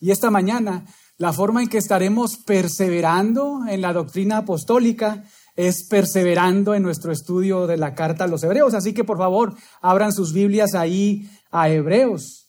Y 0.00 0.10
esta 0.10 0.30
mañana, 0.30 0.84
la 1.16 1.32
forma 1.32 1.62
en 1.62 1.68
que 1.68 1.78
estaremos 1.78 2.36
perseverando 2.36 3.62
en 3.68 3.80
la 3.80 3.92
doctrina 3.92 4.38
apostólica 4.38 5.24
es 5.56 5.88
perseverando 5.88 6.74
en 6.74 6.84
nuestro 6.84 7.10
estudio 7.10 7.66
de 7.66 7.76
la 7.76 7.94
carta 7.94 8.24
a 8.24 8.28
los 8.28 8.44
hebreos. 8.44 8.74
Así 8.74 8.94
que 8.94 9.02
por 9.02 9.18
favor, 9.18 9.56
abran 9.80 10.12
sus 10.12 10.32
Biblias 10.32 10.74
ahí 10.74 11.28
a 11.50 11.68
Hebreos. 11.68 12.48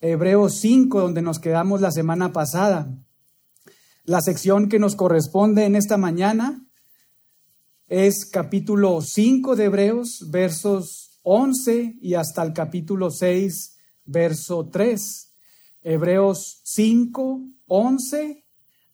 Hebreos 0.00 0.58
5, 0.60 1.00
donde 1.00 1.22
nos 1.22 1.38
quedamos 1.38 1.80
la 1.80 1.90
semana 1.90 2.34
pasada. 2.34 2.94
La 4.04 4.20
sección 4.20 4.68
que 4.68 4.78
nos 4.78 4.96
corresponde 4.96 5.64
en 5.64 5.76
esta 5.76 5.96
mañana 5.96 6.62
es 7.86 8.28
capítulo 8.30 9.00
5 9.00 9.56
de 9.56 9.64
Hebreos, 9.64 10.26
versos 10.30 11.18
11 11.22 11.96
y 12.02 12.12
hasta 12.12 12.42
el 12.42 12.52
capítulo 12.52 13.10
6, 13.10 13.78
verso 14.04 14.68
3. 14.70 15.33
Hebreos 15.86 16.62
5, 16.64 17.42
11 17.66 18.44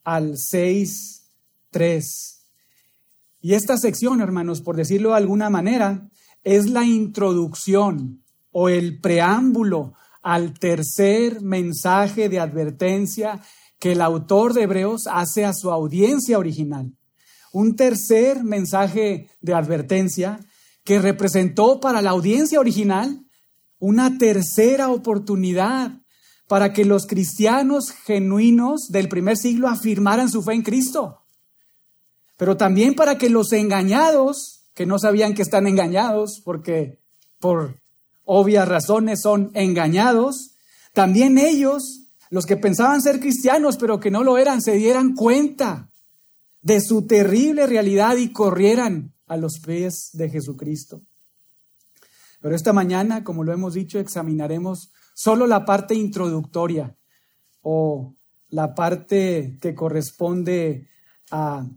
al 0.03 0.37
6, 0.37 1.29
3. 1.69 2.47
Y 3.39 3.53
esta 3.53 3.77
sección, 3.77 4.19
hermanos, 4.19 4.61
por 4.61 4.75
decirlo 4.75 5.11
de 5.11 5.15
alguna 5.15 5.49
manera, 5.49 6.09
es 6.43 6.69
la 6.69 6.83
introducción 6.83 8.23
o 8.51 8.67
el 8.67 8.99
preámbulo 8.99 9.93
al 10.21 10.59
tercer 10.59 11.41
mensaje 11.41 12.27
de 12.27 12.41
advertencia 12.41 13.41
que 13.79 13.93
el 13.93 14.01
autor 14.01 14.53
de 14.53 14.63
Hebreos 14.63 15.07
hace 15.07 15.45
a 15.45 15.53
su 15.53 15.71
audiencia 15.71 16.37
original. 16.37 16.93
Un 17.53 17.77
tercer 17.77 18.43
mensaje 18.43 19.29
de 19.39 19.53
advertencia 19.53 20.39
que 20.83 20.99
representó 20.99 21.79
para 21.79 22.01
la 22.01 22.09
audiencia 22.09 22.59
original 22.59 23.25
una 23.79 24.17
tercera 24.17 24.89
oportunidad 24.89 26.00
para 26.51 26.73
que 26.73 26.83
los 26.83 27.07
cristianos 27.07 27.91
genuinos 27.91 28.89
del 28.89 29.07
primer 29.07 29.37
siglo 29.37 29.69
afirmaran 29.69 30.27
su 30.27 30.43
fe 30.43 30.51
en 30.51 30.63
Cristo 30.63 31.21
pero 32.41 32.57
también 32.57 32.95
para 32.95 33.19
que 33.19 33.29
los 33.29 33.53
engañados, 33.53 34.63
que 34.73 34.87
no 34.87 34.97
sabían 34.97 35.35
que 35.35 35.43
están 35.43 35.67
engañados, 35.67 36.41
porque 36.43 36.99
por 37.39 37.75
obvias 38.25 38.67
razones 38.67 39.21
son 39.21 39.51
engañados, 39.53 40.55
también 40.91 41.37
ellos, 41.37 42.07
los 42.31 42.47
que 42.47 42.57
pensaban 42.57 42.99
ser 43.03 43.19
cristianos, 43.19 43.77
pero 43.77 43.99
que 43.99 44.09
no 44.09 44.23
lo 44.23 44.39
eran, 44.39 44.63
se 44.63 44.71
dieran 44.71 45.13
cuenta 45.13 45.91
de 46.63 46.81
su 46.81 47.05
terrible 47.05 47.67
realidad 47.67 48.17
y 48.17 48.31
corrieran 48.31 49.13
a 49.27 49.37
los 49.37 49.59
pies 49.59 50.09
de 50.13 50.31
Jesucristo. 50.31 51.03
Pero 52.41 52.55
esta 52.55 52.73
mañana, 52.73 53.23
como 53.23 53.43
lo 53.43 53.53
hemos 53.53 53.75
dicho, 53.75 53.99
examinaremos 53.99 54.91
solo 55.13 55.47
la 55.47 55.65
parte 55.65 55.95
introductoria 55.95 56.95
o 57.61 58.15
la 58.49 58.75
parte 58.75 59.57
que 59.61 59.73
corresponde 59.73 60.87
a 61.31 61.67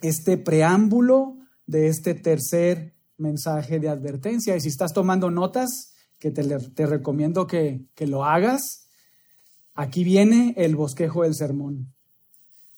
este 0.00 0.38
preámbulo 0.38 1.36
de 1.66 1.88
este 1.88 2.14
tercer 2.14 2.94
mensaje 3.18 3.78
de 3.80 3.88
advertencia. 3.88 4.56
Y 4.56 4.60
si 4.60 4.68
estás 4.68 4.92
tomando 4.92 5.30
notas, 5.30 5.94
que 6.18 6.30
te, 6.30 6.86
recomiendo 6.86 7.46
que, 7.46 7.84
que 7.94 8.06
lo 8.06 8.24
hagas, 8.24 8.88
aquí 9.74 10.04
viene 10.04 10.54
el 10.56 10.74
bosquejo 10.74 11.22
del 11.22 11.34
sermón. 11.34 11.92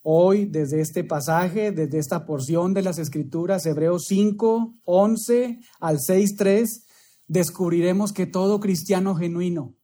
Hoy, 0.02 0.46
desde 0.46 0.80
este 0.80 1.04
pasaje, 1.04 1.70
desde 1.70 1.98
esta 1.98 2.26
porción 2.26 2.74
de 2.74 2.82
las 2.82 2.98
Escrituras, 2.98 3.66
Hebreos 3.66 4.06
5, 4.08 4.74
11 4.84 5.60
al 5.78 6.00
6, 6.00 6.36
3, 6.36 6.85
descubriremos 7.28 8.12
que 8.12 8.26
todo 8.26 8.60
cristiano 8.60 9.14
genuino 9.14 9.74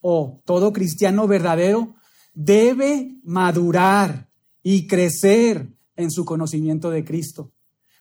o 0.00 0.42
todo 0.44 0.72
cristiano 0.72 1.26
verdadero 1.26 1.94
debe 2.34 3.18
madurar 3.22 4.30
y 4.62 4.86
crecer 4.86 5.68
en 5.96 6.10
su 6.10 6.24
conocimiento 6.24 6.90
de 6.90 7.04
Cristo, 7.04 7.52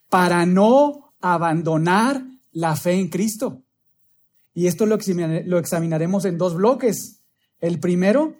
para 0.10 0.46
no 0.46 1.14
abandonar 1.20 2.24
la 2.52 2.76
fe 2.76 2.94
en 2.94 3.10
Cristo. 3.10 3.64
Y 4.54 4.68
esto 4.68 4.86
lo, 4.86 4.96
examinaremos 4.96 6.26
en 6.26 6.38
dos 6.38 6.56
bloques. 6.56 7.22
El 7.60 7.80
primero, 7.80 8.36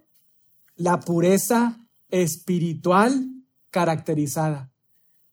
la 0.76 1.00
pureza 1.00 1.78
espiritual 2.10 3.30
caracterizada. 3.70 4.72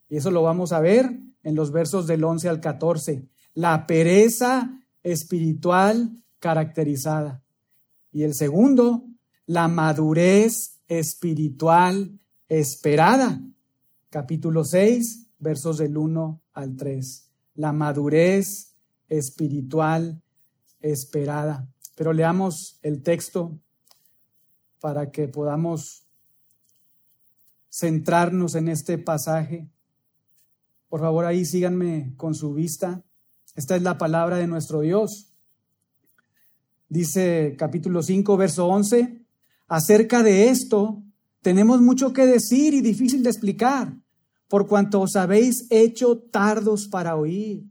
Y 0.09 0.17
eso 0.17 0.31
lo 0.31 0.43
vamos 0.43 0.71
a 0.71 0.79
ver 0.79 1.19
en 1.43 1.55
los 1.55 1.71
versos 1.71 2.07
del 2.07 2.23
11 2.23 2.49
al 2.49 2.61
14. 2.61 3.27
La 3.53 3.87
pereza 3.87 4.79
espiritual 5.11 6.23
caracterizada. 6.39 7.43
Y 8.11 8.23
el 8.23 8.33
segundo, 8.33 9.05
la 9.45 9.67
madurez 9.67 10.79
espiritual 10.87 12.19
esperada 12.49 13.41
capítulo 14.09 14.63
6, 14.63 15.27
versos 15.39 15.77
del 15.77 15.97
1 15.97 16.41
al 16.53 16.75
3. 16.75 17.29
La 17.55 17.73
madurez 17.73 18.73
espiritual 19.09 20.21
esperada. 20.79 21.67
Pero 21.95 22.13
leamos 22.13 22.79
el 22.81 23.01
texto 23.03 23.59
para 24.79 25.11
que 25.11 25.27
podamos 25.27 26.07
centrarnos 27.69 28.55
en 28.55 28.69
este 28.69 28.97
pasaje. 28.97 29.69
Por 30.89 31.01
favor, 31.01 31.25
ahí 31.25 31.45
síganme 31.45 32.13
con 32.15 32.33
su 32.33 32.53
vista. 32.53 33.03
Esta 33.57 33.75
es 33.75 33.81
la 33.81 33.97
palabra 33.97 34.37
de 34.37 34.45
nuestro 34.45 34.81
Dios. 34.81 35.33
Dice 36.89 37.55
capítulo 37.57 38.03
5, 38.03 38.37
verso 38.37 38.67
11, 38.67 39.25
acerca 39.67 40.21
de 40.21 40.49
esto 40.49 41.01
tenemos 41.41 41.81
mucho 41.81 42.13
que 42.13 42.27
decir 42.27 42.75
y 42.75 42.81
difícil 42.81 43.23
de 43.23 43.31
explicar, 43.31 43.97
por 44.47 44.67
cuanto 44.67 45.01
os 45.01 45.15
habéis 45.15 45.65
hecho 45.71 46.19
tardos 46.19 46.87
para 46.87 47.15
oír. 47.15 47.63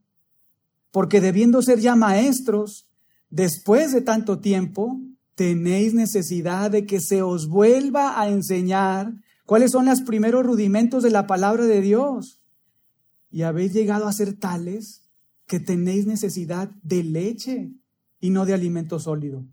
Porque 0.90 1.20
debiendo 1.20 1.62
ser 1.62 1.78
ya 1.78 1.94
maestros, 1.94 2.88
después 3.30 3.92
de 3.92 4.00
tanto 4.00 4.40
tiempo, 4.40 5.00
tenéis 5.36 5.94
necesidad 5.94 6.68
de 6.68 6.84
que 6.84 6.98
se 6.98 7.22
os 7.22 7.46
vuelva 7.46 8.20
a 8.20 8.28
enseñar 8.28 9.14
cuáles 9.44 9.70
son 9.70 9.86
los 9.86 10.00
primeros 10.00 10.44
rudimentos 10.44 11.04
de 11.04 11.12
la 11.12 11.28
palabra 11.28 11.64
de 11.64 11.80
Dios. 11.80 12.42
Y 13.30 13.42
habéis 13.42 13.72
llegado 13.72 14.08
a 14.08 14.12
ser 14.12 14.32
tales 14.32 15.05
que 15.46 15.60
tenéis 15.60 16.06
necesidad 16.06 16.70
de 16.82 17.04
leche 17.04 17.70
y 18.20 18.30
no 18.30 18.46
de 18.46 18.54
alimento 18.54 18.98
sólido. 18.98 19.44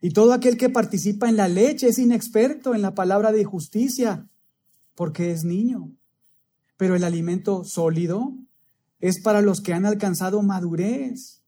Y 0.00 0.10
todo 0.10 0.32
aquel 0.32 0.56
que 0.56 0.68
participa 0.68 1.28
en 1.28 1.36
la 1.36 1.48
leche 1.48 1.88
es 1.88 1.98
inexperto 1.98 2.74
en 2.74 2.82
la 2.82 2.94
palabra 2.94 3.32
de 3.32 3.44
justicia, 3.44 4.28
porque 4.94 5.32
es 5.32 5.44
niño. 5.44 5.90
Pero 6.76 6.94
el 6.94 7.04
alimento 7.04 7.64
sólido 7.64 8.34
es 9.00 9.20
para 9.22 9.40
los 9.40 9.60
que 9.60 9.72
han 9.72 9.86
alcanzado 9.86 10.42
madurez, 10.42 11.42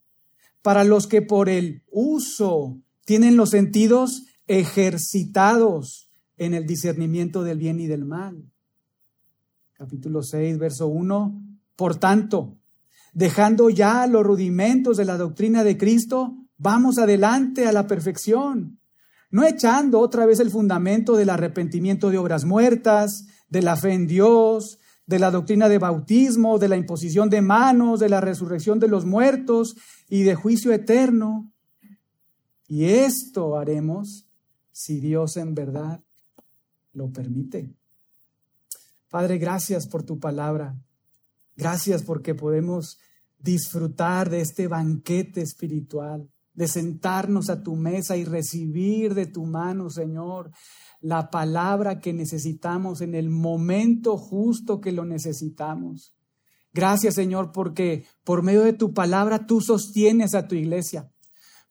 para 0.61 0.83
los 0.83 1.07
que 1.07 1.21
por 1.21 1.49
el 1.49 1.83
uso 1.91 2.79
tienen 3.05 3.37
los 3.37 3.51
sentidos 3.51 4.25
ejercitados 4.47 6.09
en 6.37 6.53
el 6.53 6.65
discernimiento 6.65 7.43
del 7.43 7.59
bien 7.59 7.79
y 7.79 7.87
del 7.87 8.05
mal. 8.05 8.51
Capítulo 9.73 10.23
6, 10.23 10.57
verso 10.57 10.87
1. 10.87 11.43
Por 11.75 11.97
tanto, 11.97 12.56
dejando 13.17 13.69
ya 13.69 14.05
los 14.07 14.23
rudimentos 14.23 14.97
de 14.97 15.05
la 15.05 15.17
doctrina 15.17 15.63
de 15.63 15.77
Cristo, 15.77 16.35
Vamos 16.57 16.97
adelante 16.97 17.67
a 17.67 17.71
la 17.71 17.85
perfección, 17.85 18.79
no 19.29 19.45
echando 19.45 19.99
otra 19.99 20.25
vez 20.25 20.39
el 20.39 20.49
fundamento 20.49 21.15
del 21.15 21.29
arrepentimiento 21.29 22.09
de 22.09 22.17
obras 22.17 22.45
muertas, 22.45 23.27
de 23.47 23.61
la 23.61 23.75
fe 23.75 23.93
en 23.93 24.07
Dios, 24.07 24.79
de 25.05 25.19
la 25.19 25.29
doctrina 25.29 25.69
de 25.69 25.77
bautismo, 25.77 26.57
de 26.57 26.67
la 26.67 26.75
imposición 26.75 27.29
de 27.29 27.41
manos, 27.41 27.99
de 27.99 28.09
la 28.09 28.21
resurrección 28.21 28.79
de 28.79 28.87
los 28.87 29.05
muertos 29.05 29.75
y 30.09 30.23
de 30.23 30.33
juicio 30.33 30.73
eterno. 30.73 31.51
Y 32.67 32.85
esto 32.85 33.57
haremos 33.57 34.27
si 34.71 34.99
Dios 34.99 35.37
en 35.37 35.53
verdad 35.53 36.01
lo 36.91 37.11
permite. 37.11 37.71
Padre, 39.09 39.37
gracias 39.37 39.87
por 39.87 40.01
tu 40.03 40.19
palabra. 40.19 40.75
Gracias 41.55 42.01
porque 42.01 42.33
podemos 42.33 42.97
disfrutar 43.39 44.29
de 44.29 44.41
este 44.41 44.67
banquete 44.67 45.41
espiritual 45.41 46.29
de 46.57 46.67
sentarnos 46.67 47.51
a 47.51 47.61
tu 47.61 47.75
mesa 47.75 48.17
y 48.17 48.25
recibir 48.25 49.13
de 49.13 49.27
tu 49.27 49.45
mano, 49.45 49.91
Señor, 49.91 50.49
la 51.01 51.29
palabra 51.29 51.99
que 51.99 52.13
necesitamos 52.13 53.01
en 53.01 53.13
el 53.13 53.29
momento 53.29 54.17
justo 54.17 54.81
que 54.81 54.91
lo 54.91 55.05
necesitamos. 55.05 56.15
Gracias, 56.73 57.13
Señor, 57.13 57.51
porque 57.51 58.05
por 58.23 58.41
medio 58.41 58.63
de 58.63 58.73
tu 58.73 58.91
palabra 58.91 59.45
tú 59.45 59.61
sostienes 59.61 60.33
a 60.33 60.47
tu 60.47 60.55
iglesia. 60.55 61.11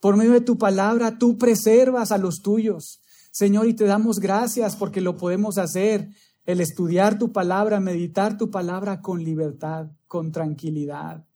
Por 0.01 0.17
medio 0.17 0.33
de 0.33 0.41
tu 0.41 0.57
palabra 0.57 1.19
tú 1.19 1.37
preservas 1.37 2.13
a 2.13 2.19
los 2.19 2.41
tuyos. 2.41 3.01
Señor, 3.33 3.67
y 3.67 3.75
te 3.75 3.87
damos 3.87 4.21
gracias 4.21 4.77
porque 4.77 5.01
lo 5.01 5.17
podemos 5.17 5.59
hacer, 5.59 6.11
el 6.45 6.61
estudiar 6.61 7.19
tu 7.19 7.33
palabra, 7.33 7.81
meditar 7.81 8.39
tu 8.39 8.53
palabra 8.53 9.01
con 9.01 9.25
libertad, 9.25 9.89
con 10.07 10.31
tranquilidad, 10.31 11.27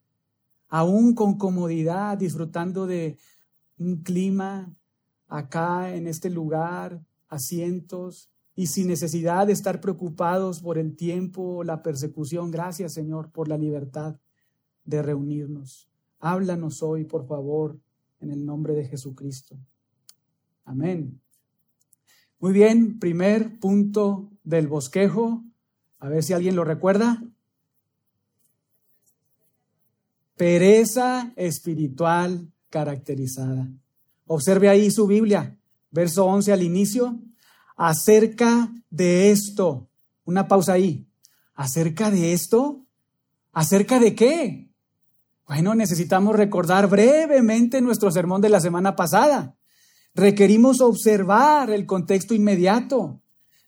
aún 0.70 1.14
con 1.14 1.36
comodidad, 1.36 2.16
disfrutando 2.16 2.86
de 2.86 3.18
un 3.76 4.02
clima 4.02 4.74
acá 5.28 5.94
en 5.94 6.06
este 6.06 6.30
lugar 6.30 7.04
asientos 7.28 8.30
y 8.54 8.66
sin 8.66 8.88
necesidad 8.88 9.46
de 9.46 9.52
estar 9.52 9.80
preocupados 9.80 10.60
por 10.60 10.78
el 10.78 10.96
tiempo 10.96 11.64
la 11.64 11.82
persecución. 11.82 12.50
Gracias, 12.50 12.94
Señor, 12.94 13.30
por 13.30 13.48
la 13.48 13.58
libertad 13.58 14.16
de 14.84 15.02
reunirnos. 15.02 15.88
Háblanos 16.18 16.82
hoy, 16.82 17.04
por 17.04 17.26
favor, 17.26 17.78
en 18.20 18.30
el 18.30 18.44
nombre 18.44 18.74
de 18.74 18.86
Jesucristo. 18.86 19.56
Amén. 20.64 21.20
Muy 22.38 22.52
bien, 22.52 22.98
primer 22.98 23.58
punto 23.58 24.30
del 24.44 24.68
bosquejo. 24.68 25.42
A 25.98 26.08
ver 26.08 26.22
si 26.22 26.32
alguien 26.32 26.56
lo 26.56 26.64
recuerda. 26.64 27.22
Pereza 30.40 31.34
espiritual 31.36 32.50
caracterizada. 32.70 33.68
Observe 34.26 34.70
ahí 34.70 34.90
su 34.90 35.06
Biblia, 35.06 35.58
verso 35.90 36.24
11 36.24 36.50
al 36.54 36.62
inicio. 36.62 37.20
Acerca 37.76 38.72
de 38.88 39.32
esto, 39.32 39.90
una 40.24 40.48
pausa 40.48 40.72
ahí. 40.72 41.06
¿Acerca 41.54 42.10
de 42.10 42.32
esto? 42.32 42.86
¿Acerca 43.52 44.00
de 44.00 44.14
qué? 44.14 44.70
Bueno, 45.46 45.74
necesitamos 45.74 46.34
recordar 46.34 46.88
brevemente 46.88 47.82
nuestro 47.82 48.10
sermón 48.10 48.40
de 48.40 48.48
la 48.48 48.60
semana 48.60 48.96
pasada. 48.96 49.58
Requerimos 50.14 50.80
observar 50.80 51.68
el 51.68 51.84
contexto 51.84 52.32
inmediato. 52.32 53.20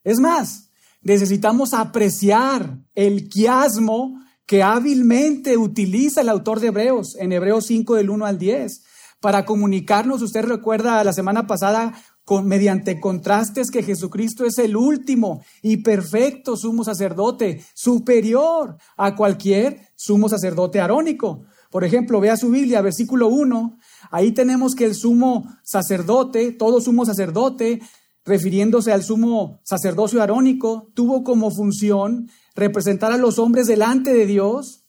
Es 0.05 0.21
más, 0.21 0.71
necesitamos 1.03 1.75
apreciar 1.75 2.79
el 2.95 3.29
quiasmo 3.29 4.23
que 4.47 4.63
hábilmente 4.63 5.57
utiliza 5.57 6.21
el 6.21 6.29
autor 6.29 6.61
de 6.61 6.69
Hebreos 6.69 7.17
en 7.19 7.33
Hebreos 7.33 7.67
5 7.67 7.95
del 7.95 8.11
1 8.11 8.27
al 8.27 8.39
10 8.39 8.83
para 9.23 9.45
comunicarnos, 9.45 10.21
usted 10.21 10.45
recuerda 10.45 11.03
la 11.05 11.13
semana 11.13 11.47
pasada, 11.47 11.95
con, 12.25 12.47
mediante 12.47 13.01
contrastes 13.01 13.71
que 13.71 13.83
Jesucristo 13.83 14.45
es 14.45 14.59
el 14.59 14.77
último 14.77 15.45
y 15.63 15.79
perfecto 15.79 16.57
sumo 16.57 16.83
sacerdote, 16.85 17.65
superior 17.73 18.77
a 18.97 19.15
cualquier 19.15 19.89
sumo 19.95 20.29
sacerdote 20.29 20.81
arónico. 20.81 21.45
Por 21.71 21.85
ejemplo, 21.85 22.21
vea 22.21 22.37
su 22.37 22.51
Biblia, 22.51 22.83
versículo 22.83 23.29
1, 23.29 23.79
ahí 24.11 24.33
tenemos 24.33 24.75
que 24.75 24.87
el 24.87 24.95
sumo 24.95 25.47
sacerdote, 25.63 26.51
todo 26.53 26.81
sumo 26.81 27.07
sacerdote, 27.07 27.81
refiriéndose 28.25 28.93
al 28.93 29.05
sumo 29.05 29.61
sacerdocio 29.65 30.21
arónico, 30.21 30.91
tuvo 30.95 31.23
como 31.23 31.51
función 31.51 32.29
representar 32.55 33.13
a 33.13 33.17
los 33.17 33.39
hombres 33.39 33.67
delante 33.67 34.13
de 34.13 34.27
Dios 34.27 34.85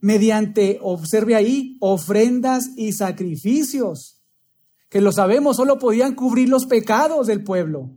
mediante, 0.00 0.78
observe 0.82 1.34
ahí, 1.34 1.76
ofrendas 1.80 2.70
y 2.76 2.92
sacrificios, 2.92 4.22
que 4.88 5.00
lo 5.00 5.12
sabemos, 5.12 5.56
solo 5.56 5.78
podían 5.78 6.14
cubrir 6.14 6.48
los 6.48 6.66
pecados 6.66 7.26
del 7.26 7.42
pueblo. 7.42 7.90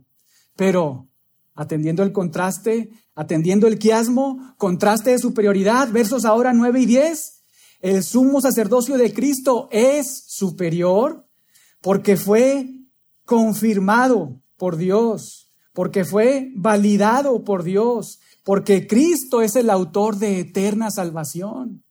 Pero, 0.56 1.08
atendiendo 1.54 2.02
el 2.02 2.12
contraste, 2.12 2.90
atendiendo 3.14 3.66
el 3.66 3.78
quiasmo, 3.78 4.54
contraste 4.56 5.10
de 5.10 5.18
superioridad, 5.18 5.90
versos 5.92 6.24
ahora 6.24 6.52
9 6.52 6.80
y 6.80 6.86
10, 6.86 7.42
el 7.80 8.02
sumo 8.02 8.40
sacerdocio 8.40 8.98
de 8.98 9.12
Cristo 9.14 9.68
es 9.70 10.24
superior 10.26 11.26
porque 11.80 12.16
fue 12.16 12.68
confirmado 13.24 14.42
por 14.56 14.76
Dios, 14.76 15.52
porque 15.72 16.04
fue 16.04 16.50
validado 16.56 17.44
por 17.44 17.62
Dios, 17.62 18.20
porque 18.44 18.86
Cristo 18.86 19.42
es 19.42 19.56
el 19.56 19.70
autor 19.70 20.16
de 20.16 20.40
eterna 20.40 20.90
salvación, 20.90 21.84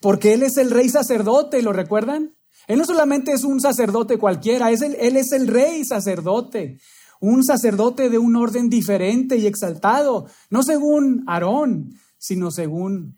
porque 0.00 0.34
Él 0.34 0.42
es 0.42 0.56
el 0.56 0.70
rey 0.70 0.88
sacerdote, 0.88 1.62
¿lo 1.62 1.72
recuerdan? 1.72 2.34
Él 2.66 2.78
no 2.78 2.84
solamente 2.84 3.32
es 3.32 3.44
un 3.44 3.60
sacerdote 3.60 4.18
cualquiera, 4.18 4.70
es 4.70 4.82
Él 4.82 5.16
es 5.16 5.32
el 5.32 5.46
rey 5.46 5.84
sacerdote, 5.84 6.78
un 7.20 7.44
sacerdote 7.44 8.10
de 8.10 8.18
un 8.18 8.36
orden 8.36 8.68
diferente 8.68 9.36
y 9.36 9.46
exaltado, 9.46 10.26
no 10.50 10.62
según 10.62 11.24
Aarón, 11.26 11.94
sino 12.18 12.50
según 12.50 13.16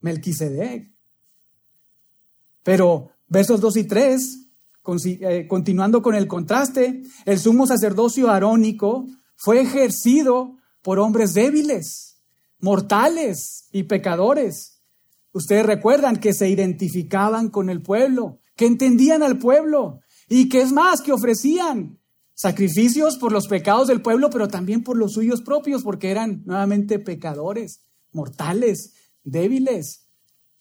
Melquisedec. 0.00 0.92
Pero 2.62 3.10
versos 3.28 3.60
2 3.60 3.76
y 3.76 3.84
3, 3.84 4.44
eh, 5.04 5.46
continuando 5.48 6.02
con 6.02 6.14
el 6.14 6.26
contraste, 6.26 7.02
el 7.24 7.38
sumo 7.38 7.66
sacerdocio 7.66 8.30
arónico 8.30 9.06
fue 9.36 9.60
ejercido 9.60 10.56
por 10.84 10.98
hombres 10.98 11.32
débiles, 11.32 12.18
mortales 12.60 13.68
y 13.72 13.84
pecadores. 13.84 14.82
Ustedes 15.32 15.64
recuerdan 15.64 16.16
que 16.18 16.34
se 16.34 16.50
identificaban 16.50 17.48
con 17.48 17.70
el 17.70 17.80
pueblo, 17.80 18.38
que 18.54 18.66
entendían 18.66 19.22
al 19.22 19.38
pueblo 19.38 20.00
y 20.28 20.50
que 20.50 20.60
es 20.60 20.72
más, 20.72 21.00
que 21.00 21.12
ofrecían 21.12 21.98
sacrificios 22.34 23.16
por 23.16 23.32
los 23.32 23.48
pecados 23.48 23.88
del 23.88 24.02
pueblo, 24.02 24.28
pero 24.28 24.46
también 24.46 24.84
por 24.84 24.98
los 24.98 25.14
suyos 25.14 25.40
propios, 25.40 25.82
porque 25.82 26.10
eran 26.10 26.42
nuevamente 26.44 26.98
pecadores, 26.98 27.80
mortales, 28.12 28.92
débiles. 29.24 30.06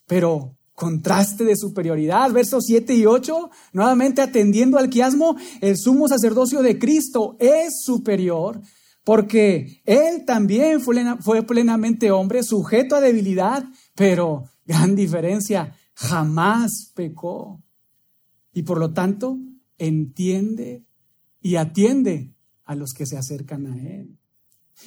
Pero 0.07 0.55
contraste 0.73 1.43
de 1.43 1.57
superioridad. 1.57 2.31
Versos 2.31 2.63
7 2.65 2.93
y 2.93 3.05
8, 3.05 3.49
nuevamente 3.73 4.21
atendiendo 4.21 4.77
al 4.77 4.89
quiasmo, 4.89 5.35
el 5.59 5.77
sumo 5.77 6.07
sacerdocio 6.07 6.61
de 6.61 6.79
Cristo 6.79 7.35
es 7.41 7.83
superior 7.83 8.61
porque 9.03 9.81
Él 9.85 10.25
también 10.25 10.79
fue, 10.81 11.43
plenamente 11.43 12.11
hombre, 12.11 12.43
sujeto 12.43 12.95
a 12.95 13.01
debilidad, 13.01 13.65
pero 13.95 14.45
gran 14.65 14.95
diferencia, 14.95 15.75
jamás 15.93 16.91
pecó. 16.95 17.61
Y 18.53 18.63
por 18.63 18.79
lo 18.79 18.93
tanto, 18.93 19.37
entiende 19.77 20.85
y 21.41 21.55
atiende 21.55 22.33
a 22.63 22.75
los 22.75 22.93
que 22.93 23.05
se 23.05 23.17
acercan 23.17 23.67
a 23.67 23.77
Él. 23.77 24.17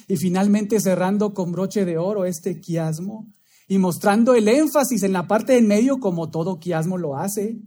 Y 0.07 0.17
finalmente 0.17 0.79
cerrando 0.79 1.33
con 1.33 1.51
broche 1.51 1.85
de 1.85 1.97
oro 1.97 2.25
este 2.25 2.59
quiasmo, 2.59 3.31
y 3.67 3.77
mostrando 3.79 4.33
el 4.33 4.47
énfasis 4.47 5.03
en 5.03 5.13
la 5.13 5.27
parte 5.27 5.53
del 5.53 5.65
medio 5.65 5.99
como 5.99 6.29
todo 6.31 6.59
quiasmo 6.59 6.97
lo 6.97 7.17
hace. 7.17 7.59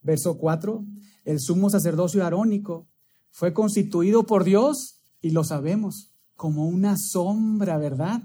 Verso 0.00 0.38
4, 0.38 0.84
el 1.24 1.40
sumo 1.40 1.70
sacerdocio 1.70 2.24
arónico 2.24 2.88
fue 3.30 3.52
constituido 3.52 4.24
por 4.24 4.44
Dios, 4.44 5.01
y 5.22 5.30
lo 5.30 5.44
sabemos, 5.44 6.12
como 6.36 6.66
una 6.66 6.96
sombra, 6.98 7.78
¿verdad? 7.78 8.22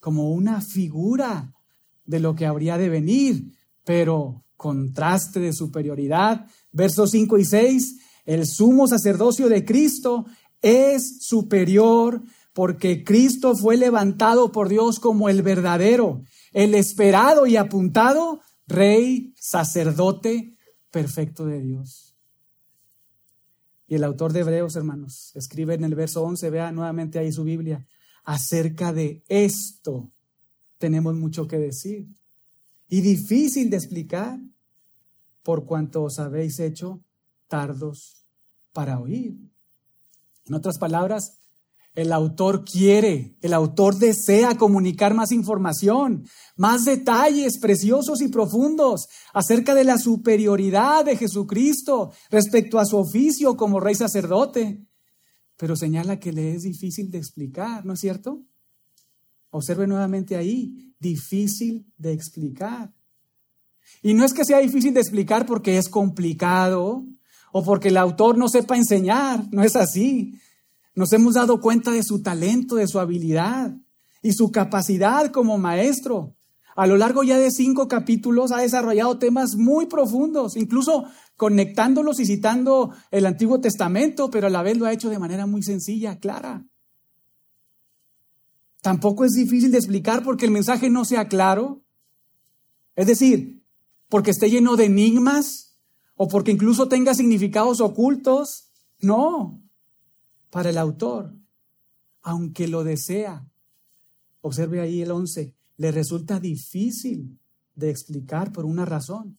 Como 0.00 0.32
una 0.32 0.60
figura 0.60 1.54
de 2.04 2.20
lo 2.20 2.34
que 2.34 2.44
habría 2.44 2.76
de 2.76 2.88
venir, 2.88 3.52
pero 3.84 4.44
contraste 4.56 5.40
de 5.40 5.52
superioridad. 5.52 6.46
Versos 6.72 7.12
5 7.12 7.38
y 7.38 7.44
6, 7.44 7.96
el 8.26 8.46
sumo 8.46 8.86
sacerdocio 8.88 9.48
de 9.48 9.64
Cristo 9.64 10.26
es 10.60 11.18
superior 11.20 12.22
porque 12.52 13.04
Cristo 13.04 13.56
fue 13.56 13.76
levantado 13.76 14.52
por 14.52 14.68
Dios 14.68 14.98
como 14.98 15.28
el 15.28 15.42
verdadero, 15.42 16.22
el 16.52 16.74
esperado 16.74 17.46
y 17.46 17.56
apuntado 17.56 18.40
Rey, 18.66 19.32
sacerdote 19.36 20.56
perfecto 20.90 21.46
de 21.46 21.60
Dios. 21.60 22.09
Y 23.90 23.96
el 23.96 24.04
autor 24.04 24.32
de 24.32 24.40
Hebreos, 24.40 24.76
hermanos, 24.76 25.32
escribe 25.34 25.74
en 25.74 25.82
el 25.82 25.96
verso 25.96 26.22
11, 26.22 26.48
vea 26.48 26.70
nuevamente 26.70 27.18
ahí 27.18 27.32
su 27.32 27.42
Biblia, 27.42 27.88
acerca 28.22 28.92
de 28.92 29.24
esto 29.26 30.12
tenemos 30.78 31.16
mucho 31.16 31.48
que 31.48 31.58
decir 31.58 32.06
y 32.88 33.00
difícil 33.00 33.68
de 33.68 33.78
explicar 33.78 34.38
por 35.42 35.66
cuanto 35.66 36.04
os 36.04 36.20
habéis 36.20 36.60
hecho 36.60 37.02
tardos 37.48 38.24
para 38.72 39.00
oír. 39.00 39.36
En 40.46 40.54
otras 40.54 40.78
palabras, 40.78 41.39
el 41.94 42.12
autor 42.12 42.64
quiere, 42.64 43.36
el 43.40 43.52
autor 43.52 43.96
desea 43.96 44.56
comunicar 44.56 45.12
más 45.12 45.32
información, 45.32 46.24
más 46.56 46.84
detalles 46.84 47.58
preciosos 47.58 48.20
y 48.20 48.28
profundos 48.28 49.08
acerca 49.34 49.74
de 49.74 49.84
la 49.84 49.98
superioridad 49.98 51.04
de 51.04 51.16
Jesucristo 51.16 52.12
respecto 52.30 52.78
a 52.78 52.84
su 52.84 52.96
oficio 52.96 53.56
como 53.56 53.80
rey 53.80 53.96
sacerdote. 53.96 54.86
Pero 55.56 55.74
señala 55.74 56.20
que 56.20 56.32
le 56.32 56.54
es 56.54 56.62
difícil 56.62 57.10
de 57.10 57.18
explicar, 57.18 57.84
¿no 57.84 57.94
es 57.94 58.00
cierto? 58.00 58.44
Observe 59.50 59.86
nuevamente 59.88 60.36
ahí, 60.36 60.94
difícil 61.00 61.92
de 61.98 62.12
explicar. 62.12 62.94
Y 64.00 64.14
no 64.14 64.24
es 64.24 64.32
que 64.32 64.44
sea 64.44 64.58
difícil 64.58 64.94
de 64.94 65.00
explicar 65.00 65.44
porque 65.44 65.76
es 65.76 65.88
complicado 65.88 67.04
o 67.52 67.64
porque 67.64 67.88
el 67.88 67.96
autor 67.96 68.38
no 68.38 68.48
sepa 68.48 68.76
enseñar, 68.76 69.44
no 69.50 69.64
es 69.64 69.74
así 69.74 70.40
nos 70.94 71.12
hemos 71.12 71.34
dado 71.34 71.60
cuenta 71.60 71.90
de 71.92 72.02
su 72.02 72.22
talento, 72.22 72.76
de 72.76 72.88
su 72.88 72.98
habilidad 72.98 73.76
y 74.22 74.32
su 74.32 74.50
capacidad 74.50 75.30
como 75.30 75.58
maestro. 75.58 76.36
A 76.76 76.86
lo 76.86 76.96
largo 76.96 77.22
ya 77.22 77.38
de 77.38 77.50
cinco 77.50 77.88
capítulos 77.88 78.52
ha 78.52 78.58
desarrollado 78.58 79.18
temas 79.18 79.56
muy 79.56 79.86
profundos, 79.86 80.56
incluso 80.56 81.04
conectándolos 81.36 82.20
y 82.20 82.26
citando 82.26 82.94
el 83.10 83.26
Antiguo 83.26 83.60
Testamento, 83.60 84.30
pero 84.30 84.46
a 84.46 84.50
la 84.50 84.62
vez 84.62 84.78
lo 84.78 84.86
ha 84.86 84.92
hecho 84.92 85.10
de 85.10 85.18
manera 85.18 85.46
muy 85.46 85.62
sencilla, 85.62 86.18
clara. 86.18 86.64
Tampoco 88.82 89.24
es 89.24 89.32
difícil 89.32 89.72
de 89.72 89.78
explicar 89.78 90.22
porque 90.22 90.46
el 90.46 90.52
mensaje 90.52 90.88
no 90.90 91.04
sea 91.04 91.28
claro. 91.28 91.82
Es 92.96 93.06
decir, 93.06 93.62
porque 94.08 94.30
esté 94.30 94.48
lleno 94.48 94.76
de 94.76 94.86
enigmas 94.86 95.78
o 96.14 96.28
porque 96.28 96.52
incluso 96.52 96.88
tenga 96.88 97.14
significados 97.14 97.80
ocultos. 97.80 98.72
No, 99.00 99.62
para 100.50 100.70
el 100.70 100.78
autor, 100.78 101.34
aunque 102.22 102.68
lo 102.68 102.84
desea. 102.84 103.46
Observe 104.42 104.80
ahí 104.80 105.02
el 105.02 105.10
11, 105.10 105.54
le 105.76 105.92
resulta 105.92 106.40
difícil 106.40 107.38
de 107.74 107.90
explicar 107.90 108.52
por 108.52 108.64
una 108.64 108.84
razón, 108.84 109.38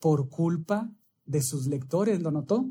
por 0.00 0.28
culpa 0.28 0.90
de 1.24 1.42
sus 1.42 1.66
lectores, 1.66 2.20
¿lo 2.20 2.30
notó? 2.30 2.68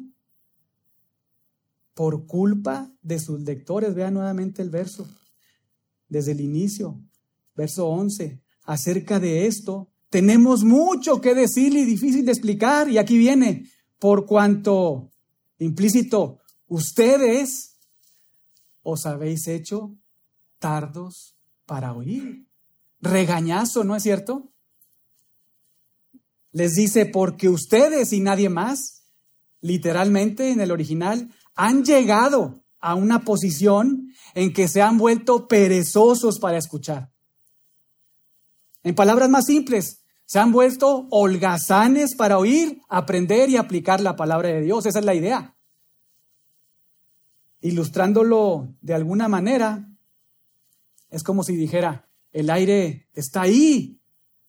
Por 1.94 2.26
culpa 2.26 2.92
de 3.02 3.20
sus 3.20 3.42
lectores, 3.42 3.96
vea 3.96 4.12
nuevamente 4.12 4.62
el 4.62 4.70
verso, 4.70 5.08
desde 6.10 6.34
el 6.34 6.42
inicio, 6.42 7.00
verso 7.56 7.88
11, 7.88 8.42
acerca 8.64 9.20
de 9.20 9.48
esto, 9.48 9.90
tenemos 10.10 10.66
mucho 10.66 11.22
que 11.22 11.34
decir 11.34 11.74
y 11.74 11.86
difícil 11.86 12.26
de 12.26 12.34
explicar, 12.34 12.90
y 12.90 12.98
aquí 12.98 13.18
viene, 13.18 13.70
por 13.98 14.26
cuanto 14.26 15.10
implícito, 15.58 16.41
ustedes 16.72 17.78
os 18.82 19.06
habéis 19.06 19.46
hecho 19.50 19.98
tardos 20.58 21.36
para 21.66 21.92
oír. 21.92 22.48
Regañazo, 23.02 23.84
¿no 23.84 23.94
es 23.94 24.04
cierto? 24.04 24.54
Les 26.54 26.74
dice, 26.74 27.06
porque 27.06 27.50
ustedes 27.50 28.14
y 28.14 28.22
nadie 28.22 28.48
más, 28.48 29.04
literalmente 29.60 30.52
en 30.52 30.62
el 30.62 30.72
original, 30.72 31.34
han 31.56 31.84
llegado 31.84 32.64
a 32.80 32.96
una 32.96 33.26
posición 33.26 34.14
en 34.34 34.54
que 34.54 34.70
se 34.70 34.82
han 34.82 34.98
vuelto 34.98 35.50
perezosos 35.50 36.40
para 36.40 36.58
escuchar. 36.58 37.12
En 38.84 38.96
palabras 38.96 39.30
más 39.30 39.46
simples, 39.46 40.04
se 40.26 40.40
han 40.40 40.54
vuelto 40.54 41.08
holgazanes 41.12 42.16
para 42.16 42.38
oír, 42.38 42.80
aprender 42.88 43.50
y 43.50 43.58
aplicar 43.58 44.00
la 44.00 44.16
palabra 44.16 44.50
de 44.50 44.62
Dios. 44.62 44.86
Esa 44.86 45.00
es 45.00 45.06
la 45.06 45.16
idea. 45.16 45.58
Ilustrándolo 47.62 48.76
de 48.82 48.94
alguna 48.94 49.28
manera, 49.28 49.88
es 51.10 51.24
como 51.24 51.44
si 51.44 51.56
dijera, 51.56 52.08
el 52.32 52.50
aire 52.50 53.10
está 53.14 53.42
ahí, 53.42 54.00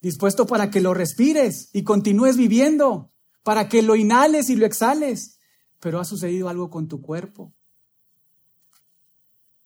dispuesto 0.00 0.46
para 0.46 0.70
que 0.70 0.80
lo 0.80 0.94
respires 0.94 1.70
y 1.72 1.82
continúes 1.84 2.36
viviendo, 2.36 3.12
para 3.42 3.68
que 3.68 3.82
lo 3.82 3.96
inhales 3.96 4.48
y 4.50 4.56
lo 4.56 4.66
exhales. 4.66 5.38
Pero 5.80 6.00
ha 6.00 6.04
sucedido 6.04 6.48
algo 6.48 6.70
con 6.70 6.88
tu 6.88 7.02
cuerpo. 7.02 7.52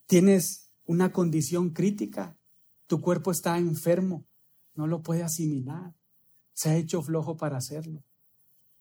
Tienes 0.06 0.70
una 0.86 1.12
condición 1.12 1.70
crítica. 1.70 2.38
Tu 2.86 3.00
cuerpo 3.00 3.30
está 3.30 3.58
enfermo. 3.58 4.24
No 4.74 4.86
lo 4.86 5.02
puede 5.02 5.22
asimilar. 5.22 5.94
Se 6.52 6.70
ha 6.70 6.76
hecho 6.76 7.02
flojo 7.02 7.36
para 7.36 7.58
hacerlo. 7.58 8.02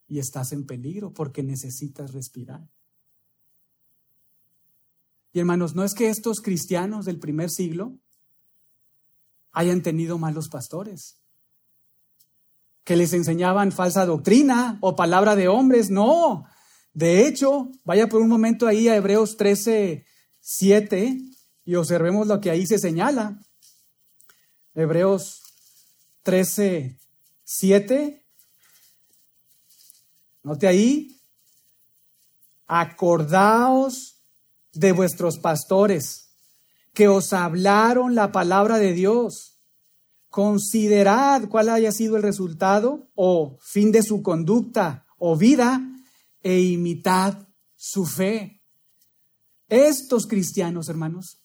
Y 0.08 0.18
estás 0.18 0.52
en 0.52 0.64
peligro 0.64 1.12
porque 1.12 1.42
necesitas 1.42 2.12
respirar. 2.12 2.70
Y 5.36 5.38
hermanos, 5.38 5.74
no 5.74 5.84
es 5.84 5.92
que 5.92 6.08
estos 6.08 6.40
cristianos 6.40 7.04
del 7.04 7.18
primer 7.18 7.50
siglo 7.50 7.98
hayan 9.52 9.82
tenido 9.82 10.16
malos 10.16 10.48
pastores 10.48 11.20
que 12.84 12.96
les 12.96 13.12
enseñaban 13.12 13.70
falsa 13.70 14.06
doctrina 14.06 14.78
o 14.80 14.96
palabra 14.96 15.36
de 15.36 15.48
hombres. 15.48 15.90
No. 15.90 16.46
De 16.94 17.26
hecho, 17.26 17.70
vaya 17.84 18.08
por 18.08 18.22
un 18.22 18.30
momento 18.30 18.66
ahí 18.66 18.88
a 18.88 18.96
Hebreos 18.96 19.36
13, 19.36 20.06
7 20.40 21.20
y 21.66 21.74
observemos 21.74 22.26
lo 22.26 22.40
que 22.40 22.50
ahí 22.50 22.66
se 22.66 22.78
señala. 22.78 23.38
Hebreos 24.74 25.42
13, 26.22 26.98
7. 27.44 28.24
Note 30.44 30.66
ahí. 30.66 31.20
Acordaos 32.66 34.15
de 34.78 34.92
vuestros 34.92 35.38
pastores 35.38 36.30
que 36.92 37.08
os 37.08 37.32
hablaron 37.32 38.14
la 38.14 38.32
palabra 38.32 38.78
de 38.78 38.92
Dios 38.92 39.56
Considerad 40.36 41.48
cuál 41.48 41.70
haya 41.70 41.92
sido 41.92 42.18
el 42.18 42.22
resultado 42.22 43.08
o 43.14 43.56
fin 43.62 43.90
de 43.90 44.02
su 44.02 44.22
conducta 44.22 45.06
o 45.16 45.34
vida 45.34 45.80
e 46.42 46.60
imitad 46.60 47.48
su 47.74 48.04
fe. 48.04 48.62
Estos 49.70 50.26
cristianos, 50.26 50.90
hermanos, 50.90 51.38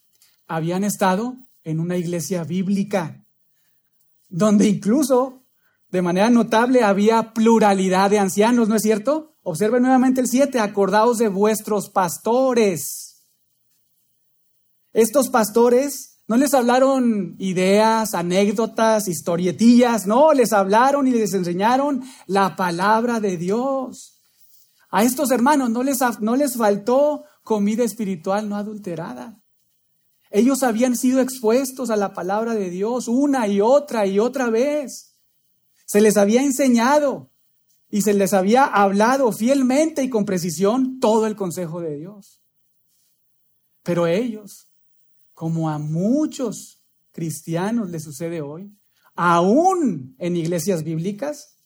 habían 0.45 0.83
estado 0.83 1.37
en 1.63 1.79
una 1.79 1.95
iglesia 1.95 2.43
bíblica 2.43 3.25
donde 4.27 4.67
incluso 4.67 5.45
de 5.89 6.01
manera 6.01 6.29
notable 6.29 6.83
había 6.83 7.31
pluralidad 7.33 8.09
de 8.09 8.19
ancianos, 8.19 8.67
¿no 8.67 8.75
es 8.75 8.81
cierto? 8.81 9.37
Observe 9.41 9.79
nuevamente 9.79 10.19
el 10.19 10.27
7, 10.27 10.59
acordaos 10.59 11.17
de 11.17 11.29
vuestros 11.29 11.89
pastores. 11.89 13.10
Estos 14.93 15.29
pastores 15.29 16.11
no 16.27 16.37
les 16.37 16.53
hablaron 16.53 17.35
ideas, 17.39 18.13
anécdotas, 18.13 19.07
historietillas, 19.07 20.07
no, 20.07 20.33
les 20.33 20.53
hablaron 20.53 21.07
y 21.07 21.11
les 21.11 21.33
enseñaron 21.33 22.03
la 22.25 22.55
palabra 22.55 23.19
de 23.19 23.37
Dios. 23.37 24.17
A 24.89 25.03
estos 25.03 25.31
hermanos 25.31 25.69
no 25.69 25.83
les, 25.83 25.99
no 26.19 26.35
les 26.35 26.55
faltó 26.55 27.23
comida 27.43 27.83
espiritual 27.83 28.47
no 28.47 28.55
adulterada. 28.55 29.41
Ellos 30.29 30.63
habían 30.63 30.95
sido 30.95 31.19
expuestos 31.19 31.89
a 31.89 31.97
la 31.97 32.13
palabra 32.13 32.53
de 32.55 32.69
Dios 32.69 33.09
una 33.09 33.47
y 33.47 33.59
otra 33.59 34.05
y 34.05 34.19
otra 34.19 34.49
vez. 34.49 35.17
Se 35.85 35.99
les 35.99 36.15
había 36.15 36.43
enseñado 36.43 37.29
y 37.89 38.03
se 38.03 38.13
les 38.13 38.33
había 38.33 38.63
hablado 38.63 39.33
fielmente 39.33 40.03
y 40.03 40.09
con 40.09 40.23
precisión 40.23 40.99
todo 41.01 41.27
el 41.27 41.35
consejo 41.35 41.81
de 41.81 41.97
Dios. 41.97 42.41
Pero 43.83 44.07
ellos 44.07 44.70
como 45.41 45.71
a 45.71 45.79
muchos 45.79 46.83
cristianos 47.11 47.89
les 47.89 48.03
sucede 48.03 48.41
hoy, 48.41 48.77
aún 49.15 50.15
en 50.19 50.35
iglesias 50.35 50.83
bíblicas, 50.83 51.57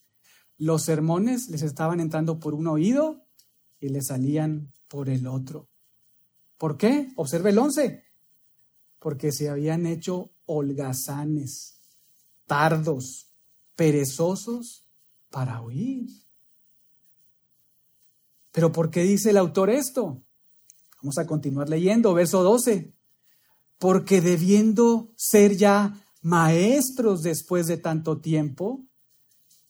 los 0.58 0.84
sermones 0.84 1.50
les 1.50 1.62
estaban 1.62 2.00
entrando 2.00 2.39
por 2.39 2.53
un 2.53 2.67
oído 2.67 3.27
y 3.82 3.89
les 3.89 4.08
salían 4.08 4.72
por 4.88 5.10
el 5.10 5.27
otro. 5.27 5.67
¿Por 6.58 6.77
qué? 6.77 7.12
Observe 7.17 7.50
el 7.50 7.58
11. 7.58 8.05
Porque 8.98 9.34
se 9.34 9.50
habían 9.50 9.86
hecho 9.86 10.32
holgazanes, 10.46 11.82
tardos, 12.46 13.29
perezosos 13.75 14.88
para 15.29 15.62
oír. 15.62 16.08
Pero 18.53 18.72
¿por 18.72 18.89
qué 18.89 19.01
dice 19.03 19.32
el 19.32 19.38
autor 19.38 19.70
esto? 19.70 20.24
Vamos 21.01 21.17
a 21.17 21.27
continuar 21.27 21.67
leyendo, 21.67 22.13
verso 22.13 22.41
12 22.41 22.94
porque 23.77 24.22
debiendo 24.22 25.12
ser 25.15 25.58
ya 25.58 26.01
maestros 26.22 27.22
después 27.22 27.67
de 27.67 27.77
tanto 27.77 28.20
tiempo, 28.20 28.86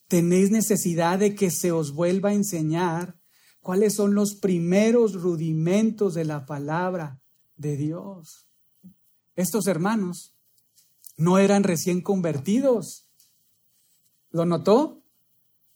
tenéis 0.07 0.51
necesidad 0.51 1.19
de 1.19 1.35
que 1.35 1.51
se 1.51 1.71
os 1.71 1.93
vuelva 1.93 2.29
a 2.29 2.33
enseñar 2.33 3.19
cuáles 3.59 3.95
son 3.95 4.13
los 4.13 4.35
primeros 4.35 5.13
rudimentos 5.13 6.13
de 6.13 6.25
la 6.25 6.45
palabra 6.45 7.19
de 7.57 7.75
Dios. 7.75 8.47
Estos 9.35 9.67
hermanos 9.67 10.35
no 11.17 11.39
eran 11.39 11.63
recién 11.63 12.01
convertidos. 12.01 13.09
¿Lo 14.29 14.45
notó? 14.45 15.03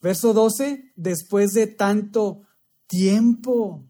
Verso 0.01 0.33
12, 0.33 0.93
después 0.95 1.51
de 1.51 1.67
tanto 1.67 2.43
tiempo. 2.87 3.85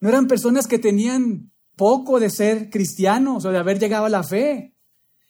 No 0.00 0.08
eran 0.08 0.26
personas 0.26 0.66
que 0.66 0.78
tenían 0.78 1.52
poco 1.76 2.18
de 2.18 2.30
ser 2.30 2.70
cristianos 2.70 3.44
o 3.44 3.50
de 3.50 3.58
haber 3.58 3.78
llegado 3.78 4.06
a 4.06 4.10
la 4.10 4.22
fe. 4.22 4.74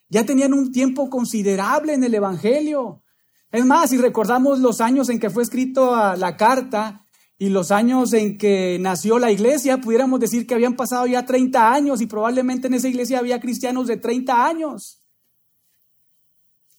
Ya 0.08 0.24
tenían 0.24 0.54
un 0.54 0.72
tiempo 0.72 1.10
considerable 1.10 1.92
en 1.92 2.04
el 2.04 2.14
Evangelio. 2.14 3.02
Es 3.50 3.66
más, 3.66 3.90
si 3.90 3.98
recordamos 3.98 4.60
los 4.60 4.80
años 4.80 5.08
en 5.08 5.18
que 5.18 5.30
fue 5.30 5.42
escrito 5.42 5.94
la 6.16 6.36
carta 6.36 7.04
y 7.36 7.48
los 7.48 7.70
años 7.70 8.12
en 8.12 8.38
que 8.38 8.78
nació 8.80 9.18
la 9.18 9.30
iglesia, 9.30 9.78
pudiéramos 9.78 10.20
decir 10.20 10.46
que 10.46 10.54
habían 10.54 10.76
pasado 10.76 11.06
ya 11.06 11.26
30 11.26 11.72
años 11.72 12.00
y 12.00 12.06
probablemente 12.06 12.68
en 12.68 12.74
esa 12.74 12.88
iglesia 12.88 13.18
había 13.18 13.40
cristianos 13.40 13.88
de 13.88 13.96
30 13.96 14.46
años. 14.46 15.02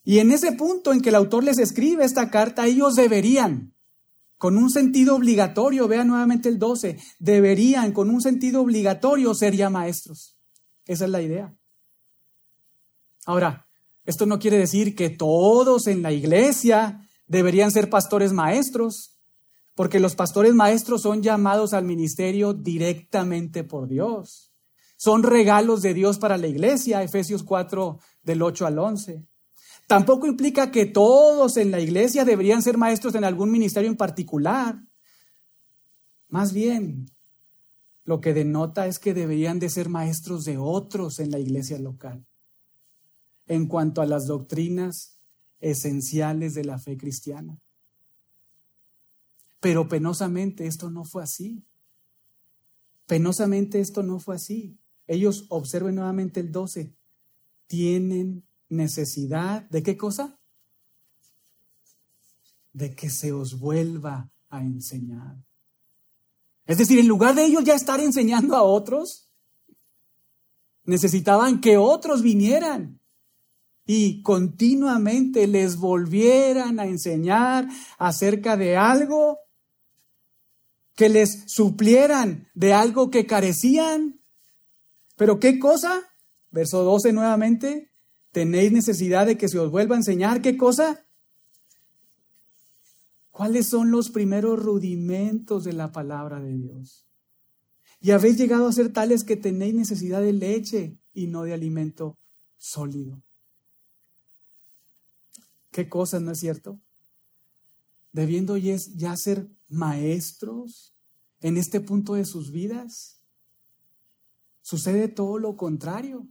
Y 0.04 0.20
en 0.20 0.32
ese 0.32 0.54
punto 0.54 0.94
en 0.94 1.02
que 1.02 1.10
el 1.10 1.16
autor 1.16 1.44
les 1.44 1.60
escribe 1.60 2.06
esta 2.06 2.32
carta, 2.32 2.66
ellos 2.66 2.96
deberían 2.96 3.74
con 4.38 4.58
un 4.58 4.70
sentido 4.70 5.16
obligatorio, 5.16 5.88
vea 5.88 6.04
nuevamente 6.04 6.50
el 6.50 6.60
12, 6.60 6.98
deberían 7.20 7.92
con 7.92 8.10
un 8.10 8.22
sentido 8.22 8.62
obligatorio 8.62 9.34
ser 9.34 9.56
ya 9.56 9.70
maestros. 9.70 10.38
Esa 10.86 11.06
es 11.06 11.12
la 11.12 11.22
idea. 11.22 11.56
Ahora, 13.26 13.68
esto 14.06 14.26
no 14.26 14.40
quiere 14.40 14.58
decir 14.58 14.96
que 14.96 15.10
todos 15.10 15.88
en 15.88 16.02
la 16.02 16.12
iglesia 16.14 17.02
deberían 17.26 17.72
ser 17.72 17.90
pastores 17.90 18.32
maestros, 18.32 19.20
porque 19.76 20.00
los 20.00 20.16
pastores 20.16 20.54
maestros 20.54 21.02
son 21.02 21.22
llamados 21.22 21.74
al 21.74 21.84
ministerio 21.84 22.54
directamente 22.54 23.64
por 23.64 23.88
Dios. 23.88 24.54
Son 24.98 25.24
regalos 25.24 25.82
de 25.82 25.94
Dios 25.94 26.18
para 26.18 26.38
la 26.38 26.48
iglesia, 26.48 27.04
Efesios 27.04 27.44
4 27.44 28.00
del 28.24 28.42
8 28.42 28.66
al 28.66 28.80
11. 28.80 29.28
Tampoco 29.88 30.28
implica 30.28 30.70
que 30.70 30.86
todos 30.86 31.56
en 31.56 31.72
la 31.72 31.80
iglesia 31.80 32.26
deberían 32.26 32.62
ser 32.62 32.78
maestros 32.78 33.16
en 33.16 33.24
algún 33.24 33.50
ministerio 33.50 33.90
en 33.90 33.96
particular. 33.96 34.84
Más 36.28 36.52
bien, 36.52 37.10
lo 38.04 38.20
que 38.20 38.34
denota 38.34 38.88
es 38.88 39.00
que 39.00 39.14
deberían 39.14 39.60
de 39.60 39.70
ser 39.70 39.88
maestros 39.88 40.44
de 40.44 40.58
otros 40.58 41.20
en 41.20 41.32
la 41.32 41.40
iglesia 41.40 41.80
local 41.80 42.26
en 43.48 43.68
cuanto 43.68 44.02
a 44.02 44.06
las 44.06 44.28
doctrinas 44.28 45.20
esenciales 45.60 46.54
de 46.54 46.66
la 46.66 46.80
fe 46.80 46.98
cristiana. 46.98 47.60
Pero 49.60 49.88
penosamente 49.88 50.68
esto 50.68 50.90
no 50.90 51.06
fue 51.06 51.24
así. 51.24 51.66
Penosamente 53.06 53.80
esto 53.80 54.04
no 54.04 54.20
fue 54.20 54.36
así. 54.36 54.78
Ellos, 55.08 55.46
observen 55.50 55.96
nuevamente 55.96 56.42
el 56.42 56.52
12, 56.52 56.94
tienen 57.68 58.47
necesidad 58.70 59.64
de 59.70 59.84
qué 59.84 59.98
cosa? 59.98 60.40
De 62.74 62.96
que 62.96 63.10
se 63.10 63.32
os 63.32 63.60
vuelva 63.60 64.30
a 64.50 64.62
enseñar. 64.62 65.38
Es 66.66 66.78
decir, 66.78 67.00
en 67.00 67.08
lugar 67.08 67.36
de 67.36 67.46
ellos 67.46 67.64
ya 67.64 67.76
estar 67.76 68.00
enseñando 68.00 68.56
a 68.56 68.64
otros, 68.64 69.30
necesitaban 70.84 71.62
que 71.62 71.78
otros 71.78 72.22
vinieran 72.22 73.00
y 73.86 74.22
continuamente 74.22 75.48
les 75.48 75.78
volvieran 75.78 76.80
a 76.80 76.86
enseñar 76.86 77.68
acerca 77.98 78.58
de 78.58 78.76
algo 78.76 79.40
que 80.94 81.10
les 81.10 81.44
suplieran 81.46 82.50
de 82.54 82.74
algo 82.74 83.10
que 83.10 83.26
carecían. 83.26 84.20
Pero 85.16 85.40
¿qué 85.40 85.58
cosa? 85.58 86.04
Verso 86.52 86.84
12 86.84 87.14
nuevamente, 87.14 87.87
tenéis 88.38 88.72
necesidad 88.72 89.26
de 89.26 89.36
que 89.36 89.50
se 89.50 89.58
os 89.58 89.72
vuelva 89.72 89.96
a 89.96 89.98
enseñar 89.98 90.44
qué 90.44 90.58
cosa? 90.58 91.04
¿Cuáles 93.32 93.66
son 93.66 93.90
los 93.90 94.12
primeros 94.12 94.62
rudimentos 94.62 95.64
de 95.64 95.74
la 95.74 95.92
palabra 95.92 96.40
de 96.40 96.54
Dios? 96.54 97.08
Y 98.00 98.12
habéis 98.12 98.38
llegado 98.38 98.68
a 98.68 98.72
ser 98.72 98.94
tales 98.94 99.24
que 99.24 99.38
tenéis 99.38 99.74
necesidad 99.74 100.22
de 100.22 100.34
leche 100.34 101.00
y 101.16 101.26
no 101.26 101.46
de 101.46 101.54
alimento 101.56 102.20
sólido. 102.58 103.24
¿Qué 105.72 105.90
cosas, 105.90 106.22
no 106.22 106.34
es 106.34 106.40
cierto? 106.40 106.80
Debiendo 108.12 108.56
ya 108.56 109.18
ser 109.18 109.50
maestros 109.68 110.94
en 111.42 111.58
este 111.58 111.82
punto 111.82 112.14
de 112.14 112.26
sus 112.26 112.52
vidas. 112.52 113.20
Sucede 114.62 115.08
todo 115.08 115.40
lo 115.40 115.58
contrario. 115.58 116.28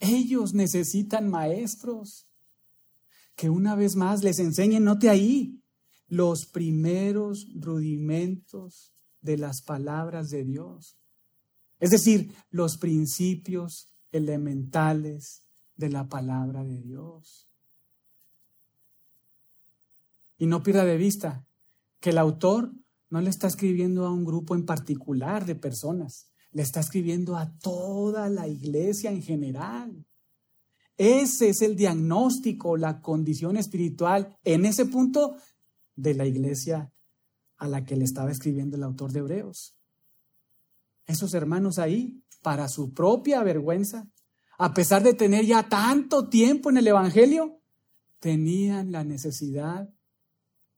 Ellos 0.00 0.54
necesitan 0.54 1.28
maestros 1.30 2.26
que 3.36 3.50
una 3.50 3.74
vez 3.74 3.96
más 3.96 4.22
les 4.22 4.38
enseñen, 4.38 4.84
note 4.84 5.08
ahí, 5.08 5.62
los 6.08 6.46
primeros 6.46 7.46
rudimentos 7.54 8.92
de 9.20 9.36
las 9.36 9.62
palabras 9.62 10.30
de 10.30 10.44
Dios. 10.44 10.98
Es 11.78 11.90
decir, 11.90 12.34
los 12.50 12.76
principios 12.76 13.94
elementales 14.12 15.42
de 15.76 15.88
la 15.88 16.08
palabra 16.08 16.64
de 16.64 16.80
Dios. 16.82 17.48
Y 20.36 20.46
no 20.46 20.62
pierda 20.62 20.84
de 20.84 20.96
vista 20.96 21.46
que 22.00 22.10
el 22.10 22.18
autor 22.18 22.72
no 23.10 23.20
le 23.20 23.30
está 23.30 23.46
escribiendo 23.46 24.06
a 24.06 24.12
un 24.12 24.24
grupo 24.24 24.54
en 24.54 24.64
particular 24.64 25.44
de 25.44 25.54
personas, 25.54 26.29
le 26.52 26.62
está 26.62 26.80
escribiendo 26.80 27.36
a 27.36 27.56
toda 27.58 28.28
la 28.28 28.48
iglesia 28.48 29.10
en 29.10 29.22
general. 29.22 30.06
Ese 30.96 31.48
es 31.48 31.62
el 31.62 31.76
diagnóstico, 31.76 32.76
la 32.76 33.00
condición 33.00 33.56
espiritual 33.56 34.36
en 34.44 34.66
ese 34.66 34.86
punto 34.86 35.36
de 35.96 36.14
la 36.14 36.26
iglesia 36.26 36.92
a 37.56 37.68
la 37.68 37.84
que 37.84 37.96
le 37.96 38.04
estaba 38.04 38.30
escribiendo 38.30 38.76
el 38.76 38.82
autor 38.82 39.12
de 39.12 39.20
Hebreos. 39.20 39.76
Esos 41.06 41.34
hermanos 41.34 41.78
ahí, 41.78 42.22
para 42.42 42.68
su 42.68 42.92
propia 42.92 43.42
vergüenza, 43.42 44.08
a 44.58 44.74
pesar 44.74 45.02
de 45.02 45.14
tener 45.14 45.46
ya 45.46 45.68
tanto 45.68 46.28
tiempo 46.28 46.70
en 46.70 46.78
el 46.78 46.86
Evangelio, 46.86 47.60
tenían 48.18 48.92
la 48.92 49.04
necesidad 49.04 49.88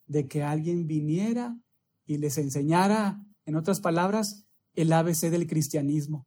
de 0.07 0.29
que 0.29 0.43
alguien 0.43 0.87
viniera 0.87 1.59
y 2.05 2.19
les 2.19 2.39
enseñara, 2.39 3.25
en 3.45 3.57
otras 3.57 3.81
palabras, 3.81 4.47
el 4.75 4.93
ABC 4.93 5.31
del 5.31 5.47
cristianismo. 5.47 6.27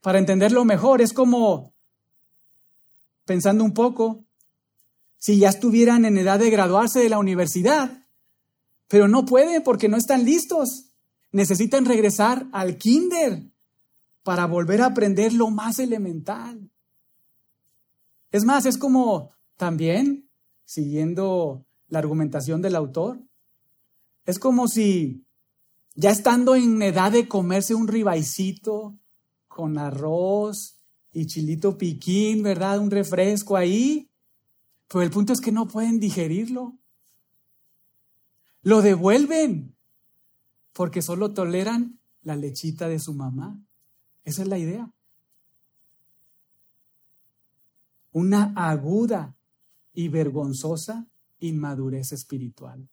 Para 0.00 0.18
entenderlo 0.18 0.64
mejor, 0.64 1.02
es 1.02 1.12
como, 1.12 1.74
pensando 3.24 3.64
un 3.64 3.74
poco, 3.74 4.24
si 5.18 5.38
ya 5.38 5.48
estuvieran 5.48 6.04
en 6.04 6.16
edad 6.18 6.38
de 6.38 6.50
graduarse 6.50 7.00
de 7.00 7.08
la 7.08 7.18
universidad, 7.18 8.06
pero 8.86 9.08
no 9.08 9.24
pueden 9.24 9.62
porque 9.62 9.88
no 9.88 9.96
están 9.96 10.24
listos. 10.24 10.92
Necesitan 11.32 11.84
regresar 11.84 12.46
al 12.52 12.78
kinder 12.78 13.50
para 14.22 14.46
volver 14.46 14.82
a 14.82 14.86
aprender 14.86 15.32
lo 15.32 15.50
más 15.50 15.78
elemental. 15.78 16.70
Es 18.30 18.44
más, 18.44 18.66
es 18.66 18.78
como 18.78 19.30
también, 19.56 20.28
siguiendo 20.64 21.66
la 21.88 21.98
argumentación 21.98 22.62
del 22.62 22.76
autor, 22.76 23.20
es 24.24 24.38
como 24.38 24.68
si 24.68 25.26
ya 26.00 26.10
estando 26.12 26.54
en 26.54 26.80
edad 26.80 27.10
de 27.10 27.26
comerse 27.26 27.74
un 27.74 27.88
ribaicito 27.88 28.96
con 29.48 29.78
arroz 29.78 30.76
y 31.12 31.26
chilito 31.26 31.76
piquín, 31.76 32.44
¿verdad? 32.44 32.78
Un 32.78 32.92
refresco 32.92 33.56
ahí, 33.56 34.08
pero 34.86 35.02
el 35.02 35.10
punto 35.10 35.32
es 35.32 35.40
que 35.40 35.50
no 35.50 35.66
pueden 35.66 35.98
digerirlo. 35.98 36.78
Lo 38.62 38.80
devuelven 38.80 39.74
porque 40.72 41.02
solo 41.02 41.34
toleran 41.34 41.98
la 42.22 42.36
lechita 42.36 42.88
de 42.88 43.00
su 43.00 43.12
mamá. 43.12 43.60
Esa 44.22 44.42
es 44.42 44.48
la 44.48 44.58
idea. 44.58 44.92
Una 48.12 48.52
aguda 48.54 49.36
y 49.92 50.06
vergonzosa 50.06 51.08
inmadurez 51.40 52.12
espiritual. 52.12 52.88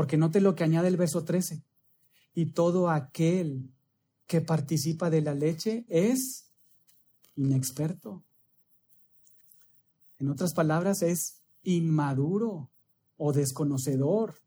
Porque 0.00 0.16
note 0.16 0.40
lo 0.40 0.54
que 0.54 0.64
añade 0.64 0.88
el 0.88 0.96
verso 0.96 1.24
13. 1.26 1.62
Y 2.32 2.52
todo 2.52 2.88
aquel 2.88 3.70
que 4.26 4.40
participa 4.40 5.10
de 5.10 5.20
la 5.20 5.34
leche 5.34 5.84
es 5.90 6.50
inexperto. 7.36 8.24
En 10.16 10.30
otras 10.30 10.54
palabras, 10.54 11.02
es 11.02 11.42
inmaduro 11.64 12.70
o 13.18 13.34
desconocedor. 13.34 14.40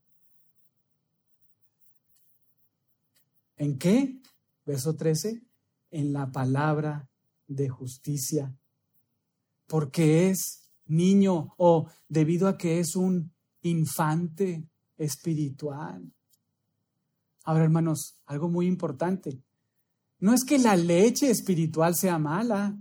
¿En 3.55 3.77
qué? 3.77 4.19
Verso 4.65 4.95
13, 4.95 5.43
en 5.91 6.13
la 6.13 6.31
palabra 6.31 7.11
de 7.45 7.69
justicia. 7.69 8.57
Porque 9.67 10.31
es 10.31 10.67
niño 10.87 11.53
o 11.57 11.91
debido 12.09 12.47
a 12.47 12.57
que 12.57 12.79
es 12.79 12.95
un 12.95 13.31
infante 13.61 14.67
espiritual. 15.03 16.11
Ahora, 17.43 17.63
hermanos, 17.63 18.15
algo 18.25 18.49
muy 18.49 18.67
importante. 18.67 19.41
No 20.19 20.33
es 20.33 20.45
que 20.45 20.57
la 20.57 20.75
leche 20.75 21.29
espiritual 21.29 21.95
sea 21.95 22.17
mala. 22.17 22.77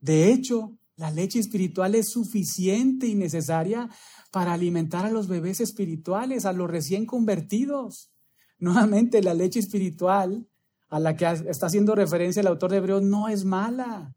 De 0.00 0.32
hecho, 0.32 0.78
la 0.96 1.10
leche 1.10 1.38
espiritual 1.38 1.94
es 1.94 2.10
suficiente 2.10 3.06
y 3.06 3.14
necesaria 3.14 3.90
para 4.30 4.52
alimentar 4.52 5.04
a 5.04 5.10
los 5.10 5.28
bebés 5.28 5.60
espirituales, 5.60 6.46
a 6.46 6.52
los 6.52 6.70
recién 6.70 7.04
convertidos. 7.04 8.10
Nuevamente, 8.58 9.22
la 9.22 9.34
leche 9.34 9.58
espiritual 9.58 10.46
a 10.88 11.00
la 11.00 11.16
que 11.16 11.26
está 11.26 11.66
haciendo 11.66 11.94
referencia 11.94 12.40
el 12.40 12.46
autor 12.46 12.70
de 12.70 12.76
Hebreos 12.78 13.02
no 13.02 13.28
es 13.28 13.44
mala. 13.44 14.14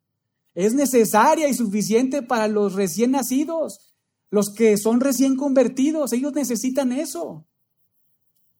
Es 0.54 0.74
necesaria 0.74 1.50
y 1.50 1.54
suficiente 1.54 2.22
para 2.22 2.48
los 2.48 2.74
recién 2.74 3.12
nacidos, 3.12 3.87
los 4.30 4.54
que 4.56 4.78
son 4.78 5.00
recién 5.00 5.36
convertidos. 5.36 6.14
Ellos 6.14 6.34
necesitan 6.34 6.92
eso. 6.92 7.46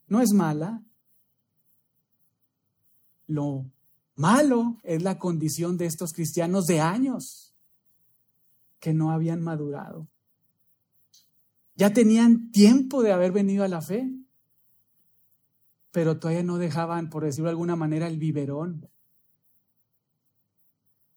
No 0.08 0.22
es 0.22 0.32
mala. 0.34 0.84
Lo 3.28 3.66
malo 4.16 4.78
es 4.84 5.04
la 5.04 5.20
condición 5.20 5.78
de 5.78 5.86
estos 5.86 6.14
cristianos 6.14 6.66
de 6.66 6.80
años 6.80 7.54
que 8.80 8.94
no 8.94 9.12
habían 9.12 9.42
madurado. 9.42 10.08
Ya 11.76 11.94
tenían 11.94 12.52
tiempo 12.52 13.04
de 13.04 13.12
haber 13.12 13.32
venido 13.32 13.64
a 13.64 13.68
la 13.68 13.82
fe, 13.82 14.12
pero 15.92 16.20
todavía 16.20 16.44
no 16.44 16.58
dejaban, 16.58 17.10
por 17.10 17.24
decirlo 17.24 17.46
de 17.46 17.52
alguna 17.52 17.76
manera, 17.76 18.08
el 18.08 18.18
biberón. 18.18 18.90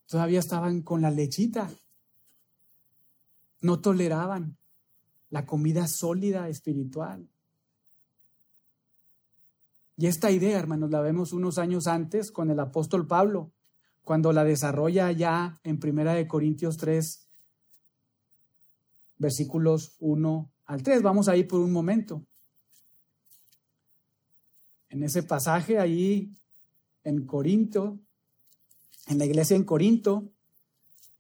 Todavía 0.07 0.41
estaban 0.41 0.83
con 0.83 1.01
la 1.01 1.11
lechita. 1.11 1.71
No 3.61 3.81
toleraban 3.81 4.57
la 5.29 5.47
comida 5.47 5.87
sólida 5.87 6.49
espiritual. 6.49 7.29
Y 9.97 10.07
esta 10.07 10.31
idea, 10.31 10.59
hermanos, 10.59 10.91
la 10.91 11.01
vemos 11.01 11.33
unos 11.33 11.59
años 11.59 11.87
antes 11.87 12.33
con 12.33 12.51
el 12.51 12.59
apóstol 12.59 13.07
Pablo, 13.07 13.53
cuando 14.03 14.33
la 14.33 14.45
desarrolla 14.45 15.13
ya 15.13 15.61
en 15.63 15.79
Primera 15.79 16.15
de 16.15 16.27
Corintios 16.27 16.79
3, 16.79 17.29
versículos 19.19 19.97
1 20.01 20.51
al 20.65 20.83
3. 20.83 21.03
Vamos 21.03 21.29
ahí 21.29 21.45
por 21.45 21.61
un 21.61 21.73
momento. 21.73 22.25
en 24.91 25.05
ese 25.05 25.23
pasaje 25.23 25.79
ahí 25.79 26.35
en 27.05 27.25
Corinto, 27.25 28.01
en 29.07 29.19
la 29.19 29.25
iglesia 29.25 29.57
en 29.57 29.65
Corinto, 29.65 30.33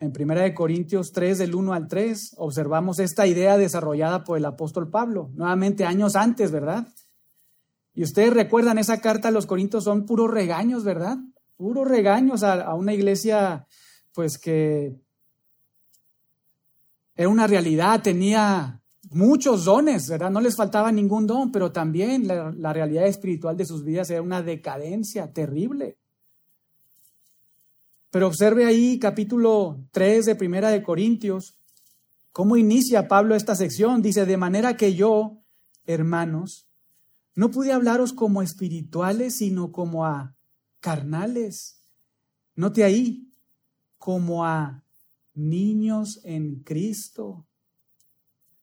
en 0.00 0.12
Primera 0.12 0.42
de 0.42 0.54
Corintios 0.54 1.12
3 1.12 1.38
del 1.38 1.54
1 1.54 1.72
al 1.72 1.86
3, 1.86 2.34
observamos 2.38 2.98
esta 2.98 3.26
idea 3.26 3.56
desarrollada 3.56 4.24
por 4.24 4.38
el 4.38 4.44
apóstol 4.44 4.90
Pablo, 4.90 5.30
nuevamente 5.34 5.84
años 5.84 6.16
antes, 6.16 6.50
¿verdad? 6.50 6.88
Y 7.94 8.02
ustedes 8.02 8.32
recuerdan 8.32 8.78
esa 8.78 9.00
carta 9.00 9.28
a 9.28 9.32
los 9.32 9.46
Corintios 9.46 9.84
son 9.84 10.06
puros 10.06 10.30
regaños, 10.30 10.82
¿verdad? 10.82 11.18
Puros 11.56 11.86
regaños 11.86 12.42
a, 12.42 12.54
a 12.62 12.74
una 12.74 12.94
iglesia 12.94 13.66
pues 14.12 14.38
que 14.38 15.00
era 17.14 17.28
una 17.28 17.46
realidad, 17.46 18.02
tenía 18.02 18.80
muchos 19.10 19.64
dones, 19.64 20.08
¿verdad? 20.08 20.30
No 20.30 20.40
les 20.40 20.56
faltaba 20.56 20.92
ningún 20.92 21.26
don, 21.26 21.52
pero 21.52 21.72
también 21.72 22.26
la, 22.26 22.72
realidad 22.72 23.06
espiritual 23.06 23.56
de 23.56 23.66
sus 23.66 23.84
vidas 23.84 24.10
era 24.10 24.22
una 24.22 24.42
decadencia 24.42 25.32
terrible. 25.32 25.98
Pero 28.10 28.26
observe 28.26 28.64
ahí 28.66 28.98
capítulo 28.98 29.86
3 29.92 30.26
de 30.26 30.34
Primera 30.34 30.70
de 30.70 30.82
Corintios, 30.82 31.56
cómo 32.32 32.56
inicia 32.56 33.06
Pablo 33.06 33.36
esta 33.36 33.54
sección. 33.54 34.02
Dice, 34.02 34.26
de 34.26 34.36
manera 34.36 34.76
que 34.76 34.94
yo, 34.94 35.42
hermanos, 35.86 36.66
no 37.36 37.50
pude 37.50 37.72
hablaros 37.72 38.12
como 38.12 38.42
espirituales, 38.42 39.36
sino 39.36 39.70
como 39.70 40.04
a 40.04 40.34
carnales. 40.80 41.82
Note 42.56 42.82
ahí, 42.82 43.30
como 43.96 44.44
a 44.44 44.82
niños 45.34 46.20
en 46.24 46.64
Cristo. 46.64 47.46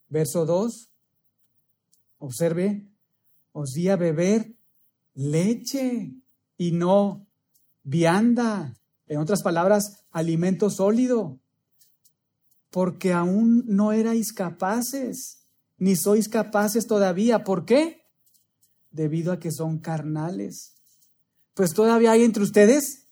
Verso 0.09 0.45
2, 0.45 0.91
observe, 2.19 2.85
os 3.53 3.71
di 3.71 3.87
a 3.87 3.95
beber 3.95 4.55
leche 5.13 6.13
y 6.57 6.71
no 6.73 7.25
vianda. 7.83 8.73
En 9.07 9.19
otras 9.19 9.41
palabras, 9.41 10.03
alimento 10.11 10.69
sólido. 10.69 11.39
Porque 12.69 13.13
aún 13.13 13.63
no 13.65 13.91
erais 13.93 14.33
capaces, 14.33 15.47
ni 15.77 15.95
sois 15.95 16.27
capaces 16.27 16.85
todavía. 16.85 17.43
¿Por 17.43 17.65
qué? 17.65 18.03
Debido 18.91 19.31
a 19.31 19.39
que 19.39 19.51
son 19.51 19.79
carnales. 19.79 20.75
Pues 21.53 21.73
todavía 21.73 22.11
hay 22.11 22.23
entre 22.23 22.43
ustedes 22.43 23.07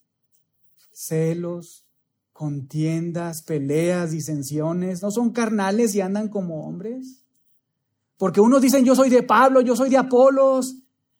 celos, 0.91 1.85
contiendas, 2.31 3.43
peleas, 3.43 4.11
disensiones, 4.11 5.01
no 5.01 5.11
son 5.11 5.31
carnales 5.31 5.95
y 5.95 6.01
andan 6.01 6.29
como 6.29 6.65
hombres. 6.67 7.23
Porque 8.17 8.41
unos 8.41 8.61
dicen 8.61 8.85
yo 8.85 8.95
soy 8.95 9.09
de 9.09 9.23
Pablo, 9.23 9.61
yo 9.61 9.75
soy 9.75 9.89
de 9.89 9.97
Apolos, 9.97 10.75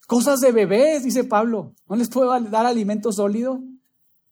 cosas 0.08 0.40
de 0.40 0.52
bebés, 0.52 1.04
dice 1.04 1.24
Pablo. 1.24 1.74
No 1.88 1.96
les 1.96 2.10
puedo 2.10 2.38
dar 2.50 2.66
alimento 2.66 3.12
sólido, 3.12 3.62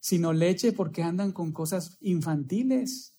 sino 0.03 0.33
leche 0.33 0.73
porque 0.73 1.01
andan 1.01 1.31
con 1.31 1.53
cosas 1.53 1.95
infantiles. 2.01 3.17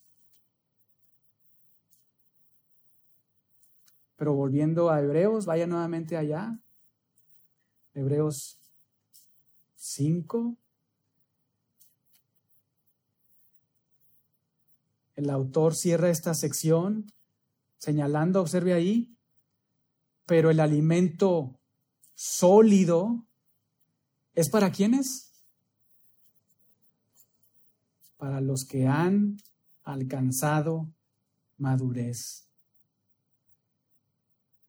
Pero 4.17 4.35
volviendo 4.35 4.91
a 4.91 5.01
Hebreos, 5.01 5.47
vaya 5.47 5.67
nuevamente 5.67 6.19
allá. 6.19 6.61
Hebreos 7.95 8.59
5. 9.77 10.59
El 15.17 15.31
autor 15.31 15.75
cierra 15.75 16.11
esta 16.11 16.35
sección 16.35 17.11
señalando, 17.79 18.43
observe 18.43 18.75
ahí, 18.75 19.17
pero 20.27 20.51
el 20.51 20.61
alimento 20.61 21.59
sólido 22.13 23.25
es 24.35 24.51
para 24.51 24.71
quienes? 24.71 25.34
Para 28.25 28.41
los 28.41 28.65
que 28.65 28.87
han 28.87 29.37
alcanzado 29.83 30.91
madurez. 31.59 32.49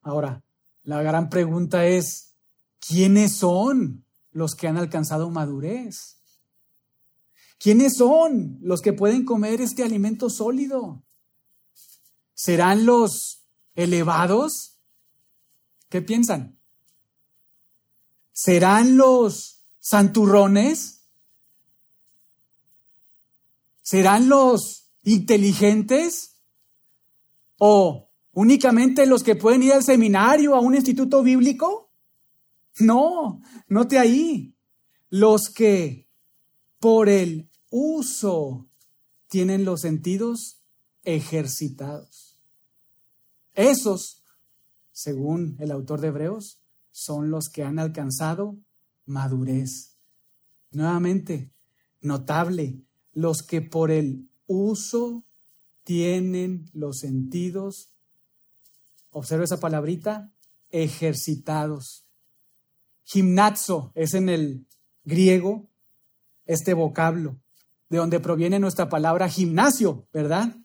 Ahora, 0.01 0.43
la 0.83 1.01
gran 1.01 1.29
pregunta 1.29 1.85
es, 1.85 2.35
¿quiénes 2.85 3.37
son 3.37 4.05
los 4.31 4.55
que 4.55 4.67
han 4.67 4.75
alcanzado 4.75 5.29
madurez? 5.29 6.21
¿Quiénes 7.57 7.95
son 7.95 8.57
los 8.59 8.81
que 8.81 8.91
pueden 8.91 9.23
comer 9.23 9.61
este 9.61 9.83
alimento 9.83 10.29
sólido? 10.29 11.05
¿Serán 12.33 12.85
los 12.85 13.47
elevados? 13.73 14.81
¿Qué 15.87 16.01
piensan? 16.01 16.59
¿Serán 18.33 18.97
los 18.97 19.63
santurrones? 19.79 20.94
¿Serán 23.85 24.29
los 24.29 24.89
inteligentes? 25.03 26.41
¿O 27.59 28.09
únicamente 28.33 29.05
los 29.05 29.21
que 29.21 29.35
pueden 29.35 29.61
ir 29.61 29.73
al 29.73 29.83
seminario, 29.83 30.55
a 30.55 30.59
un 30.59 30.73
instituto 30.73 31.21
bíblico? 31.21 31.91
No, 32.79 33.43
note 33.67 33.99
ahí. 33.99 34.57
Los 35.09 35.49
que 35.49 36.09
por 36.79 37.09
el 37.09 37.51
uso 37.69 38.67
tienen 39.27 39.65
los 39.65 39.81
sentidos 39.81 40.63
ejercitados. 41.03 42.39
Esos, 43.53 44.23
según 44.91 45.57
el 45.59 45.69
autor 45.69 46.01
de 46.01 46.07
Hebreos, 46.07 46.59
son 46.89 47.29
los 47.29 47.49
que 47.49 47.63
han 47.63 47.77
alcanzado 47.77 48.57
madurez. 49.05 49.99
Nuevamente, 50.71 51.53
notable, 52.01 52.84
los 53.15 53.41
que 53.41 53.61
por 53.61 53.89
el 53.89 54.29
uso 54.45 55.25
tienen 55.83 56.69
los 56.73 56.99
sentidos, 56.99 57.89
observa 59.09 59.45
esa 59.45 59.59
palabrita, 59.59 60.31
ejercitados. 60.69 62.05
Gimnazo 63.05 63.91
es 63.95 64.13
en 64.13 64.29
el 64.29 64.67
griego 65.05 65.69
este 66.45 66.73
vocablo, 66.73 67.39
de 67.89 67.97
donde 67.97 68.19
proviene 68.19 68.59
nuestra 68.59 68.89
palabra 68.89 69.29
gimnasio, 69.29 70.07
¿verdad? 70.11 70.57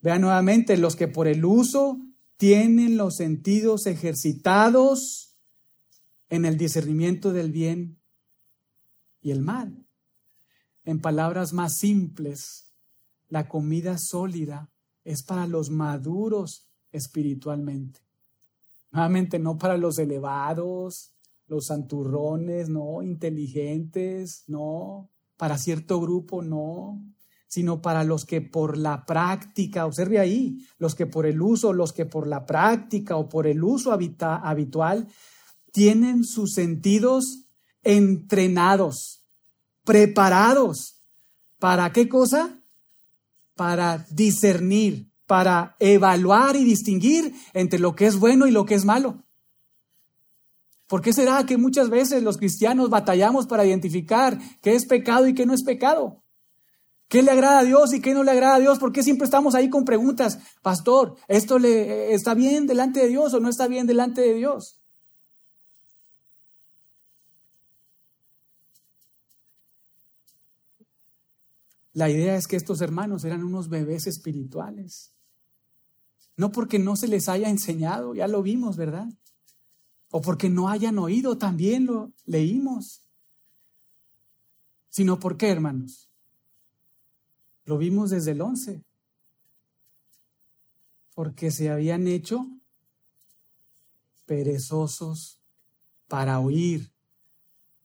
Vean 0.00 0.20
nuevamente, 0.20 0.76
los 0.76 0.94
que 0.94 1.08
por 1.08 1.26
el 1.26 1.44
uso 1.44 1.98
tienen 2.36 2.96
los 2.96 3.16
sentidos 3.16 3.86
ejercitados 3.86 5.36
en 6.28 6.44
el 6.44 6.56
discernimiento 6.56 7.32
del 7.32 7.50
bien 7.50 7.98
y 9.20 9.32
el 9.32 9.40
mal. 9.40 9.85
En 10.86 11.00
palabras 11.00 11.52
más 11.52 11.76
simples, 11.78 12.72
la 13.28 13.48
comida 13.48 13.98
sólida 13.98 14.70
es 15.02 15.24
para 15.24 15.48
los 15.48 15.68
maduros 15.68 16.68
espiritualmente. 16.92 18.00
Nuevamente, 18.92 19.40
no 19.40 19.58
para 19.58 19.76
los 19.76 19.98
elevados, 19.98 21.12
los 21.48 21.66
santurrones, 21.66 22.68
no, 22.68 23.02
inteligentes, 23.02 24.44
no, 24.46 25.10
para 25.36 25.58
cierto 25.58 26.00
grupo, 26.00 26.40
no, 26.40 27.04
sino 27.48 27.82
para 27.82 28.04
los 28.04 28.24
que 28.24 28.40
por 28.40 28.78
la 28.78 29.04
práctica, 29.06 29.86
observe 29.86 30.20
ahí, 30.20 30.64
los 30.78 30.94
que 30.94 31.06
por 31.06 31.26
el 31.26 31.42
uso, 31.42 31.72
los 31.72 31.92
que 31.92 32.06
por 32.06 32.28
la 32.28 32.46
práctica 32.46 33.16
o 33.16 33.28
por 33.28 33.48
el 33.48 33.64
uso 33.64 33.92
habitual 33.92 35.08
tienen 35.72 36.22
sus 36.22 36.54
sentidos 36.54 37.48
entrenados, 37.82 39.25
preparados. 39.86 41.00
¿Para 41.58 41.90
qué 41.92 42.06
cosa? 42.10 42.60
Para 43.54 44.04
discernir, 44.10 45.10
para 45.26 45.76
evaluar 45.78 46.56
y 46.56 46.64
distinguir 46.64 47.34
entre 47.54 47.78
lo 47.78 47.94
que 47.94 48.06
es 48.06 48.18
bueno 48.18 48.46
y 48.46 48.50
lo 48.50 48.66
que 48.66 48.74
es 48.74 48.84
malo. 48.84 49.22
¿Por 50.86 51.00
qué 51.00 51.12
será 51.12 51.46
que 51.46 51.56
muchas 51.56 51.88
veces 51.88 52.22
los 52.22 52.36
cristianos 52.36 52.90
batallamos 52.90 53.46
para 53.46 53.64
identificar 53.64 54.38
qué 54.60 54.74
es 54.74 54.86
pecado 54.86 55.26
y 55.26 55.34
qué 55.34 55.46
no 55.46 55.54
es 55.54 55.64
pecado? 55.64 56.22
¿Qué 57.08 57.22
le 57.22 57.30
agrada 57.30 57.60
a 57.60 57.64
Dios 57.64 57.94
y 57.94 58.00
qué 58.00 58.14
no 58.14 58.24
le 58.24 58.32
agrada 58.32 58.56
a 58.56 58.60
Dios? 58.60 58.78
¿Por 58.78 58.92
qué 58.92 59.02
siempre 59.02 59.24
estamos 59.24 59.54
ahí 59.54 59.70
con 59.70 59.84
preguntas? 59.84 60.38
Pastor, 60.62 61.16
¿esto 61.28 61.58
le 61.58 62.12
está 62.12 62.34
bien 62.34 62.66
delante 62.66 63.00
de 63.00 63.08
Dios 63.08 63.32
o 63.32 63.40
no 63.40 63.48
está 63.48 63.68
bien 63.68 63.86
delante 63.86 64.20
de 64.20 64.34
Dios? 64.34 64.80
La 71.96 72.10
idea 72.10 72.36
es 72.36 72.46
que 72.46 72.56
estos 72.56 72.80
hermanos 72.80 73.24
eran 73.24 73.42
unos 73.42 73.68
bebés 73.68 74.06
espirituales. 74.06 75.14
No 76.36 76.52
porque 76.52 76.78
no 76.78 76.94
se 76.94 77.08
les 77.08 77.28
haya 77.28 77.48
enseñado, 77.48 78.14
ya 78.14 78.28
lo 78.28 78.42
vimos, 78.42 78.76
¿verdad? 78.76 79.08
o 80.10 80.20
porque 80.20 80.48
no 80.48 80.68
hayan 80.68 80.98
oído, 80.98 81.36
también 81.36 81.86
lo 81.86 82.12
leímos. 82.24 83.02
Sino 84.88 85.18
porque, 85.18 85.50
hermanos, 85.50 86.08
lo 87.64 87.76
vimos 87.76 88.10
desde 88.10 88.30
el 88.30 88.40
11, 88.40 88.84
porque 91.14 91.50
se 91.50 91.70
habían 91.70 92.06
hecho 92.06 92.46
perezosos 94.24 95.40
para 96.08 96.40
oír, 96.40 96.92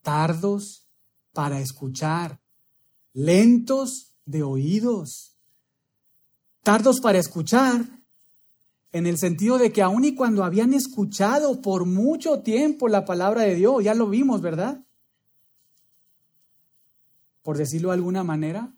tardos 0.00 0.88
para 1.32 1.60
escuchar, 1.60 2.40
lentos 3.12 4.14
de 4.24 4.42
oídos, 4.42 5.36
tardos 6.62 7.00
para 7.00 7.18
escuchar, 7.18 8.02
en 8.92 9.06
el 9.06 9.16
sentido 9.18 9.58
de 9.58 9.72
que 9.72 9.82
aun 9.82 10.04
y 10.04 10.14
cuando 10.14 10.44
habían 10.44 10.74
escuchado 10.74 11.62
por 11.62 11.86
mucho 11.86 12.40
tiempo 12.40 12.88
la 12.88 13.04
palabra 13.04 13.42
de 13.42 13.54
Dios, 13.54 13.82
ya 13.82 13.94
lo 13.94 14.08
vimos, 14.08 14.42
¿verdad? 14.42 14.84
Por 17.42 17.56
decirlo 17.56 17.88
de 17.88 17.94
alguna 17.94 18.22
manera, 18.22 18.74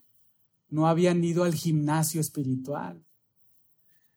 no 0.68 0.86
habían 0.86 1.22
ido 1.22 1.44
al 1.44 1.54
gimnasio 1.54 2.20
espiritual, 2.20 3.04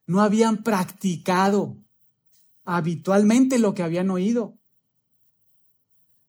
no 0.06 0.22
habían 0.22 0.64
practicado 0.64 1.78
habitualmente 2.64 3.60
lo 3.60 3.74
que 3.74 3.84
habían 3.84 4.10
oído. 4.10 4.58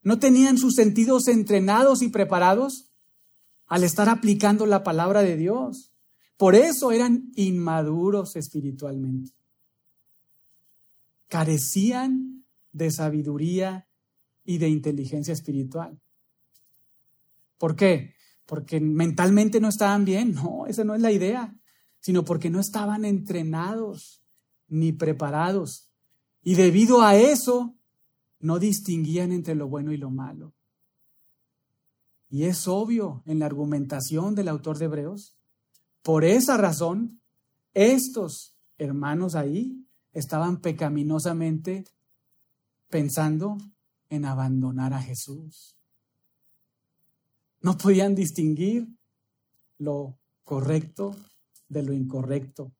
¿No 0.02 0.18
tenían 0.18 0.56
sus 0.56 0.74
sentidos 0.74 1.28
entrenados 1.28 2.00
y 2.02 2.08
preparados 2.08 2.87
al 3.68 3.84
estar 3.84 4.08
aplicando 4.08 4.66
la 4.66 4.82
palabra 4.82 5.22
de 5.22 5.36
Dios? 5.36 5.92
Por 6.36 6.54
eso 6.54 6.90
eran 6.90 7.30
inmaduros 7.36 8.36
espiritualmente. 8.36 9.32
Carecían 11.28 12.44
de 12.72 12.90
sabiduría 12.90 13.88
y 14.44 14.58
de 14.58 14.68
inteligencia 14.68 15.32
espiritual. 15.32 16.00
¿Por 17.58 17.76
qué? 17.76 18.14
Porque 18.46 18.80
mentalmente 18.80 19.60
no 19.60 19.68
estaban 19.68 20.04
bien. 20.04 20.34
No, 20.34 20.66
esa 20.66 20.84
no 20.84 20.94
es 20.94 21.00
la 21.00 21.12
idea, 21.12 21.54
sino 22.00 22.24
porque 22.24 22.50
no 22.50 22.60
estaban 22.60 23.04
entrenados 23.04 24.22
ni 24.68 24.92
preparados 24.92 25.88
y 26.42 26.54
debido 26.54 27.02
a 27.02 27.16
eso, 27.16 27.76
no 28.40 28.58
distinguían 28.58 29.32
entre 29.32 29.54
lo 29.54 29.68
bueno 29.68 29.92
y 29.92 29.96
lo 29.96 30.10
malo. 30.10 30.54
Y 32.28 32.44
es 32.44 32.68
obvio 32.68 33.22
en 33.26 33.38
la 33.38 33.46
argumentación 33.46 34.34
del 34.34 34.48
autor 34.48 34.78
de 34.78 34.84
Hebreos. 34.86 35.36
Por 36.02 36.24
esa 36.24 36.56
razón, 36.56 37.20
estos 37.74 38.56
hermanos 38.76 39.34
ahí 39.34 39.86
estaban 40.12 40.60
pecaminosamente 40.60 41.84
pensando 42.88 43.58
en 44.08 44.24
abandonar 44.24 44.92
a 44.92 45.02
Jesús. 45.02 45.78
No 47.60 47.76
podían 47.76 48.14
distinguir 48.14 48.88
lo 49.78 50.18
correcto 50.44 51.14
de 51.68 51.82
lo 51.82 51.92
incorrecto, 51.92 52.72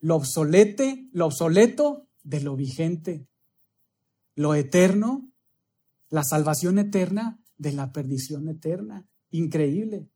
lo 0.00 0.16
obsolete, 0.16 1.08
lo 1.12 1.26
obsoleto 1.26 2.08
de 2.22 2.40
lo 2.40 2.56
vigente, 2.56 3.26
lo 4.34 4.54
eterno, 4.54 5.30
la 6.08 6.24
salvación 6.24 6.78
eterna 6.78 7.40
de 7.58 7.72
la 7.72 7.92
perdición 7.92 8.48
eterna. 8.48 9.06
Increíble. 9.30 10.08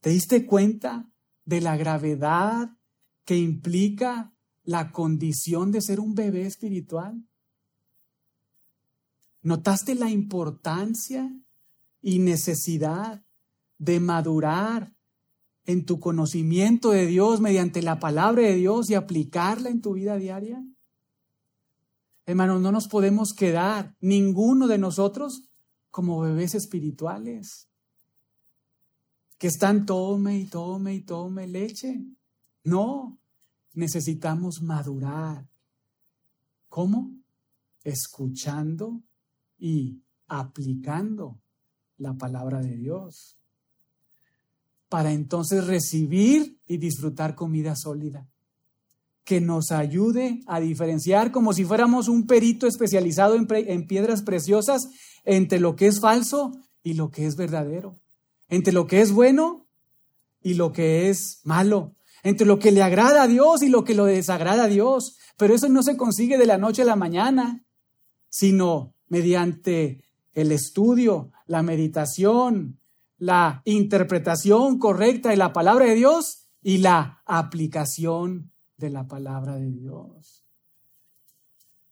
¿Te 0.00 0.10
diste 0.10 0.46
cuenta 0.46 1.10
de 1.44 1.60
la 1.60 1.76
gravedad 1.76 2.76
que 3.24 3.36
implica 3.36 4.32
la 4.62 4.92
condición 4.92 5.72
de 5.72 5.80
ser 5.80 6.00
un 6.00 6.14
bebé 6.14 6.46
espiritual? 6.46 7.24
¿Notaste 9.42 9.94
la 9.94 10.10
importancia 10.10 11.32
y 12.02 12.18
necesidad 12.18 13.24
de 13.78 14.00
madurar 14.00 14.94
en 15.64 15.84
tu 15.84 16.00
conocimiento 16.00 16.90
de 16.90 17.06
Dios 17.06 17.40
mediante 17.40 17.82
la 17.82 17.98
palabra 17.98 18.42
de 18.42 18.54
Dios 18.54 18.90
y 18.90 18.94
aplicarla 18.94 19.70
en 19.70 19.80
tu 19.80 19.94
vida 19.94 20.16
diaria? 20.16 20.64
Hermanos, 22.26 22.60
no 22.60 22.72
nos 22.72 22.88
podemos 22.88 23.32
quedar, 23.32 23.94
ninguno 24.00 24.66
de 24.66 24.78
nosotros, 24.78 25.48
como 25.90 26.20
bebés 26.20 26.54
espirituales, 26.56 27.68
que 29.38 29.46
están 29.46 29.86
tome 29.86 30.36
y 30.38 30.46
tome 30.46 30.94
y 30.94 31.00
tome 31.02 31.46
leche. 31.46 32.04
No, 32.64 33.18
necesitamos 33.74 34.60
madurar. 34.60 35.48
¿Cómo? 36.68 37.14
Escuchando 37.84 39.02
y 39.56 40.02
aplicando 40.26 41.40
la 41.96 42.14
palabra 42.14 42.60
de 42.60 42.76
Dios 42.76 43.38
para 44.88 45.12
entonces 45.12 45.66
recibir 45.66 46.60
y 46.66 46.78
disfrutar 46.78 47.34
comida 47.34 47.74
sólida, 47.76 48.28
que 49.26 49.40
nos 49.40 49.72
ayude 49.72 50.40
a 50.46 50.60
diferenciar 50.60 51.32
como 51.32 51.52
si 51.52 51.64
fuéramos 51.64 52.06
un 52.06 52.28
perito 52.28 52.68
especializado 52.68 53.34
en, 53.34 53.86
piedras 53.88 54.22
preciosas 54.22 54.88
entre 55.24 55.58
lo 55.58 55.74
que 55.74 55.88
es 55.88 55.98
falso 55.98 56.52
y 56.84 56.94
lo 56.94 57.10
que 57.10 57.26
es 57.26 57.34
verdadero, 57.34 57.98
entre 58.48 58.72
lo 58.72 58.86
que 58.86 59.00
es 59.00 59.10
bueno 59.10 59.66
y 60.40 60.54
lo 60.54 60.72
que 60.72 61.10
es 61.10 61.40
malo, 61.42 61.96
entre 62.22 62.46
lo 62.46 62.60
que 62.60 62.70
le 62.70 62.84
agrada 62.84 63.24
a 63.24 63.26
Dios 63.26 63.64
y 63.64 63.68
lo 63.68 63.82
que 63.82 63.96
lo 63.96 64.04
desagrada 64.04 64.64
a 64.64 64.68
Dios. 64.68 65.16
Pero 65.36 65.56
eso 65.56 65.68
no 65.68 65.82
se 65.82 65.96
consigue 65.96 66.38
de 66.38 66.46
la 66.46 66.56
noche 66.56 66.82
a 66.82 66.86
la 66.86 66.94
mañana, 66.94 67.64
sino 68.28 68.94
mediante 69.08 70.04
el 70.34 70.52
estudio, 70.52 71.32
la 71.48 71.64
meditación, 71.64 72.78
la 73.18 73.60
interpretación 73.64 74.78
correcta 74.78 75.30
de 75.30 75.36
la 75.36 75.52
palabra 75.52 75.86
de 75.86 75.96
Dios 75.96 76.46
y 76.62 76.78
la 76.78 77.22
aplicación 77.26 78.52
de 78.76 78.90
la 78.90 79.06
palabra 79.06 79.56
de 79.56 79.70
Dios. 79.70 80.44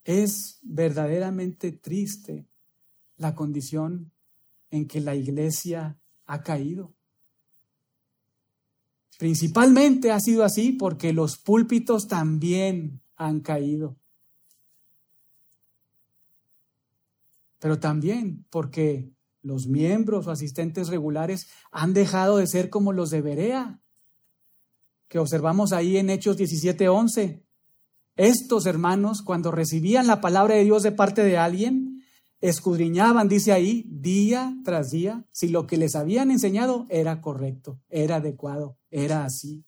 Es 0.05 0.59
verdaderamente 0.63 1.73
triste 1.73 2.47
la 3.17 3.35
condición 3.35 4.13
en 4.71 4.87
que 4.87 5.01
la 5.01 5.15
iglesia 5.15 5.99
ha 6.27 6.43
caído. 6.43 6.95
Principalmente 9.19 10.11
ha 10.11 10.21
sido 10.21 10.45
así 10.45 10.73
porque 10.73 11.13
los 11.13 11.39
púlpitos 11.39 12.09
también 12.09 13.01
han 13.17 13.41
caído. 13.41 13.97
Pero 17.61 17.79
también 17.79 18.45
porque 18.51 19.15
los 19.43 19.69
miembros 19.69 20.27
o 20.27 20.31
asistentes 20.31 20.89
regulares 20.89 21.49
han 21.71 21.95
dejado 21.95 22.39
de 22.39 22.47
ser 22.47 22.71
como 22.71 22.93
los 22.93 23.11
de 23.11 23.23
Berea, 23.23 23.81
que 25.15 25.21
observamos 25.21 25.73
ahí 25.73 25.97
en 25.97 26.11
Hechos 26.11 26.37
17:11. 26.37 27.45
Estos 28.17 28.67
hermanos, 28.67 29.23
cuando 29.23 29.53
recibían 29.53 30.09
la 30.09 30.21
palabra 30.21 30.57
de 30.57 30.65
Dios 30.65 30.83
de 30.83 30.91
parte 30.91 31.23
de 31.23 31.39
alguien, 31.39 32.03
escudriñaban, 32.41 33.29
dice 33.29 33.53
ahí, 33.53 33.87
día 33.89 34.57
tras 34.65 34.91
día, 34.91 35.25
si 35.31 35.51
lo 35.51 35.69
que 35.69 35.77
les 35.77 35.95
habían 35.95 36.33
enseñado 36.33 36.87
era 36.89 37.21
correcto, 37.21 37.79
era 37.91 38.17
adecuado, 38.17 38.77
era 38.91 39.25
así. 39.25 39.63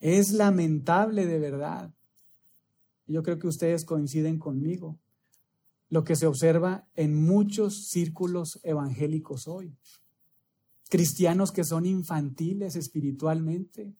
Es 0.00 0.32
lamentable 0.32 1.24
de 1.24 1.38
verdad. 1.38 1.94
Yo 3.06 3.22
creo 3.22 3.38
que 3.38 3.48
ustedes 3.48 3.86
coinciden 3.86 4.38
conmigo 4.38 4.98
lo 5.88 6.04
que 6.04 6.14
se 6.14 6.26
observa 6.26 6.86
en 6.94 7.14
muchos 7.14 7.88
círculos 7.88 8.60
evangélicos 8.64 9.48
hoy. 9.48 9.74
Cristianos 10.88 11.52
que 11.52 11.64
son 11.64 11.86
infantiles 11.86 12.76
espiritualmente, 12.76 13.96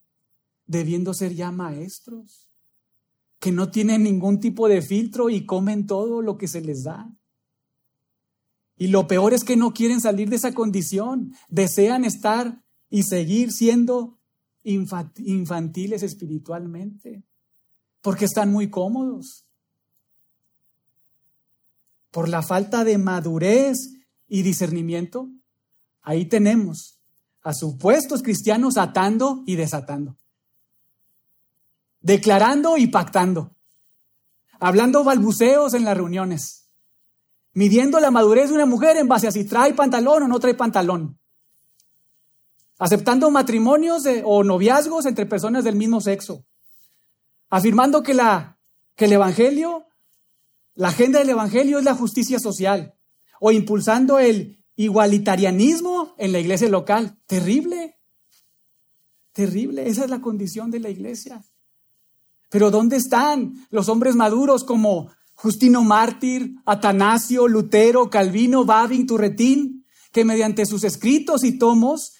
debiendo 0.65 1.13
ser 1.13 1.33
ya 1.33 1.51
maestros, 1.51 2.49
que 3.39 3.51
no 3.51 3.69
tienen 3.69 4.03
ningún 4.03 4.39
tipo 4.39 4.67
de 4.67 4.81
filtro 4.81 5.29
y 5.29 5.45
comen 5.45 5.85
todo 5.85 6.21
lo 6.21 6.37
que 6.37 6.47
se 6.47 6.61
les 6.61 6.83
da. 6.83 7.11
Y 8.77 8.87
lo 8.87 9.07
peor 9.07 9.33
es 9.33 9.43
que 9.43 9.55
no 9.55 9.73
quieren 9.73 10.01
salir 10.01 10.29
de 10.29 10.35
esa 10.35 10.53
condición, 10.53 11.33
desean 11.49 12.05
estar 12.05 12.63
y 12.89 13.03
seguir 13.03 13.51
siendo 13.51 14.19
infantiles 14.63 16.03
espiritualmente, 16.03 17.23
porque 18.01 18.25
están 18.25 18.51
muy 18.51 18.69
cómodos 18.69 19.47
por 22.11 22.29
la 22.29 22.41
falta 22.41 22.83
de 22.83 22.97
madurez 22.97 23.93
y 24.27 24.41
discernimiento, 24.41 25.29
ahí 26.07 26.25
tenemos 26.25 26.99
a 27.41 27.53
supuestos 27.53 28.21
cristianos 28.21 28.77
atando 28.77 29.43
y 29.45 29.55
desatando, 29.55 30.15
declarando 31.99 32.77
y 32.77 32.87
pactando, 32.87 33.55
hablando 34.59 35.03
balbuceos 35.03 35.73
en 35.73 35.83
las 35.83 35.97
reuniones, 35.97 36.69
midiendo 37.53 37.99
la 37.99 38.11
madurez 38.11 38.49
de 38.49 38.55
una 38.55 38.65
mujer 38.65 38.95
en 38.97 39.07
base 39.07 39.27
a 39.27 39.31
si 39.31 39.43
trae 39.43 39.73
pantalón 39.73 40.23
o 40.23 40.27
no 40.27 40.39
trae 40.39 40.53
pantalón, 40.53 41.19
aceptando 42.77 43.29
matrimonios 43.29 44.03
o 44.23 44.43
noviazgos 44.43 45.05
entre 45.05 45.25
personas 45.25 45.63
del 45.63 45.75
mismo 45.75 45.99
sexo, 45.99 46.45
afirmando 47.49 48.03
que, 48.03 48.13
la, 48.13 48.59
que 48.95 49.05
el 49.05 49.13
Evangelio 49.13 49.87
la 50.77 50.89
agenda 50.89 51.17
del 51.17 51.31
Evangelio 51.31 51.79
es 51.79 51.85
la 51.85 51.95
justicia 51.95 52.39
social. 52.39 52.93
O 53.39 53.51
impulsando 53.51 54.19
el 54.19 54.63
igualitarianismo 54.77 56.15
en 56.17 56.31
la 56.31 56.39
iglesia 56.39 56.69
local. 56.69 57.19
Terrible, 57.25 57.97
terrible. 59.33 59.89
Esa 59.89 60.05
es 60.05 60.09
la 60.09 60.21
condición 60.21 60.71
de 60.71 60.79
la 60.79 60.89
iglesia. 60.89 61.43
Pero 62.49 62.71
¿dónde 62.71 62.95
están 62.95 63.67
los 63.69 63.89
hombres 63.89 64.15
maduros 64.15 64.63
como, 64.63 65.11
Justino 65.33 65.83
Mártir, 65.83 66.55
Atanasio, 66.65 67.47
Lutero, 67.47 68.09
Calvino, 68.09 68.65
Babin, 68.65 69.05
Turretín, 69.05 69.85
que 70.11 70.25
mediante 70.25 70.65
sus 70.65 70.83
escritos 70.83 71.43
y 71.43 71.59
tomos 71.59 72.13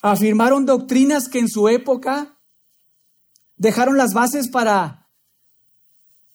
afirmaron 0.00 0.64
doctrinas 0.64 1.28
que 1.28 1.40
en 1.40 1.48
su 1.48 1.68
época 1.68 2.38
dejaron 3.56 3.96
las 3.96 4.14
bases 4.14 4.48
para 4.48 5.08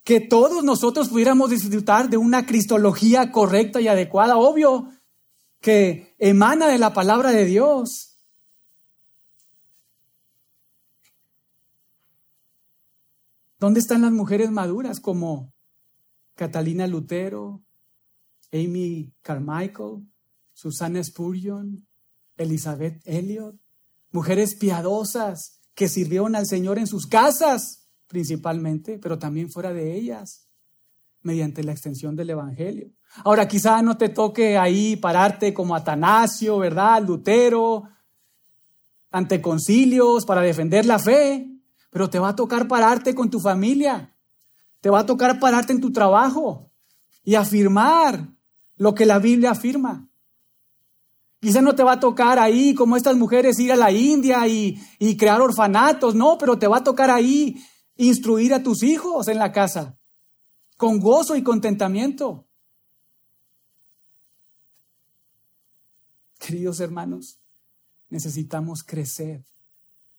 que 0.03 0.19
todos 0.19 0.63
nosotros 0.63 1.09
pudiéramos 1.09 1.49
disfrutar 1.49 2.09
de 2.09 2.17
una 2.17 2.45
cristología 2.45 3.31
correcta 3.31 3.79
y 3.79 3.87
adecuada, 3.87 4.37
obvio, 4.37 4.89
que 5.65 6.13
emana 6.19 6.67
de 6.67 6.77
la 6.77 6.93
palabra 6.93 7.31
de 7.31 7.43
Dios. 7.43 8.19
¿Dónde 13.57 13.79
están 13.79 14.03
las 14.03 14.11
mujeres 14.11 14.51
maduras 14.51 14.99
como 14.99 15.55
Catalina 16.35 16.85
Lutero, 16.85 17.63
Amy 18.53 19.11
Carmichael, 19.23 20.07
Susana 20.53 21.03
Spurgeon, 21.03 21.87
Elizabeth 22.37 23.01
Elliot? 23.03 23.55
Mujeres 24.11 24.53
piadosas 24.53 25.61
que 25.73 25.87
sirvieron 25.87 26.35
al 26.35 26.45
Señor 26.45 26.77
en 26.77 26.85
sus 26.85 27.07
casas 27.07 27.89
principalmente, 28.05 28.99
pero 28.99 29.17
también 29.17 29.49
fuera 29.49 29.73
de 29.73 29.95
ellas, 29.95 30.44
mediante 31.25 31.63
la 31.63 31.71
extensión 31.71 32.15
del 32.15 32.29
Evangelio. 32.29 32.91
Ahora 33.23 33.47
quizá 33.47 33.81
no 33.81 33.97
te 33.97 34.09
toque 34.09 34.57
ahí 34.57 34.95
pararte 34.95 35.53
como 35.53 35.75
Atanasio, 35.75 36.59
¿verdad? 36.59 37.01
Lutero, 37.01 37.83
ante 39.11 39.41
concilios 39.41 40.25
para 40.25 40.41
defender 40.41 40.85
la 40.85 40.99
fe, 40.99 41.49
pero 41.89 42.09
te 42.09 42.19
va 42.19 42.29
a 42.29 42.35
tocar 42.35 42.67
pararte 42.67 43.15
con 43.15 43.29
tu 43.29 43.39
familia, 43.39 44.15
te 44.81 44.89
va 44.89 44.99
a 44.99 45.05
tocar 45.05 45.39
pararte 45.39 45.73
en 45.73 45.81
tu 45.81 45.91
trabajo 45.91 46.69
y 47.23 47.35
afirmar 47.35 48.29
lo 48.77 48.93
que 48.93 49.05
la 49.05 49.17
Biblia 49.17 49.51
afirma. 49.51 50.07
Quizá 51.39 51.61
no 51.61 51.73
te 51.73 51.83
va 51.83 51.93
a 51.93 51.99
tocar 51.99 52.37
ahí, 52.37 52.75
como 52.75 52.97
estas 52.97 53.15
mujeres, 53.15 53.59
ir 53.59 53.71
a 53.71 53.75
la 53.75 53.91
India 53.91 54.47
y, 54.47 54.79
y 54.99 55.17
crear 55.17 55.41
orfanatos, 55.41 56.13
no, 56.13 56.37
pero 56.37 56.59
te 56.59 56.67
va 56.67 56.77
a 56.77 56.83
tocar 56.83 57.09
ahí 57.09 57.55
instruir 57.95 58.53
a 58.53 58.61
tus 58.61 58.83
hijos 58.83 59.27
en 59.27 59.39
la 59.39 59.51
casa, 59.51 59.97
con 60.77 60.99
gozo 60.99 61.35
y 61.35 61.43
contentamiento. 61.43 62.47
Queridos 66.39 66.79
hermanos, 66.79 67.39
necesitamos 68.09 68.83
crecer 68.83 69.45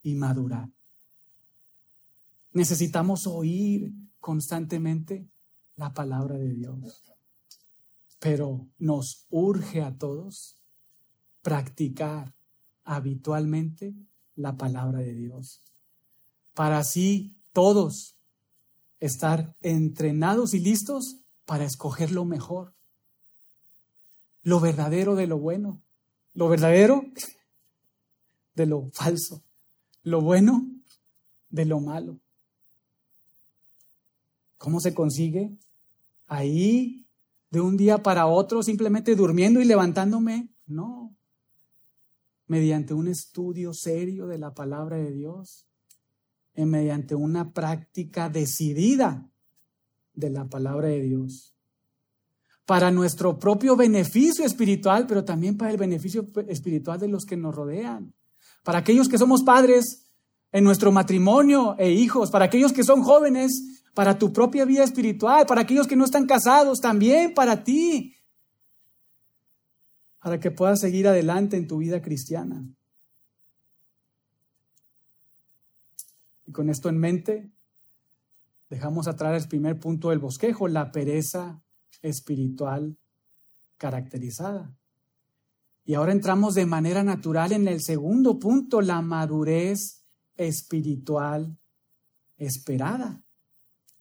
y 0.03 0.15
madurar. 0.15 0.71
Necesitamos 2.53 3.27
oír 3.27 3.93
constantemente 4.19 5.29
la 5.77 5.93
palabra 5.93 6.37
de 6.37 6.53
Dios. 6.55 7.03
Pero 8.19 8.67
nos 8.79 9.27
urge 9.29 9.83
a 9.83 9.97
todos 9.97 10.63
practicar 11.43 12.35
habitualmente 12.83 13.95
la 14.35 14.57
palabra 14.57 15.01
de 15.01 15.15
Dios. 15.15 15.61
Para 16.55 16.79
así 16.79 17.37
todos 17.53 18.16
estar 19.01 19.55
entrenados 19.61 20.55
y 20.55 20.61
listos 20.61 21.19
para 21.45 21.65
escoger 21.65 22.11
lo 22.11 22.25
mejor, 22.25 22.75
lo 24.43 24.61
verdadero 24.61 25.15
de 25.15 25.27
lo 25.27 25.39
bueno, 25.39 25.83
lo 26.35 26.49
verdadero 26.49 27.05
de 28.55 28.67
lo 28.67 28.91
falso, 28.93 29.43
lo 30.03 30.21
bueno 30.21 30.67
de 31.51 31.65
lo 31.65 31.81
malo. 31.81 32.21
¿Cómo 34.59 34.81
se 34.81 34.95
consigue? 34.95 35.57
Ahí, 36.27 37.07
de 37.51 37.61
un 37.61 37.77
día 37.77 38.03
para 38.03 38.27
otro, 38.27 38.63
simplemente 38.63 39.15
durmiendo 39.15 39.61
y 39.61 39.65
levantándome. 39.65 40.49
No. 40.67 41.15
Mediante 42.47 42.95
un 42.95 43.09
estudio 43.09 43.73
serio 43.73 44.27
de 44.27 44.39
la 44.39 44.55
palabra 44.55 44.97
de 44.97 45.13
Dios, 45.13 45.67
mediante 46.65 47.15
una 47.15 47.53
práctica 47.53 48.29
decidida 48.31 49.29
de 50.15 50.31
la 50.31 50.47
palabra 50.47 50.89
de 50.89 51.03
Dios 51.03 51.57
para 52.67 52.91
nuestro 52.91 53.39
propio 53.39 53.77
beneficio 53.77 54.45
espiritual, 54.45 55.07
pero 55.07 55.25
también 55.25 55.57
para 55.57 55.71
el 55.71 55.77
beneficio 55.77 56.27
espiritual 56.49 56.99
de 56.99 57.09
los 57.09 57.25
que 57.25 57.37
nos 57.37 57.55
rodean. 57.55 58.13
Para 58.65 58.79
aquellos 58.79 59.09
que 59.09 59.19
somos 59.19 59.45
padres 59.45 60.11
en 60.51 60.65
nuestro 60.65 60.91
matrimonio 60.91 61.77
e 61.79 61.93
hijos, 61.93 62.31
para 62.31 62.47
aquellos 62.47 62.73
que 62.73 62.83
son 62.83 63.03
jóvenes, 63.03 63.85
para 63.95 64.19
tu 64.19 64.33
propia 64.33 64.65
vida 64.65 64.83
espiritual, 64.83 65.47
para 65.47 65.61
aquellos 65.61 65.87
que 65.87 65.95
no 65.95 66.05
están 66.05 66.27
casados, 66.27 66.81
también 66.81 67.35
para 67.35 67.63
ti, 67.63 68.17
para 70.21 70.41
que 70.41 70.51
puedas 70.51 70.81
seguir 70.81 71.07
adelante 71.07 71.57
en 71.57 71.69
tu 71.69 71.79
vida 71.79 72.03
cristiana. 72.03 72.69
Y 76.47 76.53
con 76.53 76.71
esto 76.71 76.89
en 76.89 76.99
mente, 76.99 77.53
dejamos 78.71 79.09
atrás 79.09 79.43
el 79.43 79.49
primer 79.49 79.79
punto 79.79 80.11
del 80.11 80.21
bosquejo, 80.21 80.69
la 80.69 80.91
pereza 80.93 81.63
espiritual 82.03 82.97
caracterizada. 83.77 84.77
Y 85.85 85.95
ahora 85.95 86.13
entramos 86.13 86.55
de 86.55 86.67
manera 86.67 87.05
natural 87.05 87.53
en 87.53 87.69
el 87.69 87.81
segundo 87.81 88.39
punto, 88.39 88.81
la 88.81 89.03
madurez 89.03 90.05
espiritual 90.37 91.59
esperada, 92.37 93.23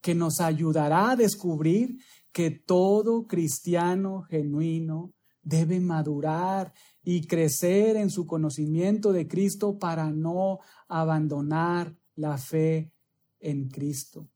que 0.01 0.15
nos 0.15 0.41
ayudará 0.41 1.11
a 1.11 1.15
descubrir 1.15 1.97
que 2.31 2.51
todo 2.51 3.27
cristiano 3.27 4.23
genuino 4.23 5.13
debe 5.41 5.79
madurar 5.79 6.73
y 7.03 7.27
crecer 7.27 7.95
en 7.97 8.09
su 8.09 8.25
conocimiento 8.25 9.13
de 9.13 9.27
Cristo 9.27 9.77
para 9.77 10.11
no 10.11 10.59
abandonar 10.87 11.95
la 12.15 12.37
fe 12.37 12.91
en 13.39 13.69
Cristo 13.69 14.27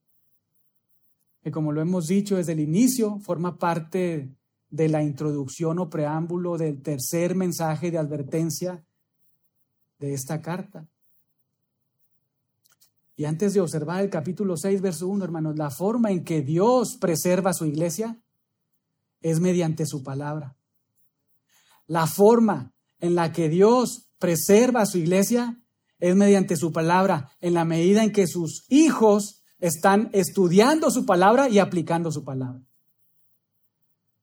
que 1.42 1.52
como 1.52 1.72
lo 1.72 1.82
hemos 1.82 2.08
dicho 2.08 2.36
desde 2.36 2.54
el 2.54 2.60
inicio, 2.60 3.20
forma 3.20 3.58
parte 3.58 4.36
de 4.70 4.90
la 4.90 5.04
introducción 5.04 5.80
o 5.80 5.90
preámbulo 5.90 6.58
del 6.58 6.82
tercer 6.82 7.36
mensaje 7.36 7.92
de 7.92 7.98
advertencia 7.98 8.86
de 10.00 10.14
esta 10.14 10.42
carta. 10.42 10.88
Y 13.16 13.26
antes 13.26 13.54
de 13.54 13.62
observar 13.62 14.02
el 14.04 14.10
capítulo 14.10 14.56
6, 14.56 14.82
verso 14.82 15.08
1, 15.08 15.26
hermanos, 15.26 15.58
la 15.58 15.72
forma 15.72 16.12
en 16.12 16.24
que 16.24 16.42
Dios 16.42 16.98
preserva 17.00 17.54
su 17.54 17.66
iglesia 17.66 18.22
es 19.22 19.40
mediante 19.40 19.86
su 19.86 20.04
palabra. 20.04 20.56
La 21.88 22.08
forma 22.08 22.74
en 23.00 23.16
la 23.16 23.34
que 23.34 23.50
Dios 23.50 24.10
preserva 24.20 24.86
su 24.86 25.00
iglesia 25.00 25.62
es 26.00 26.16
mediante 26.16 26.56
su 26.56 26.72
palabra, 26.72 27.32
en 27.42 27.54
la 27.54 27.66
medida 27.66 28.04
en 28.04 28.12
que 28.12 28.28
sus 28.28 28.66
hijos 28.70 29.44
están 29.60 30.10
estudiando 30.14 30.92
su 30.92 31.06
palabra 31.06 31.50
y 31.50 31.60
aplicando 31.60 32.12
su 32.12 32.24
palabra. 32.24 32.62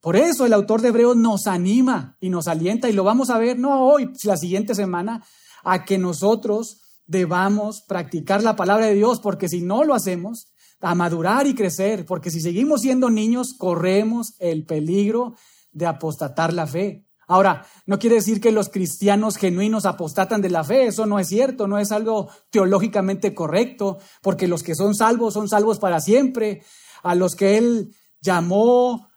Por 0.00 0.16
eso 0.16 0.46
el 0.46 0.52
autor 0.52 0.82
de 0.82 0.88
Hebreos 0.88 1.16
nos 1.16 1.46
anima 1.46 2.16
y 2.20 2.30
nos 2.30 2.48
alienta, 2.48 2.88
y 2.88 2.92
lo 2.92 3.04
vamos 3.04 3.30
a 3.30 3.38
ver 3.38 3.58
no 3.58 3.86
hoy, 3.86 4.12
la 4.24 4.36
siguiente 4.36 4.74
semana, 4.74 5.24
a 5.64 5.84
que 5.84 5.98
nosotros 5.98 6.80
debamos 7.06 7.82
practicar 7.82 8.42
la 8.42 8.56
palabra 8.56 8.86
de 8.86 8.94
Dios, 8.94 9.20
porque 9.20 9.48
si 9.48 9.62
no 9.62 9.84
lo 9.84 9.94
hacemos, 9.94 10.52
a 10.80 10.94
madurar 10.94 11.46
y 11.46 11.54
crecer, 11.54 12.04
porque 12.04 12.30
si 12.30 12.40
seguimos 12.40 12.82
siendo 12.82 13.10
niños, 13.10 13.54
corremos 13.58 14.34
el 14.38 14.64
peligro 14.64 15.34
de 15.72 15.86
apostatar 15.86 16.52
la 16.52 16.66
fe. 16.66 17.05
Ahora, 17.28 17.66
no 17.86 17.98
quiere 17.98 18.16
decir 18.16 18.40
que 18.40 18.52
los 18.52 18.68
cristianos 18.68 19.36
genuinos 19.36 19.84
apostatan 19.84 20.40
de 20.42 20.50
la 20.50 20.62
fe, 20.62 20.86
eso 20.86 21.06
no 21.06 21.18
es 21.18 21.28
cierto, 21.28 21.66
no 21.66 21.78
es 21.78 21.90
algo 21.90 22.28
teológicamente 22.50 23.34
correcto, 23.34 23.98
porque 24.22 24.46
los 24.46 24.62
que 24.62 24.76
son 24.76 24.94
salvos 24.94 25.34
son 25.34 25.48
salvos 25.48 25.80
para 25.80 26.00
siempre, 26.00 26.62
a 27.02 27.16
los 27.16 27.34
que 27.34 27.58
Él 27.58 27.94
llamó, 28.20 29.08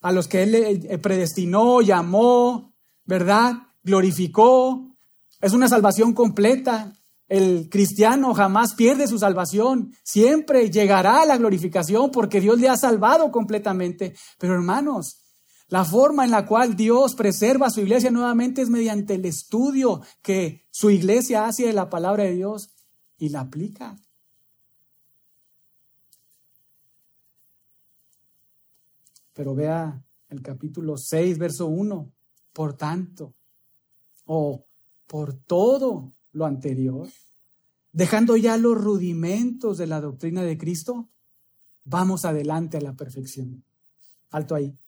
a 0.00 0.12
los 0.12 0.28
que 0.28 0.44
Él 0.44 0.54
eh, 0.54 0.98
predestinó, 0.98 1.80
llamó, 1.80 2.72
¿verdad? 3.04 3.54
Glorificó, 3.82 4.96
es 5.40 5.52
una 5.52 5.68
salvación 5.68 6.12
completa. 6.12 6.92
El 7.28 7.68
cristiano 7.70 8.34
jamás 8.34 8.74
pierde 8.74 9.06
su 9.06 9.18
salvación, 9.18 9.92
siempre 10.02 10.70
llegará 10.70 11.22
a 11.22 11.26
la 11.26 11.36
glorificación 11.36 12.10
porque 12.10 12.40
Dios 12.40 12.58
le 12.58 12.68
ha 12.68 12.76
salvado 12.76 13.30
completamente. 13.30 14.14
Pero 14.38 14.54
hermanos, 14.54 15.19
la 15.70 15.84
forma 15.84 16.24
en 16.24 16.32
la 16.32 16.46
cual 16.46 16.74
Dios 16.76 17.14
preserva 17.14 17.70
su 17.70 17.80
iglesia 17.80 18.10
nuevamente 18.10 18.60
es 18.60 18.68
mediante 18.68 19.14
el 19.14 19.24
estudio 19.24 20.02
que 20.20 20.66
su 20.70 20.90
iglesia 20.90 21.46
hace 21.46 21.66
de 21.66 21.72
la 21.72 21.88
palabra 21.88 22.24
de 22.24 22.34
Dios 22.34 22.70
y 23.18 23.28
la 23.28 23.42
aplica. 23.42 23.96
Pero 29.32 29.54
vea 29.54 30.04
el 30.28 30.42
capítulo 30.42 30.96
6, 30.96 31.38
verso 31.38 31.68
1. 31.68 32.12
Por 32.52 32.76
tanto, 32.76 33.32
o 34.26 34.66
por 35.06 35.34
todo 35.34 36.12
lo 36.32 36.46
anterior, 36.46 37.08
dejando 37.92 38.36
ya 38.36 38.56
los 38.56 38.76
rudimentos 38.76 39.78
de 39.78 39.86
la 39.86 40.00
doctrina 40.00 40.42
de 40.42 40.58
Cristo, 40.58 41.08
vamos 41.84 42.24
adelante 42.24 42.78
a 42.78 42.80
la 42.80 42.94
perfección. 42.94 43.62
Alto 44.30 44.56
ahí. 44.56 44.79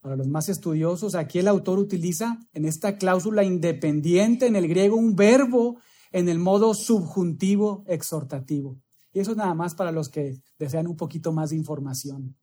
Para 0.00 0.16
los 0.16 0.28
más 0.28 0.48
estudiosos, 0.48 1.14
aquí 1.14 1.38
el 1.38 1.48
autor 1.48 1.78
utiliza 1.78 2.38
en 2.54 2.64
esta 2.64 2.96
cláusula 2.96 3.44
independiente 3.44 4.46
en 4.46 4.56
el 4.56 4.66
griego 4.66 4.96
un 4.96 5.14
verbo 5.14 5.78
en 6.10 6.28
el 6.28 6.38
modo 6.38 6.74
subjuntivo 6.74 7.84
exhortativo. 7.86 8.80
Y 9.12 9.20
eso 9.20 9.34
nada 9.34 9.54
más 9.54 9.74
para 9.74 9.92
los 9.92 10.08
que 10.08 10.40
desean 10.58 10.86
un 10.86 10.96
poquito 10.96 11.32
más 11.32 11.50
de 11.50 11.56
información. 11.56 12.36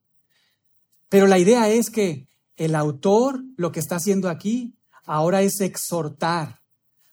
Pero 1.10 1.26
la 1.26 1.39
idea 1.39 1.70
es 1.70 1.89
que 1.89 2.28
el 2.58 2.76
autor 2.76 3.43
lo 3.55 3.72
que 3.72 3.80
está 3.80 3.95
haciendo 3.95 4.30
aquí 4.30 4.78
ahora 5.03 5.41
es 5.41 5.62
exhortar, 5.62 6.62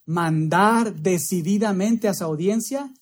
mandar 0.04 0.94
decididamente 0.94 2.08
a 2.08 2.14
su 2.14 2.24
audiencia 2.24 2.92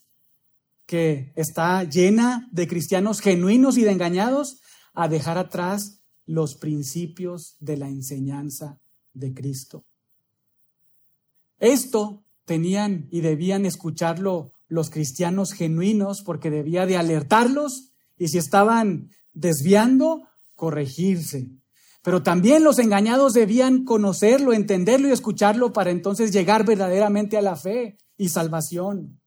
que 0.87 1.33
está 1.35 1.85
llena 1.85 2.49
de 2.53 2.69
cristianos 2.69 3.21
genuinos 3.21 3.79
y 3.79 3.83
de 3.83 3.93
engañados 3.93 4.61
a 4.95 5.09
dejar 5.09 5.39
atrás 5.39 6.02
los 6.27 6.57
principios 6.57 7.57
de 7.61 7.77
la 7.77 7.89
enseñanza 7.89 8.81
de 9.15 9.35
Cristo. 9.35 9.85
Esto 11.59 12.25
tenían 12.45 13.09
y 13.11 13.21
debían 13.21 13.67
escucharlo 13.67 14.53
los 14.69 14.91
cristianos 14.91 15.53
genuinos 15.53 16.23
porque 16.23 16.51
debía 16.51 16.87
de 16.87 16.97
alertarlos 16.97 17.93
y 18.19 18.29
si 18.29 18.39
estaban 18.39 19.11
desviando, 19.33 20.29
corregirse. 20.55 21.51
Pero 22.03 22.23
también 22.23 22.65
los 22.65 22.79
engañados 22.79 23.33
debían 23.33 23.85
conocerlo, 23.85 24.53
entenderlo 24.53 25.09
y 25.09 25.13
escucharlo 25.13 25.73
para 25.73 25.91
entonces 25.91 26.33
llegar 26.33 26.67
verdaderamente 26.67 27.37
a 27.37 27.43
la 27.43 27.55
fe 27.55 27.97
y 28.17 28.29
salvación. 28.29 29.21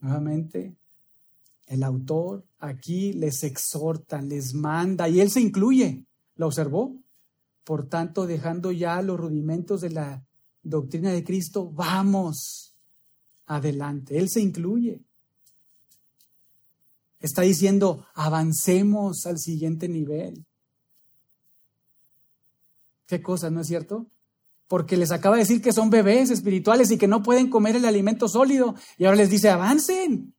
Nuevamente, 0.00 0.76
el 1.68 1.84
autor 1.84 2.44
aquí 2.62 3.12
les 3.12 3.42
exhorta, 3.42 4.22
les 4.22 4.54
manda 4.54 5.08
y 5.08 5.20
él 5.20 5.30
se 5.30 5.40
incluye. 5.40 6.06
¿Lo 6.36 6.46
observó? 6.46 6.96
Por 7.64 7.88
tanto, 7.88 8.26
dejando 8.26 8.70
ya 8.72 9.02
los 9.02 9.18
rudimentos 9.18 9.80
de 9.80 9.90
la 9.90 10.24
doctrina 10.62 11.10
de 11.10 11.24
Cristo, 11.24 11.70
vamos 11.70 12.74
adelante. 13.46 14.16
Él 14.16 14.30
se 14.30 14.40
incluye. 14.40 15.02
Está 17.20 17.42
diciendo, 17.42 18.06
avancemos 18.14 19.26
al 19.26 19.38
siguiente 19.38 19.88
nivel. 19.88 20.44
¿Qué 23.06 23.20
cosa, 23.20 23.50
no 23.50 23.60
es 23.60 23.66
cierto? 23.66 24.06
Porque 24.68 24.96
les 24.96 25.10
acaba 25.10 25.36
de 25.36 25.42
decir 25.42 25.60
que 25.60 25.72
son 25.72 25.90
bebés 25.90 26.30
espirituales 26.30 26.90
y 26.92 26.98
que 26.98 27.08
no 27.08 27.22
pueden 27.22 27.50
comer 27.50 27.76
el 27.76 27.84
alimento 27.84 28.28
sólido. 28.28 28.76
Y 28.98 29.04
ahora 29.04 29.18
les 29.18 29.30
dice, 29.30 29.50
avancen, 29.50 30.34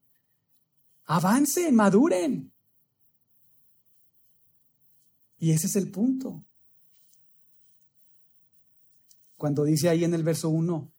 avancen, 1.16 1.76
maduren. 1.76 2.51
Y 5.38 5.51
ese 5.51 5.68
es 5.68 5.76
el 5.76 5.91
punto. 5.91 6.43
Cuando 9.38 9.64
dice 9.64 9.89
ahí 9.89 10.03
en 10.03 10.14
el 10.16 10.24
verso 10.24 10.49
1, 10.49 10.91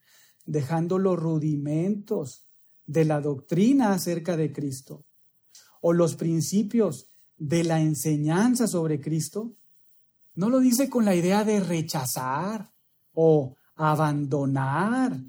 dejando 0.44 0.98
los 0.98 1.18
rudimentos 1.18 2.46
de 2.86 3.04
la 3.04 3.20
doctrina 3.20 3.92
acerca 3.92 4.36
de 4.36 4.52
Cristo 4.52 5.04
o 5.80 5.92
los 5.92 6.14
principios 6.14 7.08
de 7.36 7.64
la 7.64 7.80
enseñanza 7.80 8.68
sobre 8.68 9.00
Cristo, 9.00 9.56
no 10.34 10.48
lo 10.48 10.60
dice 10.60 10.88
con 10.88 11.04
la 11.04 11.16
idea 11.16 11.42
de 11.44 11.58
rechazar 11.58 12.70
o 13.14 13.56
abandonar 13.74 15.20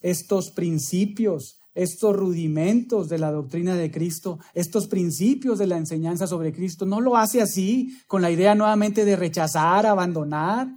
estos 0.00 0.50
principios, 0.50 1.58
estos 1.74 2.14
rudimentos 2.14 3.08
de 3.08 3.18
la 3.18 3.32
doctrina 3.32 3.74
de 3.74 3.90
Cristo, 3.90 4.38
estos 4.54 4.86
principios 4.86 5.58
de 5.58 5.66
la 5.66 5.76
enseñanza 5.76 6.26
sobre 6.26 6.52
Cristo. 6.52 6.86
No 6.86 7.00
lo 7.00 7.16
hace 7.16 7.42
así, 7.42 7.98
con 8.06 8.22
la 8.22 8.30
idea 8.30 8.54
nuevamente 8.54 9.04
de 9.04 9.16
rechazar, 9.16 9.84
abandonar, 9.86 10.68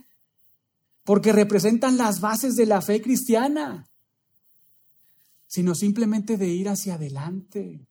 porque 1.04 1.32
representan 1.32 1.98
las 1.98 2.20
bases 2.20 2.56
de 2.56 2.66
la 2.66 2.82
fe 2.82 3.02
cristiana, 3.02 3.88
sino 5.45 5.76
simplemente 5.76 6.36
de 6.36 6.48
ir 6.48 6.68
hacia 6.68 6.95
adelante, 6.95 7.88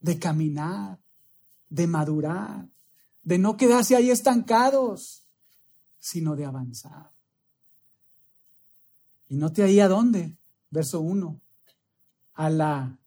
de 0.00 0.18
caminar, 0.18 1.00
de 1.68 1.86
madurar, 1.86 2.68
de 3.22 3.38
no 3.38 3.56
quedarse 3.56 3.96
ahí 3.96 4.10
estancados, 4.10 5.24
sino 5.98 6.36
de 6.36 6.44
avanzar. 6.44 7.10
Y 9.28 9.36
note 9.36 9.64
ahí 9.64 9.80
a 9.80 9.88
dónde, 9.88 10.36
verso 10.70 11.00
1, 11.00 11.40
a 12.36 12.48
la 12.48 13.00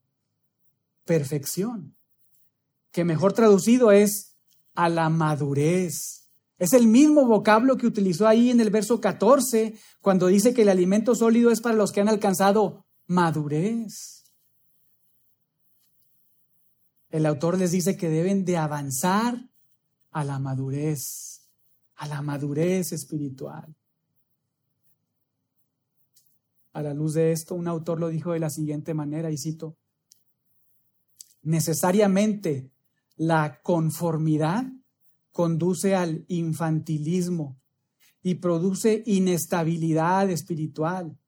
perfección, 1.06 1.96
que 2.92 3.06
mejor 3.06 3.32
traducido 3.32 3.92
es 3.92 4.36
a 4.76 4.90
la 4.90 5.10
madurez. 5.10 6.28
Es 6.58 6.74
el 6.74 6.88
mismo 6.88 7.26
vocablo 7.26 7.78
que 7.78 7.88
utilizó 7.88 8.28
ahí 8.28 8.50
en 8.50 8.60
el 8.60 8.70
verso 8.70 9.00
14, 9.00 9.76
cuando 10.02 10.28
dice 10.28 10.54
que 10.54 10.64
el 10.64 10.70
alimento 10.70 11.16
sólido 11.16 11.52
es 11.52 11.62
para 11.62 11.76
los 11.76 11.94
que 11.94 12.02
han 12.02 12.10
alcanzado 12.10 12.86
madurez 13.08 14.20
el 17.10 17.26
autor 17.26 17.58
les 17.58 17.72
dice 17.72 17.98
que 17.98 18.10
deben 18.10 18.46
de 18.46 18.58
avanzar 18.58 19.50
a 20.12 20.24
la 20.24 20.40
madurez, 20.40 21.50
a 21.96 22.08
la 22.08 22.22
madurez 22.22 22.92
espiritual. 22.92 23.76
A 26.80 26.82
la 26.82 26.94
luz 26.94 27.16
de 27.16 27.34
esto, 27.34 27.56
un 27.56 27.68
autor 27.68 28.00
lo 28.00 28.08
dijo 28.08 28.32
de 28.32 28.40
la 28.40 28.50
siguiente 28.50 28.94
manera, 28.94 29.30
y 29.32 29.38
cito, 29.38 29.76
necesariamente 31.42 32.72
la 33.18 33.60
conformidad 33.64 34.64
conduce 35.34 35.94
al 35.94 36.24
infantilismo 36.30 37.60
y 38.24 38.36
produce 38.36 39.04
inestabilidad 39.06 40.30
espiritual, 40.30 41.20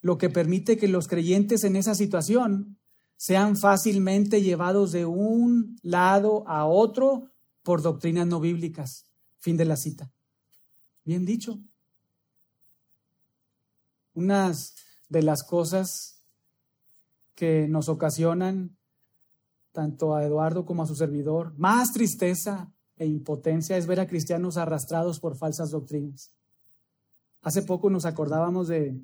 lo 0.00 0.16
que 0.16 0.30
permite 0.30 0.78
que 0.78 0.88
los 0.88 1.08
creyentes 1.08 1.62
en 1.64 1.76
esa 1.76 1.94
situación 1.94 2.78
sean 3.18 3.58
fácilmente 3.58 4.40
llevados 4.40 4.92
de 4.92 5.04
un 5.04 5.76
lado 5.82 6.48
a 6.48 6.64
otro 6.64 7.30
por 7.62 7.82
doctrinas 7.82 8.26
no 8.26 8.40
bíblicas. 8.40 9.04
Fin 9.40 9.58
de 9.58 9.66
la 9.66 9.76
cita. 9.76 10.10
Bien 11.04 11.26
dicho. 11.26 11.60
Unas 14.20 14.74
de 15.08 15.22
las 15.22 15.42
cosas 15.42 16.22
que 17.34 17.66
nos 17.68 17.88
ocasionan, 17.88 18.76
tanto 19.72 20.14
a 20.14 20.22
Eduardo 20.22 20.66
como 20.66 20.82
a 20.82 20.86
su 20.86 20.94
servidor, 20.94 21.54
más 21.56 21.92
tristeza 21.92 22.70
e 22.98 23.06
impotencia 23.06 23.78
es 23.78 23.86
ver 23.86 23.98
a 23.98 24.06
cristianos 24.06 24.58
arrastrados 24.58 25.20
por 25.20 25.38
falsas 25.38 25.70
doctrinas. 25.70 26.34
Hace 27.40 27.62
poco 27.62 27.88
nos 27.88 28.04
acordábamos 28.04 28.68
de, 28.68 29.00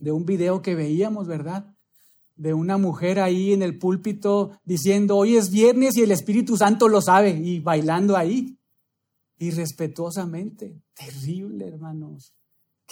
de 0.00 0.10
un 0.10 0.24
video 0.24 0.60
que 0.60 0.74
veíamos, 0.74 1.28
¿verdad? 1.28 1.72
de 2.34 2.52
una 2.52 2.78
mujer 2.78 3.20
ahí 3.20 3.52
en 3.52 3.62
el 3.62 3.78
púlpito 3.78 4.58
diciendo, 4.64 5.18
hoy 5.18 5.36
es 5.36 5.50
viernes 5.50 5.96
y 5.96 6.02
el 6.02 6.10
Espíritu 6.10 6.56
Santo 6.56 6.88
lo 6.88 7.00
sabe, 7.00 7.30
y 7.30 7.60
bailando 7.60 8.16
ahí, 8.16 8.58
irrespetuosamente. 9.38 10.82
Terrible, 10.94 11.68
hermanos. 11.68 12.34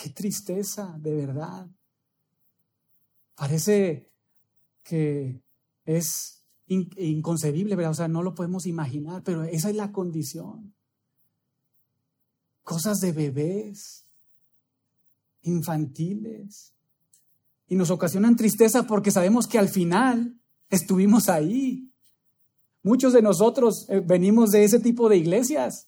Qué 0.01 0.11
tristeza, 0.11 0.97
de 1.01 1.13
verdad. 1.13 1.69
Parece 3.35 4.13
que 4.85 5.43
es 5.85 6.45
inconcebible, 6.69 7.75
¿verdad? 7.75 7.91
O 7.91 7.95
sea, 7.95 8.07
no 8.07 8.23
lo 8.23 8.35
podemos 8.35 8.67
imaginar, 8.67 9.25
pero 9.25 9.43
esa 9.43 9.71
es 9.71 9.75
la 9.75 9.91
condición. 9.91 10.73
Cosas 12.63 13.01
de 13.01 13.11
bebés, 13.11 14.07
infantiles 15.43 16.75
y 17.67 17.75
nos 17.75 17.91
ocasionan 17.91 18.37
tristeza 18.37 18.87
porque 18.87 19.11
sabemos 19.11 19.49
que 19.49 19.59
al 19.59 19.69
final 19.69 20.41
estuvimos 20.71 21.29
ahí. 21.29 21.93
Muchos 22.85 23.13
de 23.13 23.23
nosotros 23.23 23.87
eh, 23.89 24.01
venimos 24.01 24.51
de 24.51 24.63
ese 24.63 24.79
tipo 24.79 25.09
de 25.09 25.17
iglesias. 25.17 25.88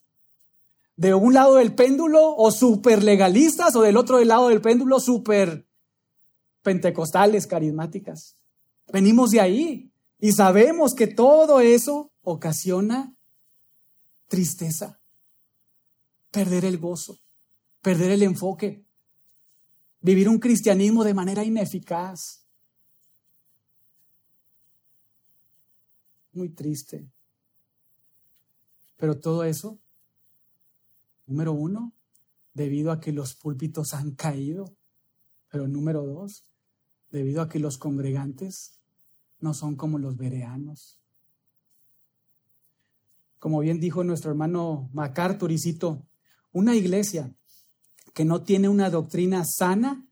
De 1.00 1.14
un 1.14 1.32
lado 1.32 1.54
del 1.54 1.74
péndulo 1.74 2.36
o 2.36 2.50
super 2.50 3.02
legalistas 3.02 3.74
o 3.74 3.80
del 3.80 3.96
otro 3.96 4.22
lado 4.22 4.48
del 4.48 4.60
péndulo 4.60 5.00
super 5.00 5.66
pentecostales, 6.60 7.46
carismáticas. 7.46 8.36
Venimos 8.92 9.30
de 9.30 9.40
ahí 9.40 9.90
y 10.18 10.32
sabemos 10.32 10.92
que 10.92 11.06
todo 11.06 11.60
eso 11.60 12.12
ocasiona 12.20 13.16
tristeza, 14.28 15.00
perder 16.30 16.66
el 16.66 16.76
gozo, 16.76 17.18
perder 17.80 18.10
el 18.10 18.22
enfoque, 18.22 18.84
vivir 20.02 20.28
un 20.28 20.38
cristianismo 20.38 21.02
de 21.02 21.14
manera 21.14 21.42
ineficaz. 21.42 22.44
Muy 26.34 26.50
triste. 26.50 27.10
Pero 28.98 29.18
todo 29.18 29.44
eso, 29.44 29.80
número 31.30 31.52
uno, 31.52 31.94
debido 32.54 32.90
a 32.90 33.00
que 33.00 33.12
los 33.12 33.36
púlpitos 33.36 33.94
han 33.94 34.10
caído. 34.16 34.76
Pero 35.48 35.68
número 35.68 36.04
dos, 36.04 36.50
debido 37.10 37.40
a 37.40 37.48
que 37.48 37.60
los 37.60 37.78
congregantes 37.78 38.80
no 39.38 39.54
son 39.54 39.76
como 39.76 39.98
los 39.98 40.16
bereanos. 40.16 41.00
Como 43.38 43.60
bien 43.60 43.80
dijo 43.80 44.04
nuestro 44.04 44.30
hermano 44.30 44.90
MacArthur, 44.92 45.50
y 45.52 45.58
cito, 45.58 46.06
una 46.52 46.74
iglesia 46.74 47.34
que 48.12 48.24
no 48.24 48.42
tiene 48.42 48.68
una 48.68 48.90
doctrina 48.90 49.44
sana 49.44 50.06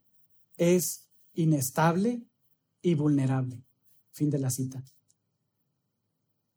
es 0.55 1.09
inestable 1.33 2.25
y 2.81 2.95
vulnerable. 2.95 3.63
Fin 4.11 4.29
de 4.29 4.39
la 4.39 4.49
cita. 4.49 4.83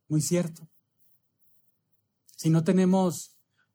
Muy 0.09 0.23
cierto. 0.23 0.69
Si 2.37 2.49
no 2.49 2.65
tenemos 2.65 3.32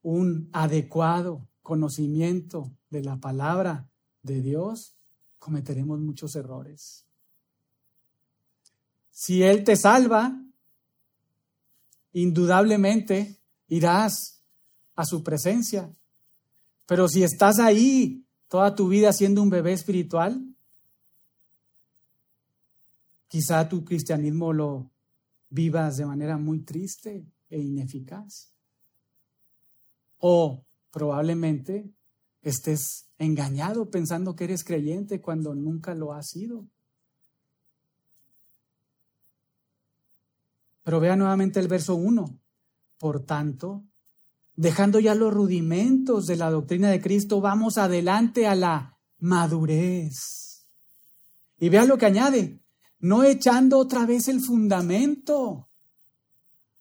un 0.09 0.49
adecuado 0.53 1.49
conocimiento 1.61 2.71
de 2.89 3.03
la 3.03 3.17
palabra 3.17 3.89
de 4.21 4.41
Dios, 4.41 4.95
cometeremos 5.37 5.99
muchos 5.99 6.33
errores. 6.37 7.05
Si 9.11 9.43
Él 9.43 9.65
te 9.65 9.75
salva, 9.75 10.41
indudablemente 12.13 13.41
irás 13.67 14.41
a 14.95 15.03
su 15.03 15.23
presencia. 15.23 15.93
Pero 16.85 17.09
si 17.09 17.23
estás 17.23 17.59
ahí 17.59 18.25
toda 18.47 18.75
tu 18.75 18.87
vida 18.87 19.11
siendo 19.11 19.43
un 19.43 19.49
bebé 19.49 19.73
espiritual, 19.73 20.41
quizá 23.27 23.67
tu 23.67 23.83
cristianismo 23.83 24.53
lo 24.53 24.89
vivas 25.49 25.97
de 25.97 26.05
manera 26.05 26.37
muy 26.37 26.61
triste 26.61 27.29
e 27.49 27.59
ineficaz. 27.59 28.56
O 30.17 30.65
probablemente 30.91 31.91
estés 32.41 33.09
engañado 33.17 33.89
pensando 33.89 34.35
que 34.35 34.45
eres 34.45 34.63
creyente 34.63 35.21
cuando 35.21 35.55
nunca 35.55 35.93
lo 35.95 36.13
has 36.13 36.29
sido. 36.29 36.67
Pero 40.83 40.99
vea 40.99 41.15
nuevamente 41.15 41.59
el 41.59 41.67
verso 41.67 41.95
1. 41.95 42.39
Por 42.97 43.25
tanto, 43.25 43.83
dejando 44.55 44.99
ya 44.99 45.15
los 45.15 45.33
rudimentos 45.33 46.25
de 46.27 46.37
la 46.37 46.49
doctrina 46.49 46.89
de 46.89 47.01
Cristo, 47.01 47.41
vamos 47.41 47.77
adelante 47.77 48.47
a 48.47 48.55
la 48.55 48.97
madurez. 49.19 50.65
Y 51.59 51.69
vea 51.69 51.85
lo 51.85 51.97
que 51.97 52.05
añade, 52.05 52.61
no 52.99 53.23
echando 53.23 53.79
otra 53.79 54.05
vez 54.05 54.27
el 54.27 54.41
fundamento. 54.41 55.69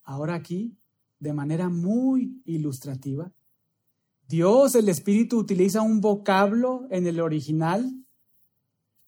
Ahora 0.04 0.34
aquí, 0.34 0.78
de 1.18 1.32
manera 1.32 1.68
muy 1.68 2.42
ilustrativa, 2.44 3.32
Dios, 4.28 4.74
el 4.74 4.88
Espíritu, 4.88 5.38
utiliza 5.38 5.82
un 5.82 6.00
vocablo 6.00 6.86
en 6.90 7.06
el 7.06 7.20
original 7.20 8.04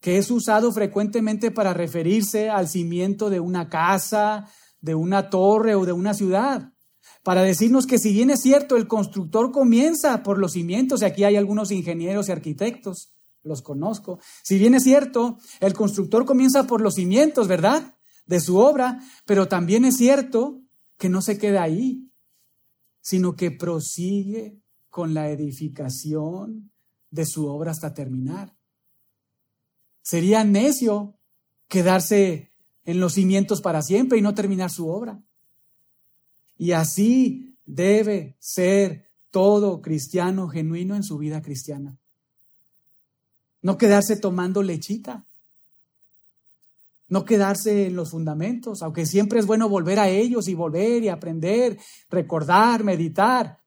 que 0.01 0.19
es 0.19 0.31
usado 0.31 0.71
frecuentemente 0.71 1.51
para 1.51 1.75
referirse 1.75 2.51
al 2.51 2.69
cimiento 2.69 3.31
de 3.31 3.41
una 3.41 3.69
casa, 3.69 4.49
de 4.81 4.95
una 4.95 5.29
torre 5.29 5.75
o 5.75 5.85
de 5.85 5.93
una 5.93 6.15
ciudad 6.15 6.73
para 7.29 7.43
decirnos 7.43 7.87
que 7.87 7.99
si 7.99 8.13
bien 8.13 8.31
es 8.31 8.41
cierto, 8.41 8.77
el 8.77 8.89
constructor 8.89 9.53
comienza 9.53 10.23
por 10.23 10.39
los 10.39 10.53
cimientos, 10.53 11.03
y 11.03 11.05
aquí 11.05 11.25
hay 11.25 11.37
algunos 11.37 11.71
ingenieros 11.71 12.29
y 12.29 12.33
arquitectos, 12.33 13.13
los 13.43 13.61
conozco, 13.61 14.19
si 14.43 14.59
bien 14.59 14.75
es 14.75 14.83
cierto, 14.83 15.37
el 15.61 15.75
constructor 15.75 16.25
comienza 16.25 16.67
por 16.67 16.81
los 16.81 16.95
cimientos, 16.95 17.47
¿verdad? 17.47 17.97
De 18.25 18.41
su 18.41 18.57
obra, 18.59 19.01
pero 19.27 19.47
también 19.47 19.85
es 19.85 19.97
cierto 19.97 20.63
que 20.99 21.09
no 21.09 21.23
se 21.23 21.39
queda 21.39 21.63
ahí, 21.63 22.11
sino 23.01 23.37
que 23.37 23.51
prosigue 23.51 24.61
con 24.91 25.15
la 25.15 25.31
edificación 25.31 26.73
de 27.11 27.25
su 27.25 27.47
obra 27.47 27.71
hasta 27.71 27.95
terminar. 27.95 28.55
Sería 30.03 30.45
necio 30.45 31.19
quedarse 31.69 32.53
en 32.85 33.01
los 33.01 33.15
cimientos 33.15 33.61
para 33.61 33.83
siempre 33.83 34.19
y 34.19 34.23
no 34.23 34.35
terminar 34.35 34.71
su 34.71 34.89
obra. 34.89 35.23
Y 36.57 36.73
así 36.73 37.57
debe 37.65 38.37
ser 38.41 39.11
todo 39.31 39.81
cristiano 39.81 40.49
genuino 40.49 40.97
en 40.97 41.03
su 41.05 41.19
vida 41.19 41.43
cristiana. 41.43 41.99
No 43.63 43.77
quedarse 43.77 44.17
tomando 44.17 44.63
lechita. 44.63 45.28
No 47.09 47.25
quedarse 47.25 47.87
en 47.87 47.97
los 47.97 48.11
fundamentos, 48.11 48.83
aunque 48.83 49.07
siempre 49.07 49.39
es 49.39 49.47
bueno 49.47 49.69
volver 49.69 49.99
a 49.99 50.09
ellos 50.09 50.49
y 50.49 50.55
volver 50.55 51.03
y 51.03 51.09
aprender, 51.09 51.79
recordar, 52.11 52.85
meditar. 52.85 53.59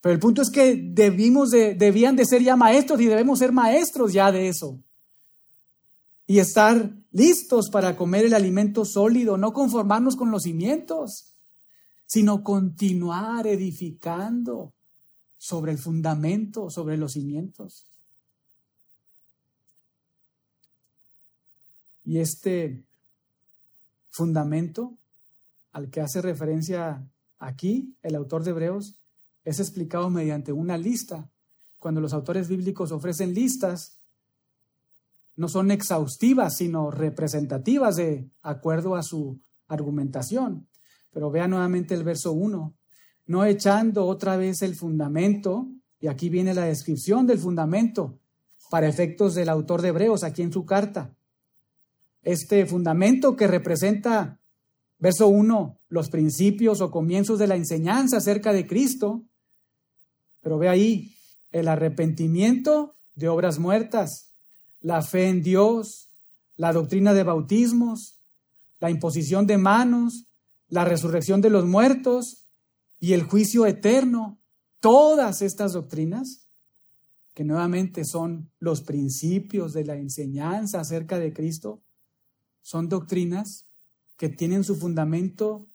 Pero 0.00 0.12
el 0.12 0.20
punto 0.20 0.42
es 0.42 0.50
que 0.50 0.76
debimos 0.76 1.50
de, 1.50 1.74
debían 1.74 2.16
de 2.16 2.26
ser 2.26 2.42
ya 2.42 2.56
maestros 2.56 3.00
y 3.00 3.06
debemos 3.06 3.38
ser 3.38 3.52
maestros 3.52 4.12
ya 4.12 4.32
de 4.32 4.48
eso. 4.48 4.80
Y 6.26 6.38
estar 6.38 6.90
listos 7.12 7.70
para 7.70 7.96
comer 7.96 8.24
el 8.24 8.34
alimento 8.34 8.84
sólido, 8.84 9.36
no 9.36 9.52
conformarnos 9.52 10.16
con 10.16 10.30
los 10.30 10.42
cimientos 10.42 11.34
sino 12.06 12.42
continuar 12.42 13.46
edificando 13.46 14.74
sobre 15.36 15.72
el 15.72 15.78
fundamento, 15.78 16.70
sobre 16.70 16.96
los 16.96 17.12
cimientos. 17.12 17.90
Y 22.04 22.18
este 22.18 22.84
fundamento 24.10 24.98
al 25.72 25.90
que 25.90 26.00
hace 26.00 26.22
referencia 26.22 27.10
aquí 27.38 27.96
el 28.02 28.14
autor 28.14 28.44
de 28.44 28.50
Hebreos 28.50 29.00
es 29.44 29.58
explicado 29.58 30.10
mediante 30.10 30.52
una 30.52 30.78
lista. 30.78 31.30
Cuando 31.78 32.00
los 32.00 32.12
autores 32.12 32.48
bíblicos 32.48 32.92
ofrecen 32.92 33.34
listas, 33.34 33.98
no 35.36 35.48
son 35.48 35.70
exhaustivas, 35.70 36.56
sino 36.56 36.90
representativas 36.90 37.96
de 37.96 38.30
acuerdo 38.42 38.94
a 38.94 39.02
su 39.02 39.40
argumentación. 39.66 40.68
Pero 41.10 41.30
vea 41.30 41.48
nuevamente 41.48 41.94
el 41.94 42.04
verso 42.04 42.32
1. 42.32 42.74
No 43.26 43.44
echando 43.44 44.06
otra 44.06 44.36
vez 44.36 44.62
el 44.62 44.76
fundamento, 44.76 45.68
y 45.98 46.06
aquí 46.06 46.28
viene 46.28 46.54
la 46.54 46.66
descripción 46.66 47.26
del 47.26 47.38
fundamento 47.38 48.20
para 48.70 48.88
efectos 48.88 49.34
del 49.34 49.48
autor 49.48 49.82
de 49.82 49.88
Hebreos 49.88 50.22
aquí 50.22 50.42
en 50.42 50.52
su 50.52 50.64
carta. 50.64 51.14
Este 52.24 52.64
fundamento 52.64 53.36
que 53.36 53.46
representa, 53.46 54.40
verso 54.98 55.28
1, 55.28 55.80
los 55.88 56.08
principios 56.08 56.80
o 56.80 56.90
comienzos 56.90 57.38
de 57.38 57.46
la 57.46 57.56
enseñanza 57.56 58.16
acerca 58.16 58.52
de 58.52 58.66
Cristo. 58.66 59.24
Pero 60.40 60.58
ve 60.58 60.68
ahí 60.68 61.14
el 61.52 61.68
arrepentimiento 61.68 62.96
de 63.14 63.28
obras 63.28 63.58
muertas, 63.58 64.34
la 64.80 65.02
fe 65.02 65.28
en 65.28 65.42
Dios, 65.42 66.10
la 66.56 66.72
doctrina 66.72 67.12
de 67.12 67.22
bautismos, 67.22 68.18
la 68.80 68.90
imposición 68.90 69.46
de 69.46 69.58
manos, 69.58 70.26
la 70.68 70.84
resurrección 70.84 71.40
de 71.40 71.50
los 71.50 71.66
muertos 71.66 72.46
y 72.98 73.12
el 73.12 73.22
juicio 73.22 73.66
eterno, 73.66 74.40
todas 74.80 75.42
estas 75.42 75.74
doctrinas, 75.74 76.48
que 77.34 77.44
nuevamente 77.44 78.04
son 78.04 78.50
los 78.58 78.82
principios 78.82 79.72
de 79.72 79.84
la 79.84 79.96
enseñanza 79.96 80.80
acerca 80.80 81.18
de 81.18 81.32
Cristo, 81.32 81.82
son 82.64 82.88
doctrinas 82.88 83.68
que 84.16 84.28
tienen 84.28 84.64
su 84.64 84.74
fundamento, 84.74 85.68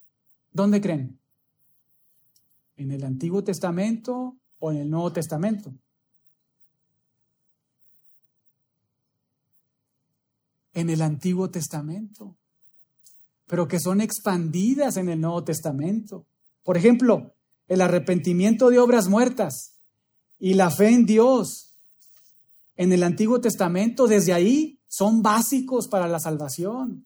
¿dónde 0.51 0.81
creen? 0.81 1.21
¿En 2.75 2.91
el 2.91 3.05
Antiguo 3.05 3.45
Testamento 3.45 4.35
o 4.59 4.71
en 4.71 4.77
el 4.79 4.89
Nuevo 4.89 5.13
Testamento? 5.13 5.73
En 10.73 10.89
el 10.89 11.01
Antiguo 11.01 11.49
Testamento 11.49 12.35
pero 13.49 13.67
que 13.67 13.79
son 13.79 13.99
expandidas 13.99 14.95
en 14.97 15.09
el 15.09 15.19
Nuevo 15.19 15.43
Testamento. 15.43 16.27
Por 16.63 16.77
ejemplo, 16.77 17.33
el 17.67 17.81
arrepentimiento 17.81 18.69
de 18.69 18.77
obras 18.77 19.07
muertas 19.07 19.79
y 20.37 20.53
la 20.53 20.69
fe 20.69 20.89
en 20.89 21.07
Dios 21.07 21.75
en 22.75 22.93
el 22.93 23.01
Antiguo 23.01 23.41
Testamento, 23.41 24.05
desde 24.05 24.33
ahí, 24.33 24.78
son 24.89 25.21
básicos 25.21 25.87
para 25.87 26.09
la 26.09 26.19
salvación. 26.19 27.05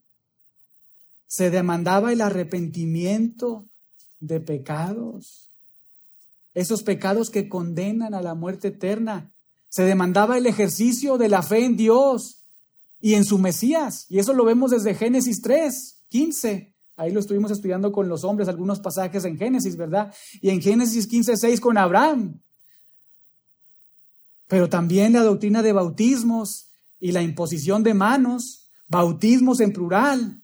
Se 1.28 1.52
demandaba 1.52 2.12
el 2.12 2.22
arrepentimiento 2.22 3.68
de 4.20 4.40
pecados, 4.40 5.52
esos 6.56 6.82
pecados 6.82 7.30
que 7.30 7.48
condenan 7.48 8.16
a 8.16 8.22
la 8.24 8.34
muerte 8.34 8.70
eterna. 8.70 9.32
Se 9.70 9.84
demandaba 9.84 10.40
el 10.40 10.48
ejercicio 10.48 11.20
de 11.20 11.30
la 11.30 11.44
fe 11.44 11.66
en 11.66 11.78
Dios 11.78 12.46
y 13.00 13.14
en 13.14 13.26
su 13.26 13.38
Mesías, 13.38 14.08
y 14.10 14.18
eso 14.18 14.34
lo 14.34 14.46
vemos 14.46 14.72
desde 14.72 14.96
Génesis 14.96 15.42
3. 15.42 16.00
15. 16.14 16.72
Ahí 16.96 17.12
lo 17.12 17.20
estuvimos 17.20 17.50
estudiando 17.50 17.92
con 17.92 18.08
los 18.08 18.24
hombres, 18.24 18.48
algunos 18.48 18.80
pasajes 18.80 19.26
en 19.26 19.36
Génesis, 19.36 19.76
¿verdad? 19.76 20.14
Y 20.42 20.52
en 20.52 20.62
Génesis 20.62 21.08
15, 21.08 21.38
6 21.38 21.60
con 21.60 21.76
Abraham. 21.76 22.40
Pero 24.48 24.70
también 24.70 25.14
la 25.14 25.24
doctrina 25.24 25.64
de 25.64 25.74
bautismos 25.74 26.68
y 27.04 27.12
la 27.12 27.22
imposición 27.22 27.84
de 27.84 27.94
manos, 27.94 28.70
bautismos 28.88 29.60
en 29.60 29.74
plural, 29.74 30.42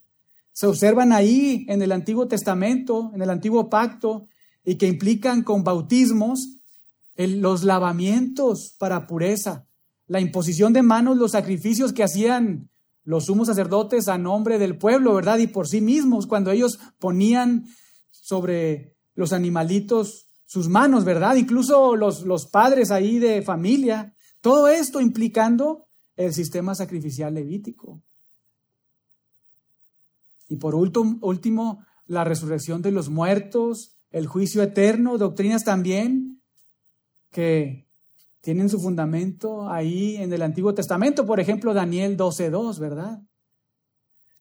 se 0.52 0.68
observan 0.68 1.14
ahí 1.14 1.66
en 1.70 1.82
el 1.82 1.94
Antiguo 1.94 2.28
Testamento, 2.28 3.12
en 3.16 3.22
el 3.22 3.30
Antiguo 3.30 3.70
Pacto, 3.70 4.28
y 4.66 4.76
que 4.76 4.86
implican 4.86 5.42
con 5.44 5.64
bautismos 5.64 6.58
los 7.16 7.64
lavamientos 7.64 8.76
para 8.78 9.08
pureza, 9.08 9.68
la 10.08 10.20
imposición 10.20 10.74
de 10.74 10.82
manos, 10.82 11.16
los 11.16 11.32
sacrificios 11.32 11.94
que 11.94 12.04
hacían 12.04 12.70
los 13.06 13.28
sumos 13.28 13.48
sacerdotes 13.48 14.10
a 14.10 14.18
nombre 14.18 14.60
del 14.60 14.78
pueblo, 14.78 15.14
¿verdad? 15.14 15.38
Y 15.38 15.48
por 15.48 15.66
sí 15.66 15.80
mismos, 15.80 16.28
cuando 16.28 16.52
ellos 16.52 16.78
ponían 17.00 17.68
sobre 18.12 18.98
los 19.16 19.32
animalitos 19.32 20.28
sus 20.46 20.68
manos, 20.68 21.06
¿verdad? 21.06 21.38
Incluso 21.38 21.96
los, 21.96 22.24
los 22.24 22.48
padres 22.48 22.92
ahí 22.92 23.18
de 23.18 23.44
familia. 23.44 24.14
Todo 24.42 24.68
esto 24.68 25.00
implicando 25.00 25.86
el 26.20 26.34
sistema 26.34 26.76
sacrificial 26.76 27.34
levítico. 27.34 28.02
Y 30.50 30.58
por 30.58 30.76
último, 30.76 31.86
la 32.08 32.26
resurrección 32.26 32.82
de 32.82 32.92
los 32.92 33.08
muertos, 33.08 33.96
el 34.12 34.28
juicio 34.28 34.62
eterno, 34.62 35.18
doctrinas 35.18 35.64
también 35.64 36.42
que 37.32 37.88
tienen 38.42 38.68
su 38.68 38.82
fundamento 38.82 39.70
ahí 39.70 40.18
en 40.18 40.34
el 40.34 40.42
Antiguo 40.42 40.74
Testamento, 40.74 41.26
por 41.26 41.40
ejemplo, 41.40 41.74
Daniel 41.74 42.18
12.2, 42.18 42.80
¿verdad? 42.80 43.22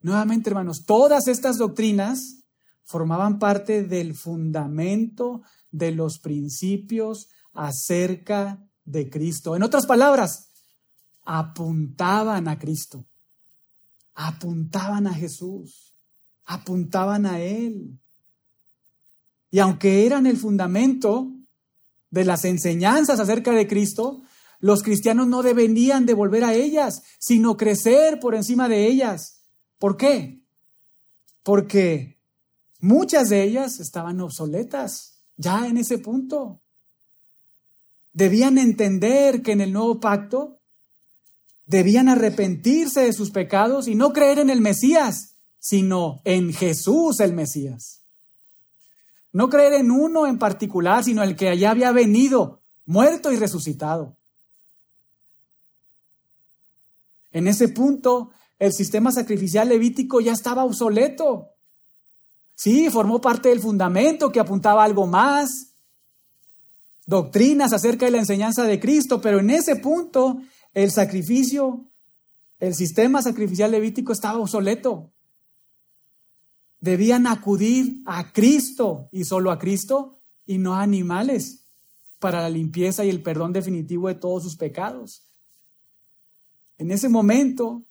Nuevamente, 0.00 0.50
hermanos, 0.50 0.84
todas 0.84 1.28
estas 1.28 1.58
doctrinas 1.58 2.42
formaban 2.82 3.38
parte 3.38 3.84
del 3.84 4.14
fundamento 4.14 5.42
de 5.70 5.92
los 5.92 6.18
principios 6.18 7.28
acerca 7.52 8.66
de 8.84 9.08
Cristo. 9.10 9.54
En 9.54 9.62
otras 9.62 9.86
palabras, 9.86 10.47
apuntaban 11.30 12.48
a 12.48 12.58
Cristo, 12.58 13.04
apuntaban 14.14 15.06
a 15.06 15.12
Jesús, 15.12 15.94
apuntaban 16.46 17.26
a 17.26 17.38
Él. 17.38 18.00
Y 19.50 19.58
aunque 19.58 20.06
eran 20.06 20.26
el 20.26 20.38
fundamento 20.38 21.30
de 22.08 22.24
las 22.24 22.46
enseñanzas 22.46 23.20
acerca 23.20 23.52
de 23.52 23.68
Cristo, 23.68 24.22
los 24.58 24.82
cristianos 24.82 25.26
no 25.26 25.42
deberían 25.42 26.06
de 26.06 26.14
volver 26.14 26.44
a 26.44 26.54
ellas, 26.54 27.02
sino 27.18 27.58
crecer 27.58 28.20
por 28.20 28.34
encima 28.34 28.66
de 28.66 28.86
ellas. 28.86 29.42
¿Por 29.78 29.98
qué? 29.98 30.42
Porque 31.42 32.22
muchas 32.80 33.28
de 33.28 33.42
ellas 33.42 33.80
estaban 33.80 34.18
obsoletas 34.22 35.24
ya 35.36 35.66
en 35.68 35.76
ese 35.76 35.98
punto. 35.98 36.62
Debían 38.14 38.56
entender 38.56 39.42
que 39.42 39.52
en 39.52 39.60
el 39.60 39.74
nuevo 39.74 40.00
pacto 40.00 40.57
debían 41.68 42.08
arrepentirse 42.08 43.02
de 43.02 43.12
sus 43.12 43.30
pecados 43.30 43.86
y 43.86 43.94
no 43.94 44.12
creer 44.12 44.38
en 44.38 44.50
el 44.50 44.60
Mesías, 44.60 45.36
sino 45.60 46.20
en 46.24 46.52
Jesús 46.52 47.20
el 47.20 47.34
Mesías. 47.34 48.02
No 49.32 49.50
creer 49.50 49.74
en 49.74 49.90
uno 49.90 50.26
en 50.26 50.38
particular, 50.38 51.04
sino 51.04 51.22
el 51.22 51.36
que 51.36 51.50
allá 51.50 51.70
había 51.70 51.92
venido, 51.92 52.62
muerto 52.86 53.30
y 53.30 53.36
resucitado. 53.36 54.16
En 57.30 57.46
ese 57.46 57.68
punto, 57.68 58.30
el 58.58 58.72
sistema 58.72 59.12
sacrificial 59.12 59.68
levítico 59.68 60.20
ya 60.20 60.32
estaba 60.32 60.64
obsoleto. 60.64 61.50
Sí, 62.54 62.88
formó 62.88 63.20
parte 63.20 63.50
del 63.50 63.60
fundamento 63.60 64.32
que 64.32 64.40
apuntaba 64.40 64.82
algo 64.82 65.06
más, 65.06 65.74
doctrinas 67.04 67.74
acerca 67.74 68.06
de 68.06 68.12
la 68.12 68.18
enseñanza 68.18 68.64
de 68.64 68.80
Cristo, 68.80 69.20
pero 69.20 69.38
en 69.40 69.50
ese 69.50 69.76
punto 69.76 70.40
el 70.74 70.90
sacrificio, 70.90 71.90
el 72.60 72.74
sistema 72.74 73.22
sacrificial 73.22 73.70
levítico 73.70 74.12
estaba 74.12 74.38
obsoleto. 74.38 75.12
Debían 76.80 77.26
acudir 77.26 78.02
a 78.06 78.32
Cristo 78.32 79.08
y 79.10 79.24
solo 79.24 79.50
a 79.50 79.58
Cristo 79.58 80.20
y 80.46 80.58
no 80.58 80.74
a 80.74 80.82
animales 80.82 81.64
para 82.18 82.42
la 82.42 82.50
limpieza 82.50 83.04
y 83.04 83.10
el 83.10 83.22
perdón 83.22 83.52
definitivo 83.52 84.08
de 84.08 84.14
todos 84.14 84.42
sus 84.42 84.56
pecados. 84.56 85.22
En 86.78 86.90
ese 86.90 87.08
momento 87.08 87.84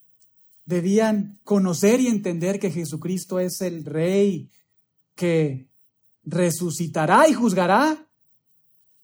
debían 0.66 1.40
conocer 1.44 2.00
y 2.00 2.08
entender 2.08 2.60
que 2.60 2.72
Jesucristo 2.72 3.40
es 3.40 3.62
el 3.62 3.86
Rey 3.86 4.52
que 5.16 5.70
resucitará 6.24 7.28
y 7.28 7.34
juzgará 7.34 8.08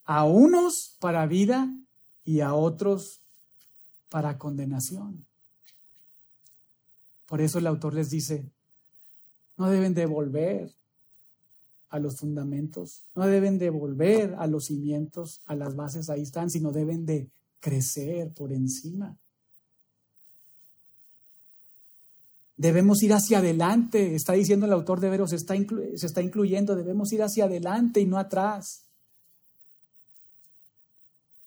a 0.05 0.26
unos 0.26 0.97
para 0.99 1.26
vida 1.26 1.74
y 2.24 2.41
a 2.41 2.53
otros 2.53 3.22
para 4.14 4.38
condenación. 4.38 5.26
Por 7.26 7.41
eso 7.41 7.57
el 7.57 7.66
autor 7.66 7.95
les 7.95 8.11
dice, 8.11 8.47
no 9.57 9.72
deben 9.72 9.95
devolver 9.95 10.72
a 11.89 11.97
los 11.97 12.20
fundamentos, 12.20 13.07
no 13.16 13.26
deben 13.26 13.57
devolver 13.57 14.36
a 14.38 14.45
los 14.45 14.66
cimientos, 14.66 15.41
a 15.47 15.55
las 15.55 15.76
bases, 15.76 16.11
ahí 16.11 16.22
están, 16.22 16.51
sino 16.51 16.72
deben 16.72 17.07
de 17.07 17.32
crecer 17.59 18.32
por 18.36 18.53
encima. 18.53 19.18
Debemos 22.55 23.01
ir 23.01 23.14
hacia 23.14 23.39
adelante, 23.39 24.14
está 24.14 24.34
diciendo 24.34 24.68
el 24.68 24.74
autor 24.74 24.99
de 24.99 25.09
Veros, 25.09 25.34
está, 25.34 25.55
se 25.55 26.05
está 26.05 26.22
incluyendo, 26.22 26.76
debemos 26.76 27.11
ir 27.14 27.24
hacia 27.24 27.45
adelante 27.45 27.99
y 27.99 28.05
no 28.05 28.20
atrás. 28.20 28.86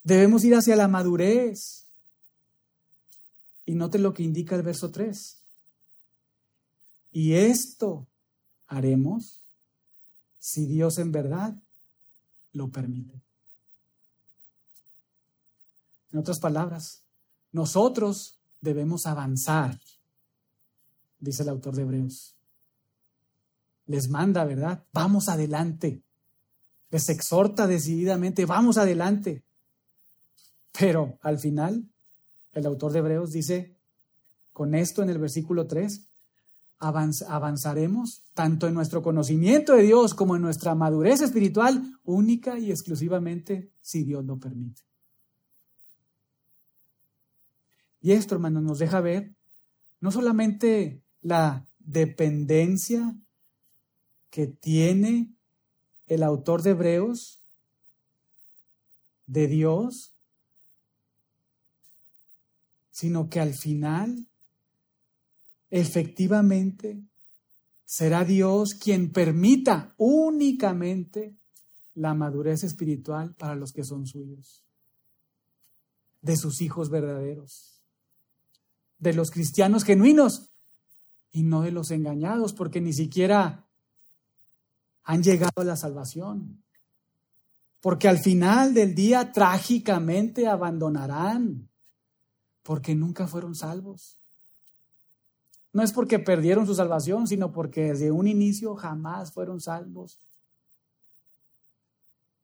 Debemos 0.03 0.45
ir 0.45 0.57
hacia 0.57 0.75
la 0.75 0.89
madurez. 0.89 1.86
Y 3.67 3.75
note 3.75 3.99
lo 3.99 4.14
que 4.14 4.23
indica 4.23 4.57
el 4.57 4.62
verso 4.62 4.91
3. 4.91 5.37
Y 7.12 7.35
esto 7.35 8.07
haremos 8.67 9.41
si 10.39 10.67
Dios 10.67 10.99
en 10.99 11.12
verdad 11.12 11.55
lo 12.53 12.71
permite. 12.71 13.21
En 16.12 16.19
otras 16.21 16.39
palabras, 16.39 17.03
nosotros 17.53 18.39
debemos 18.61 19.07
avanzar 19.07 19.79
dice 21.19 21.43
el 21.43 21.49
autor 21.49 21.75
de 21.75 21.83
Hebreos. 21.83 22.37
Les 23.87 24.09
manda, 24.09 24.45
¿verdad? 24.45 24.85
Vamos 24.93 25.29
adelante. 25.29 26.03
Les 26.91 27.09
exhorta 27.09 27.67
decididamente, 27.67 28.45
vamos 28.47 28.79
adelante. 28.79 29.45
Pero 30.73 31.19
al 31.23 31.39
final, 31.39 31.89
el 32.57 32.66
autor 32.66 32.92
de 32.92 33.00
Hebreos 33.00 33.32
dice, 33.32 33.76
con 34.52 34.74
esto 34.74 35.02
en 35.02 35.11
el 35.11 35.18
versículo 35.18 35.66
3, 35.66 36.09
avanzaremos 36.78 38.24
tanto 38.32 38.66
en 38.66 38.74
nuestro 38.74 39.02
conocimiento 39.02 39.74
de 39.74 39.82
Dios 39.82 40.14
como 40.14 40.36
en 40.36 40.42
nuestra 40.42 40.74
madurez 40.74 41.20
espiritual, 41.20 41.98
única 42.04 42.59
y 42.59 42.70
exclusivamente 42.70 43.70
si 43.80 44.04
Dios 44.04 44.24
lo 44.24 44.38
permite. 44.38 44.82
Y 48.00 48.12
esto, 48.12 48.34
hermano, 48.34 48.61
nos 48.61 48.78
deja 48.78 49.00
ver 49.00 49.34
no 50.00 50.11
solamente 50.11 51.02
la 51.20 51.66
dependencia 51.78 53.16
que 54.30 54.46
tiene 54.46 55.34
el 56.07 56.22
autor 56.22 56.62
de 56.62 56.70
Hebreos 56.70 57.42
de 59.26 59.48
Dios, 59.48 60.16
sino 62.97 63.28
que 63.28 63.40
al 63.40 63.53
final 63.53 64.26
efectivamente 65.68 67.05
será 67.84 68.24
Dios 68.24 68.72
quien 68.72 69.12
permita 69.12 69.94
únicamente 69.99 71.36
la 71.92 72.14
madurez 72.14 72.64
espiritual 72.64 73.34
para 73.34 73.55
los 73.55 73.74
que 73.74 73.84
son 73.84 74.07
suyos, 74.07 74.64
de 76.22 76.38
sus 76.38 76.62
hijos 76.62 76.88
verdaderos, 76.88 77.82
de 78.99 79.12
los 79.12 79.30
cristianos 79.30 79.84
genuinos 79.84 80.49
y 81.32 81.42
no 81.42 81.61
de 81.61 81.72
los 81.72 81.90
engañados, 81.90 82.55
porque 82.55 82.80
ni 82.80 82.94
siquiera 82.94 83.68
han 85.03 85.22
llegado 85.22 85.61
a 85.61 85.64
la 85.64 85.76
salvación. 85.76 86.64
Porque 87.82 88.09
al 88.09 88.20
final 88.20 88.72
del 88.72 88.94
día 88.94 89.32
trágicamente 89.32 90.47
abandonarán, 90.47 91.68
porque 92.67 92.97
nunca 92.97 93.29
fueron 93.29 93.55
salvos. 93.55 94.19
No 95.73 95.85
es 95.85 95.93
porque 95.93 96.19
perdieron 96.19 96.67
su 96.67 96.75
salvación, 96.75 97.29
sino 97.29 97.53
porque 97.53 97.93
desde 97.93 98.11
un 98.11 98.27
inicio 98.27 98.75
jamás 98.75 99.33
fueron 99.33 99.61
salvos. 99.61 100.21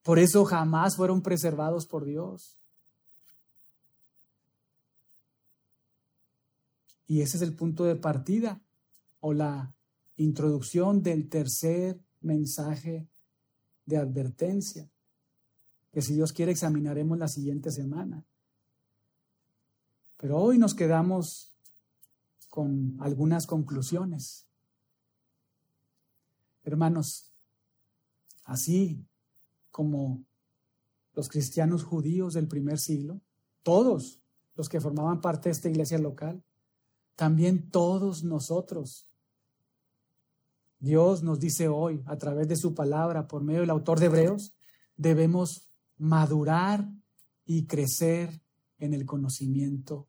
Por 0.05 0.20
eso 0.20 0.45
jamás 0.45 0.95
fueron 0.95 1.23
preservados 1.23 1.87
por 1.87 2.05
Dios. 2.05 2.57
Y 7.09 7.23
ese 7.23 7.37
es 7.37 7.43
el 7.43 7.57
punto 7.57 7.83
de 7.83 7.97
partida 7.97 8.62
o 9.18 9.33
la 9.33 9.75
introducción 10.14 11.03
del 11.03 11.29
tercer 11.29 12.01
mensaje 12.20 13.09
de 13.87 13.97
advertencia, 13.97 14.89
que 15.91 16.01
si 16.01 16.14
Dios 16.14 16.33
quiere 16.33 16.53
examinaremos 16.53 17.18
la 17.18 17.27
siguiente 17.27 17.73
semana. 17.73 18.25
Pero 20.23 20.39
hoy 20.39 20.57
nos 20.57 20.77
quedamos 20.77 21.53
con 22.49 22.97
algunas 23.01 23.45
conclusiones. 23.45 24.47
Hermanos, 26.62 27.35
así 28.45 29.05
como 29.73 30.25
los 31.14 31.29
cristianos 31.29 31.83
judíos 31.83 32.35
del 32.35 32.47
primer 32.47 32.79
siglo, 32.79 33.20
todos 33.64 34.23
los 34.55 34.68
que 34.68 34.81
formaban 34.81 35.20
parte 35.20 35.49
de 35.49 35.55
esta 35.55 35.68
iglesia 35.68 35.99
local, 35.99 36.45
también 37.16 37.68
todos 37.68 38.23
nosotros. 38.23 39.09
Dios 40.79 41.25
nos 41.25 41.41
dice 41.41 41.66
hoy, 41.66 42.01
a 42.07 42.16
través 42.16 42.47
de 42.47 42.55
su 42.55 42.77
palabra, 42.77 43.27
por 43.27 43.43
medio 43.43 43.62
del 43.62 43.70
autor 43.70 43.99
de 43.99 44.07
Hebreos, 44.07 44.55
debemos 44.97 45.68
madurar 45.99 46.89
y 47.45 47.66
crecer 47.66 48.41
en 48.79 48.95
el 48.95 49.05
conocimiento 49.05 50.07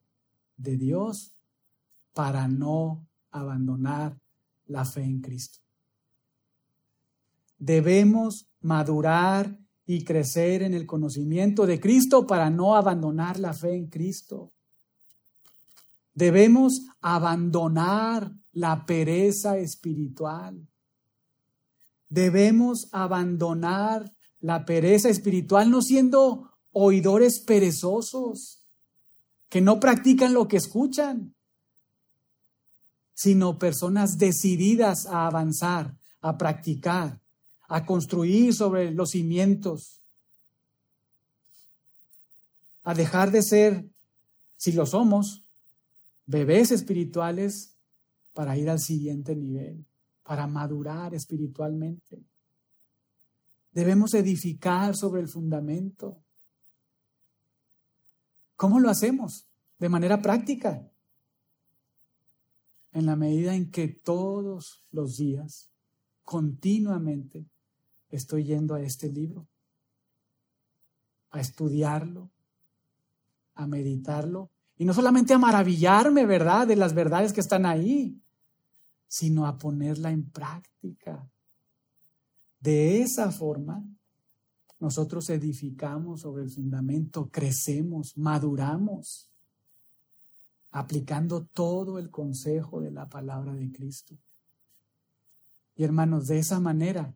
de 0.63 0.77
Dios 0.77 1.35
para 2.13 2.47
no 2.47 3.05
abandonar 3.31 4.19
la 4.65 4.85
fe 4.85 5.03
en 5.03 5.21
Cristo. 5.21 5.59
Debemos 7.59 8.47
madurar 8.61 9.59
y 9.85 10.03
crecer 10.03 10.63
en 10.63 10.73
el 10.73 10.85
conocimiento 10.85 11.65
de 11.65 11.79
Cristo 11.79 12.25
para 12.25 12.49
no 12.49 12.75
abandonar 12.75 13.39
la 13.39 13.53
fe 13.53 13.75
en 13.75 13.87
Cristo. 13.87 14.53
Debemos 16.13 16.85
abandonar 17.01 18.31
la 18.53 18.85
pereza 18.85 19.57
espiritual. 19.57 20.67
Debemos 22.09 22.87
abandonar 22.91 24.13
la 24.39 24.65
pereza 24.65 25.09
espiritual 25.09 25.69
no 25.69 25.81
siendo 25.81 26.51
oidores 26.71 27.39
perezosos 27.39 28.62
que 29.53 29.61
no 29.61 29.79
practican 29.79 30.33
lo 30.33 30.47
que 30.47 30.57
escuchan, 30.57 31.35
sino 33.13 33.59
personas 33.59 34.17
decididas 34.17 35.05
a 35.05 35.27
avanzar, 35.27 35.95
a 36.21 36.39
practicar, 36.39 37.21
a 37.67 37.85
construir 37.85 38.55
sobre 38.55 38.89
los 38.89 39.11
cimientos, 39.11 40.01
a 42.81 42.95
dejar 42.95 43.29
de 43.29 43.43
ser, 43.43 43.85
si 44.57 44.71
lo 44.71 44.87
somos, 44.87 45.45
bebés 46.25 46.71
espirituales 46.71 47.77
para 48.33 48.57
ir 48.57 48.71
al 48.71 48.79
siguiente 48.79 49.35
nivel, 49.35 49.85
para 50.23 50.47
madurar 50.47 51.13
espiritualmente. 51.13 52.25
Debemos 53.71 54.15
edificar 54.15 54.95
sobre 54.95 55.21
el 55.21 55.27
fundamento. 55.27 56.22
¿Cómo 58.55 58.79
lo 58.79 58.89
hacemos? 58.89 59.47
De 59.79 59.89
manera 59.89 60.21
práctica. 60.21 60.89
En 62.91 63.05
la 63.05 63.15
medida 63.15 63.55
en 63.55 63.71
que 63.71 63.87
todos 63.87 64.85
los 64.91 65.17
días, 65.17 65.69
continuamente, 66.23 67.45
estoy 68.09 68.43
yendo 68.43 68.75
a 68.75 68.81
este 68.81 69.11
libro, 69.11 69.47
a 71.31 71.39
estudiarlo, 71.39 72.29
a 73.55 73.65
meditarlo, 73.67 74.51
y 74.77 74.85
no 74.85 74.93
solamente 74.93 75.33
a 75.33 75.39
maravillarme, 75.39 76.25
¿verdad?, 76.25 76.67
de 76.67 76.75
las 76.75 76.93
verdades 76.93 77.33
que 77.33 77.41
están 77.41 77.65
ahí, 77.65 78.21
sino 79.07 79.45
a 79.45 79.57
ponerla 79.57 80.11
en 80.11 80.29
práctica. 80.29 81.29
De 82.59 83.01
esa 83.01 83.31
forma, 83.31 83.83
nosotros 84.83 85.29
edificamos 85.29 86.19
sobre 86.19 86.43
el 86.43 86.49
fundamento, 86.49 87.29
crecemos, 87.31 88.17
maduramos, 88.17 89.29
aplicando 90.71 91.45
todo 91.45 91.99
el 91.99 92.11
consejo 92.11 92.81
de 92.81 92.91
la 92.91 93.07
palabra 93.07 93.53
de 93.53 93.71
Cristo. 93.71 94.17
Y 95.77 95.85
hermanos, 95.85 96.27
de 96.27 96.39
esa 96.39 96.59
manera 96.59 97.15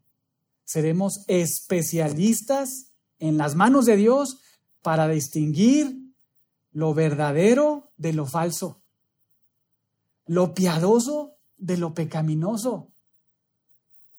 seremos 0.63 1.25
especialistas 1.27 2.93
en 3.19 3.37
las 3.37 3.55
manos 3.55 3.85
de 3.85 3.97
Dios 3.97 4.39
para 4.81 5.09
distinguir 5.09 6.13
lo 6.71 6.93
verdadero 6.93 7.91
de 7.97 8.13
lo 8.13 8.27
falso, 8.27 8.81
lo 10.25 10.53
piadoso 10.53 11.35
de 11.57 11.75
lo 11.75 11.93
pecaminoso, 11.93 12.93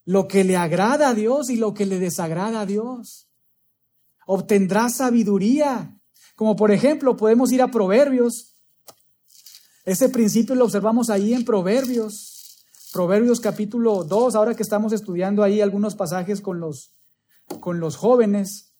lo 0.05 0.28
que 0.28 0.44
le 0.44 0.59
agrada 0.59 1.09
a 1.09 1.14
Dios 1.14 1.49
y 1.49 1.57
lo 1.57 1.72
que 1.72 1.86
le 1.86 1.99
desagrada 1.99 2.61
a 2.61 2.66
Dios 2.66 3.28
obtendrás 4.29 4.97
sabiduría. 4.97 5.99
Como 6.37 6.55
por 6.55 6.70
ejemplo, 6.70 7.16
podemos 7.16 7.51
ir 7.51 7.62
a 7.62 7.70
Proverbios. 7.70 8.57
Ese 9.85 10.11
principio 10.11 10.55
lo 10.55 10.66
observamos 10.66 11.09
ahí 11.09 11.33
en 11.33 11.47
Proverbios. 11.47 12.62
Proverbios 12.93 13.41
capítulo 13.41 14.05
2, 14.05 14.35
ahora 14.35 14.55
que 14.55 14.62
estamos 14.62 14.93
estudiando 14.93 15.43
ahí 15.43 15.62
algunos 15.62 15.95
pasajes 15.95 16.43
con 16.43 16.61
los, 16.61 16.95
con 17.61 17.81
los 17.81 17.97
jóvenes. 17.97 18.74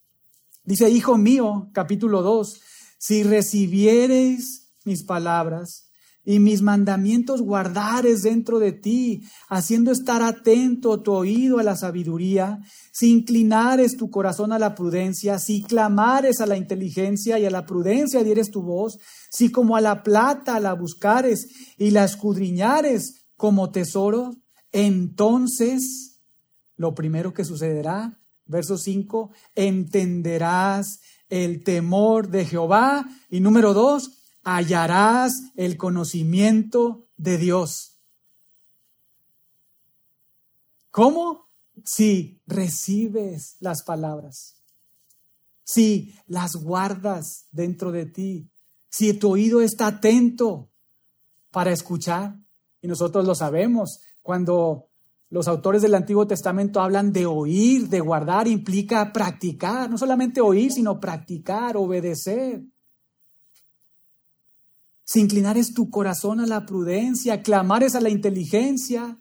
Dice, 0.65 0.91
hijo 0.91 1.17
mío, 1.17 1.71
capítulo 1.73 2.21
2, 2.23 2.61
si 2.99 3.23
recibiereis 3.23 4.71
mis 4.85 5.03
palabras 5.03 5.88
y 6.29 6.41
mis 6.41 6.61
mandamientos 6.61 7.41
guardares 7.41 8.21
dentro 8.21 8.59
de 8.59 8.73
ti, 8.73 9.23
haciendo 9.49 9.91
estar 9.91 10.21
atento 10.21 11.01
tu 11.01 11.13
oído 11.13 11.59
a 11.59 11.63
la 11.63 11.75
sabiduría, 11.75 12.61
si 12.93 13.11
inclinares 13.11 13.97
tu 13.97 14.11
corazón 14.11 14.53
a 14.53 14.59
la 14.59 14.75
prudencia, 14.75 15.39
si 15.39 15.63
clamares 15.63 16.43
a 16.43 16.47
la 16.47 16.59
inteligencia 16.59 17.39
y 17.39 17.47
a 17.47 17.51
la 17.51 17.65
prudencia 17.65 18.23
dieres 18.23 18.51
tu 18.51 18.61
voz, 18.61 18.99
si 19.31 19.51
como 19.51 19.75
a 19.75 19.81
la 19.81 20.03
plata 20.03 20.61
la 20.61 20.75
buscares 20.75 21.49
y 21.79 21.93
la 21.93 22.05
escudriñares 22.05 23.25
como 23.35 23.71
tesoro, 23.71 24.33
entonces 24.71 26.21
lo 26.77 26.95
primero 26.95 27.33
que 27.33 27.47
sucederá, 27.47 28.21
verso 28.45 28.77
5, 28.77 29.31
entenderás 29.55 31.01
el 31.31 31.65
temor 31.65 32.29
de 32.29 32.45
Jehová 32.45 33.09
y 33.31 33.41
número 33.41 33.73
2, 33.73 34.18
hallarás 34.57 35.43
el 35.57 35.77
conocimiento 35.77 37.07
de 37.17 37.37
Dios. 37.37 37.99
¿Cómo? 40.91 41.49
Si 41.85 42.41
recibes 42.47 43.57
las 43.61 43.83
palabras, 43.83 44.57
si 45.65 46.15
las 46.27 46.57
guardas 46.57 47.47
dentro 47.53 47.93
de 47.93 48.07
ti, 48.07 48.51
si 48.89 49.13
tu 49.13 49.33
oído 49.33 49.61
está 49.61 49.87
atento 49.87 50.71
para 51.51 51.71
escuchar, 51.73 52.37
y 52.81 52.89
nosotros 52.89 53.27
lo 53.27 53.35
sabemos, 53.35 54.01
cuando 54.23 54.89
los 55.31 55.47
autores 55.47 55.83
del 55.83 55.95
Antiguo 55.95 56.27
Testamento 56.27 56.81
hablan 56.81 57.13
de 57.13 57.27
oír, 57.27 57.89
de 57.89 58.01
guardar, 58.01 58.49
implica 58.49 59.13
practicar, 59.13 59.91
no 59.91 59.99
solamente 59.99 60.41
oír, 60.41 60.73
sino 60.73 60.99
practicar, 60.99 61.77
obedecer. 61.77 62.65
Si 65.09 65.21
inclinares 65.21 65.73
tu 65.73 65.89
corazón 65.89 66.39
a 66.39 66.47
la 66.47 66.67
prudencia, 66.67 67.41
clamares 67.43 67.95
a 67.95 68.01
la 68.03 68.11
inteligencia, 68.11 69.19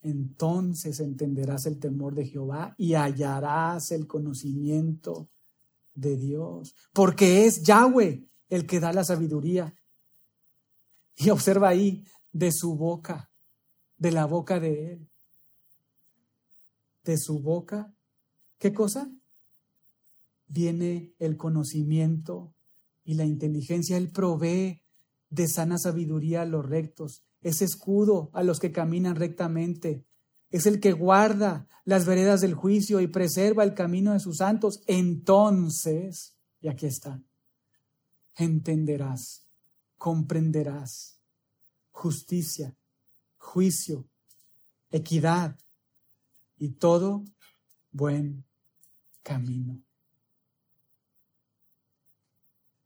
entonces 0.00 1.00
entenderás 1.00 1.66
el 1.66 1.78
temor 1.78 2.14
de 2.14 2.24
Jehová 2.24 2.74
y 2.78 2.94
hallarás 2.94 3.90
el 3.90 4.06
conocimiento 4.06 5.28
de 5.92 6.16
Dios, 6.16 6.74
porque 6.94 7.44
es 7.44 7.62
Yahweh 7.62 8.26
el 8.48 8.66
que 8.66 8.80
da 8.80 8.90
la 8.94 9.04
sabiduría. 9.04 9.74
Y 11.14 11.28
observa 11.28 11.68
ahí, 11.68 12.06
de 12.32 12.52
su 12.52 12.74
boca, 12.74 13.30
de 13.98 14.12
la 14.12 14.24
boca 14.24 14.60
de 14.60 14.92
Él, 14.92 15.10
de 17.04 17.18
su 17.18 17.40
boca, 17.40 17.94
¿qué 18.56 18.72
cosa? 18.72 19.12
Viene 20.46 21.12
el 21.18 21.36
conocimiento 21.36 22.54
y 23.08 23.14
la 23.14 23.24
inteligencia. 23.24 23.96
Él 23.96 24.10
provee 24.10 24.82
de 25.30 25.48
sana 25.48 25.78
sabiduría 25.78 26.42
a 26.42 26.44
los 26.44 26.66
rectos, 26.66 27.24
es 27.40 27.62
escudo 27.62 28.28
a 28.34 28.42
los 28.42 28.60
que 28.60 28.70
caminan 28.70 29.16
rectamente, 29.16 30.04
es 30.50 30.66
el 30.66 30.78
que 30.78 30.92
guarda 30.92 31.66
las 31.86 32.04
veredas 32.04 32.42
del 32.42 32.52
juicio 32.52 33.00
y 33.00 33.06
preserva 33.06 33.64
el 33.64 33.72
camino 33.72 34.12
de 34.12 34.20
sus 34.20 34.36
santos. 34.36 34.82
Entonces, 34.86 36.36
y 36.60 36.68
aquí 36.68 36.84
está, 36.84 37.22
entenderás, 38.36 39.46
comprenderás 39.96 41.18
justicia, 41.90 42.76
juicio, 43.38 44.06
equidad 44.90 45.58
y 46.58 46.72
todo 46.72 47.24
buen 47.90 48.44
camino. 49.22 49.87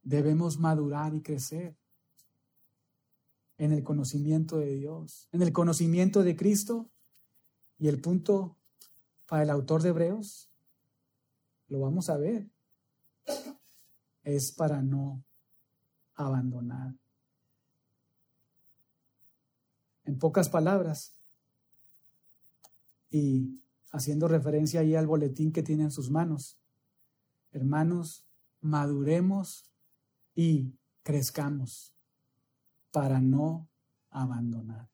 Debemos 0.02 0.58
madurar 0.58 1.14
y 1.14 1.22
crecer 1.22 1.76
en 3.58 3.72
el 3.72 3.84
conocimiento 3.84 4.58
de 4.58 4.74
Dios, 4.74 5.28
en 5.32 5.42
el 5.42 5.52
conocimiento 5.52 6.22
de 6.22 6.36
Cristo. 6.36 6.90
Y 7.78 7.88
el 7.88 8.00
punto 8.00 8.56
para 9.26 9.42
el 9.42 9.50
autor 9.50 9.82
de 9.82 9.88
Hebreos, 9.88 10.50
lo 11.68 11.80
vamos 11.80 12.10
a 12.10 12.16
ver, 12.16 12.50
es 14.22 14.52
para 14.52 14.82
no 14.82 15.24
abandonar. 16.14 16.94
En 20.04 20.18
pocas 20.18 20.48
palabras, 20.48 21.16
y 23.10 23.62
haciendo 23.90 24.26
referencia 24.26 24.80
ahí 24.80 24.94
al 24.94 25.06
boletín 25.06 25.52
que 25.52 25.62
tiene 25.62 25.84
en 25.84 25.90
sus 25.90 26.10
manos, 26.10 26.58
hermanos, 27.52 28.26
maduremos 28.60 29.71
y 30.34 30.74
crezcamos 31.02 31.94
para 32.90 33.20
no 33.20 33.68
abandonar. 34.10 34.88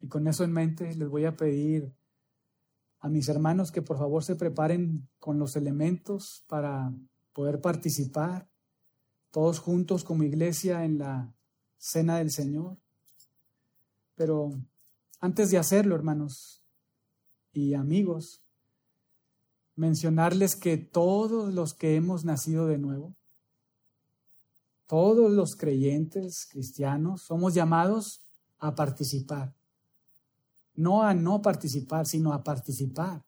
Y 0.00 0.08
con 0.08 0.28
eso 0.28 0.44
en 0.44 0.52
mente 0.52 0.94
les 0.94 1.08
voy 1.08 1.24
a 1.24 1.36
pedir 1.36 1.94
a 3.00 3.08
mis 3.08 3.28
hermanos 3.28 3.72
que 3.72 3.82
por 3.82 3.98
favor 3.98 4.22
se 4.22 4.36
preparen 4.36 5.08
con 5.18 5.38
los 5.38 5.56
elementos 5.56 6.44
para 6.46 6.92
poder 7.32 7.60
participar 7.60 8.48
todos 9.30 9.58
juntos 9.58 10.04
como 10.04 10.22
iglesia 10.22 10.84
en 10.84 10.98
la 10.98 11.34
cena 11.76 12.18
del 12.18 12.30
Señor. 12.30 12.78
Pero 14.14 14.52
antes 15.20 15.50
de 15.50 15.58
hacerlo, 15.58 15.94
hermanos 15.94 16.62
y 17.52 17.74
amigos, 17.74 18.43
mencionarles 19.76 20.56
que 20.56 20.76
todos 20.76 21.52
los 21.52 21.74
que 21.74 21.96
hemos 21.96 22.24
nacido 22.24 22.66
de 22.66 22.78
nuevo, 22.78 23.14
todos 24.86 25.30
los 25.30 25.56
creyentes 25.56 26.46
cristianos, 26.50 27.22
somos 27.22 27.54
llamados 27.54 28.24
a 28.58 28.74
participar. 28.74 29.54
No 30.74 31.02
a 31.02 31.14
no 31.14 31.42
participar, 31.42 32.06
sino 32.06 32.32
a 32.32 32.42
participar, 32.42 33.24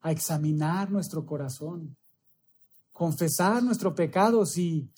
a 0.00 0.10
examinar 0.10 0.90
nuestro 0.90 1.26
corazón, 1.26 1.96
confesar 2.92 3.62
nuestro 3.62 3.94
pecado 3.94 4.46
si 4.46 4.90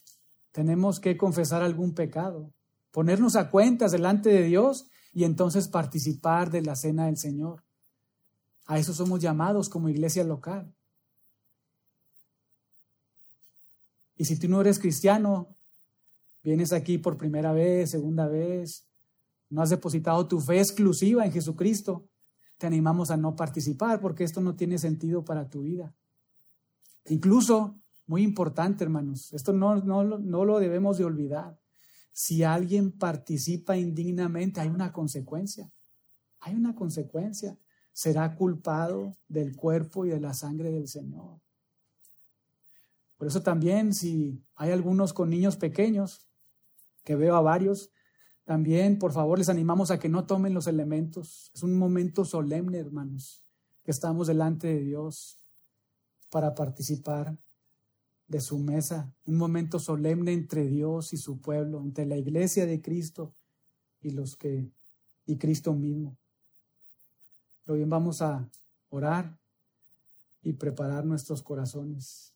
tenemos 0.53 1.01
que 1.01 1.16
confesar 1.16 1.62
algún 1.62 1.95
pecado, 1.95 2.53
ponernos 2.91 3.35
a 3.37 3.51
cuentas 3.51 3.93
delante 3.93 4.30
de 4.30 4.45
Dios 4.45 4.87
y 5.12 5.24
entonces 5.24 5.68
participar 5.68 6.51
de 6.51 6.62
la 6.62 6.76
cena 6.76 7.07
del 7.07 7.16
Señor. 7.16 7.64
A 8.67 8.79
eso 8.79 8.95
somos 8.95 9.21
llamados 9.21 9.69
como 9.69 9.89
iglesia 9.89 10.25
local. 10.25 10.75
Y 14.17 14.25
si 14.25 14.39
tú 14.39 14.49
no 14.49 14.61
eres 14.61 14.79
cristiano, 14.79 15.57
vienes 16.43 16.73
aquí 16.73 16.99
por 16.99 17.17
primera 17.17 17.53
vez, 17.53 17.91
segunda 17.91 18.29
vez, 18.29 18.87
no 19.51 19.62
has 19.62 19.71
depositado 19.71 20.27
tu 20.27 20.41
fe 20.41 20.59
exclusiva 20.59 21.25
en 21.25 21.33
Jesucristo, 21.33 22.09
te 22.59 22.67
animamos 22.67 23.11
a 23.11 23.17
no 23.17 23.35
participar 23.35 24.01
porque 24.01 24.25
esto 24.25 24.41
no 24.41 24.55
tiene 24.55 24.79
sentido 24.79 25.25
para 25.25 25.49
tu 25.49 25.62
vida. 25.62 25.95
Incluso, 27.07 27.77
muy 28.07 28.23
importante 28.23 28.85
hermanos, 28.85 29.33
esto 29.33 29.53
no, 29.53 29.77
no, 29.77 30.05
no 30.05 30.45
lo 30.45 30.59
debemos 30.59 30.99
de 30.99 31.05
olvidar. 31.05 31.59
Si 32.12 32.45
alguien 32.45 32.93
participa 32.93 33.77
indignamente, 33.77 34.61
hay 34.61 34.69
una 34.69 34.93
consecuencia. 34.93 35.73
Hay 36.41 36.55
una 36.55 36.75
consecuencia. 36.75 37.59
Será 37.95 38.34
culpado 38.34 39.16
del 39.28 39.57
cuerpo 39.57 40.05
y 40.05 40.11
de 40.11 40.20
la 40.20 40.34
sangre 40.34 40.70
del 40.70 40.88
Señor. 40.88 41.40
Por 43.16 43.28
eso 43.28 43.42
también, 43.42 43.95
si 43.95 44.45
hay 44.57 44.72
algunos 44.72 45.14
con 45.14 45.30
niños 45.30 45.57
pequeños, 45.57 46.28
que 47.05 47.16
veo 47.16 47.36
a 47.36 47.40
varios, 47.40 47.90
también, 48.45 48.99
por 48.99 49.12
favor, 49.12 49.38
les 49.38 49.49
animamos 49.49 49.90
a 49.90 49.99
que 49.99 50.11
no 50.11 50.26
tomen 50.26 50.53
los 50.53 50.66
elementos. 50.66 51.51
Es 51.55 51.62
un 51.62 51.78
momento 51.78 52.26
solemne, 52.26 52.78
hermanos, 52.78 53.42
que 53.82 53.90
estamos 53.90 54.26
delante 54.26 54.66
de 54.66 54.80
Dios 54.80 55.38
para 56.30 56.55
participar 56.55 57.38
de 58.26 58.40
su 58.40 58.59
mesa. 58.59 59.14
Un 59.24 59.36
momento 59.36 59.78
solemne 59.78 60.32
entre 60.32 60.66
Dios 60.66 61.12
y 61.12 61.16
su 61.16 61.40
pueblo, 61.40 61.80
entre 61.80 62.07
la 62.07 62.16
iglesia 62.16 62.66
de 62.66 62.82
Cristo 62.82 63.34
y 64.03 64.11
los 64.11 64.36
que 64.36 64.70
y 65.26 65.38
Cristo 65.38 65.72
mismo. 65.72 66.18
Pero 67.65 67.77
bien, 67.77 67.89
vamos 67.89 68.21
a 68.23 68.49
orar 68.91 69.39
y 70.43 70.53
preparar 70.53 71.05
nuestros 71.05 71.43
corazones. 71.43 72.34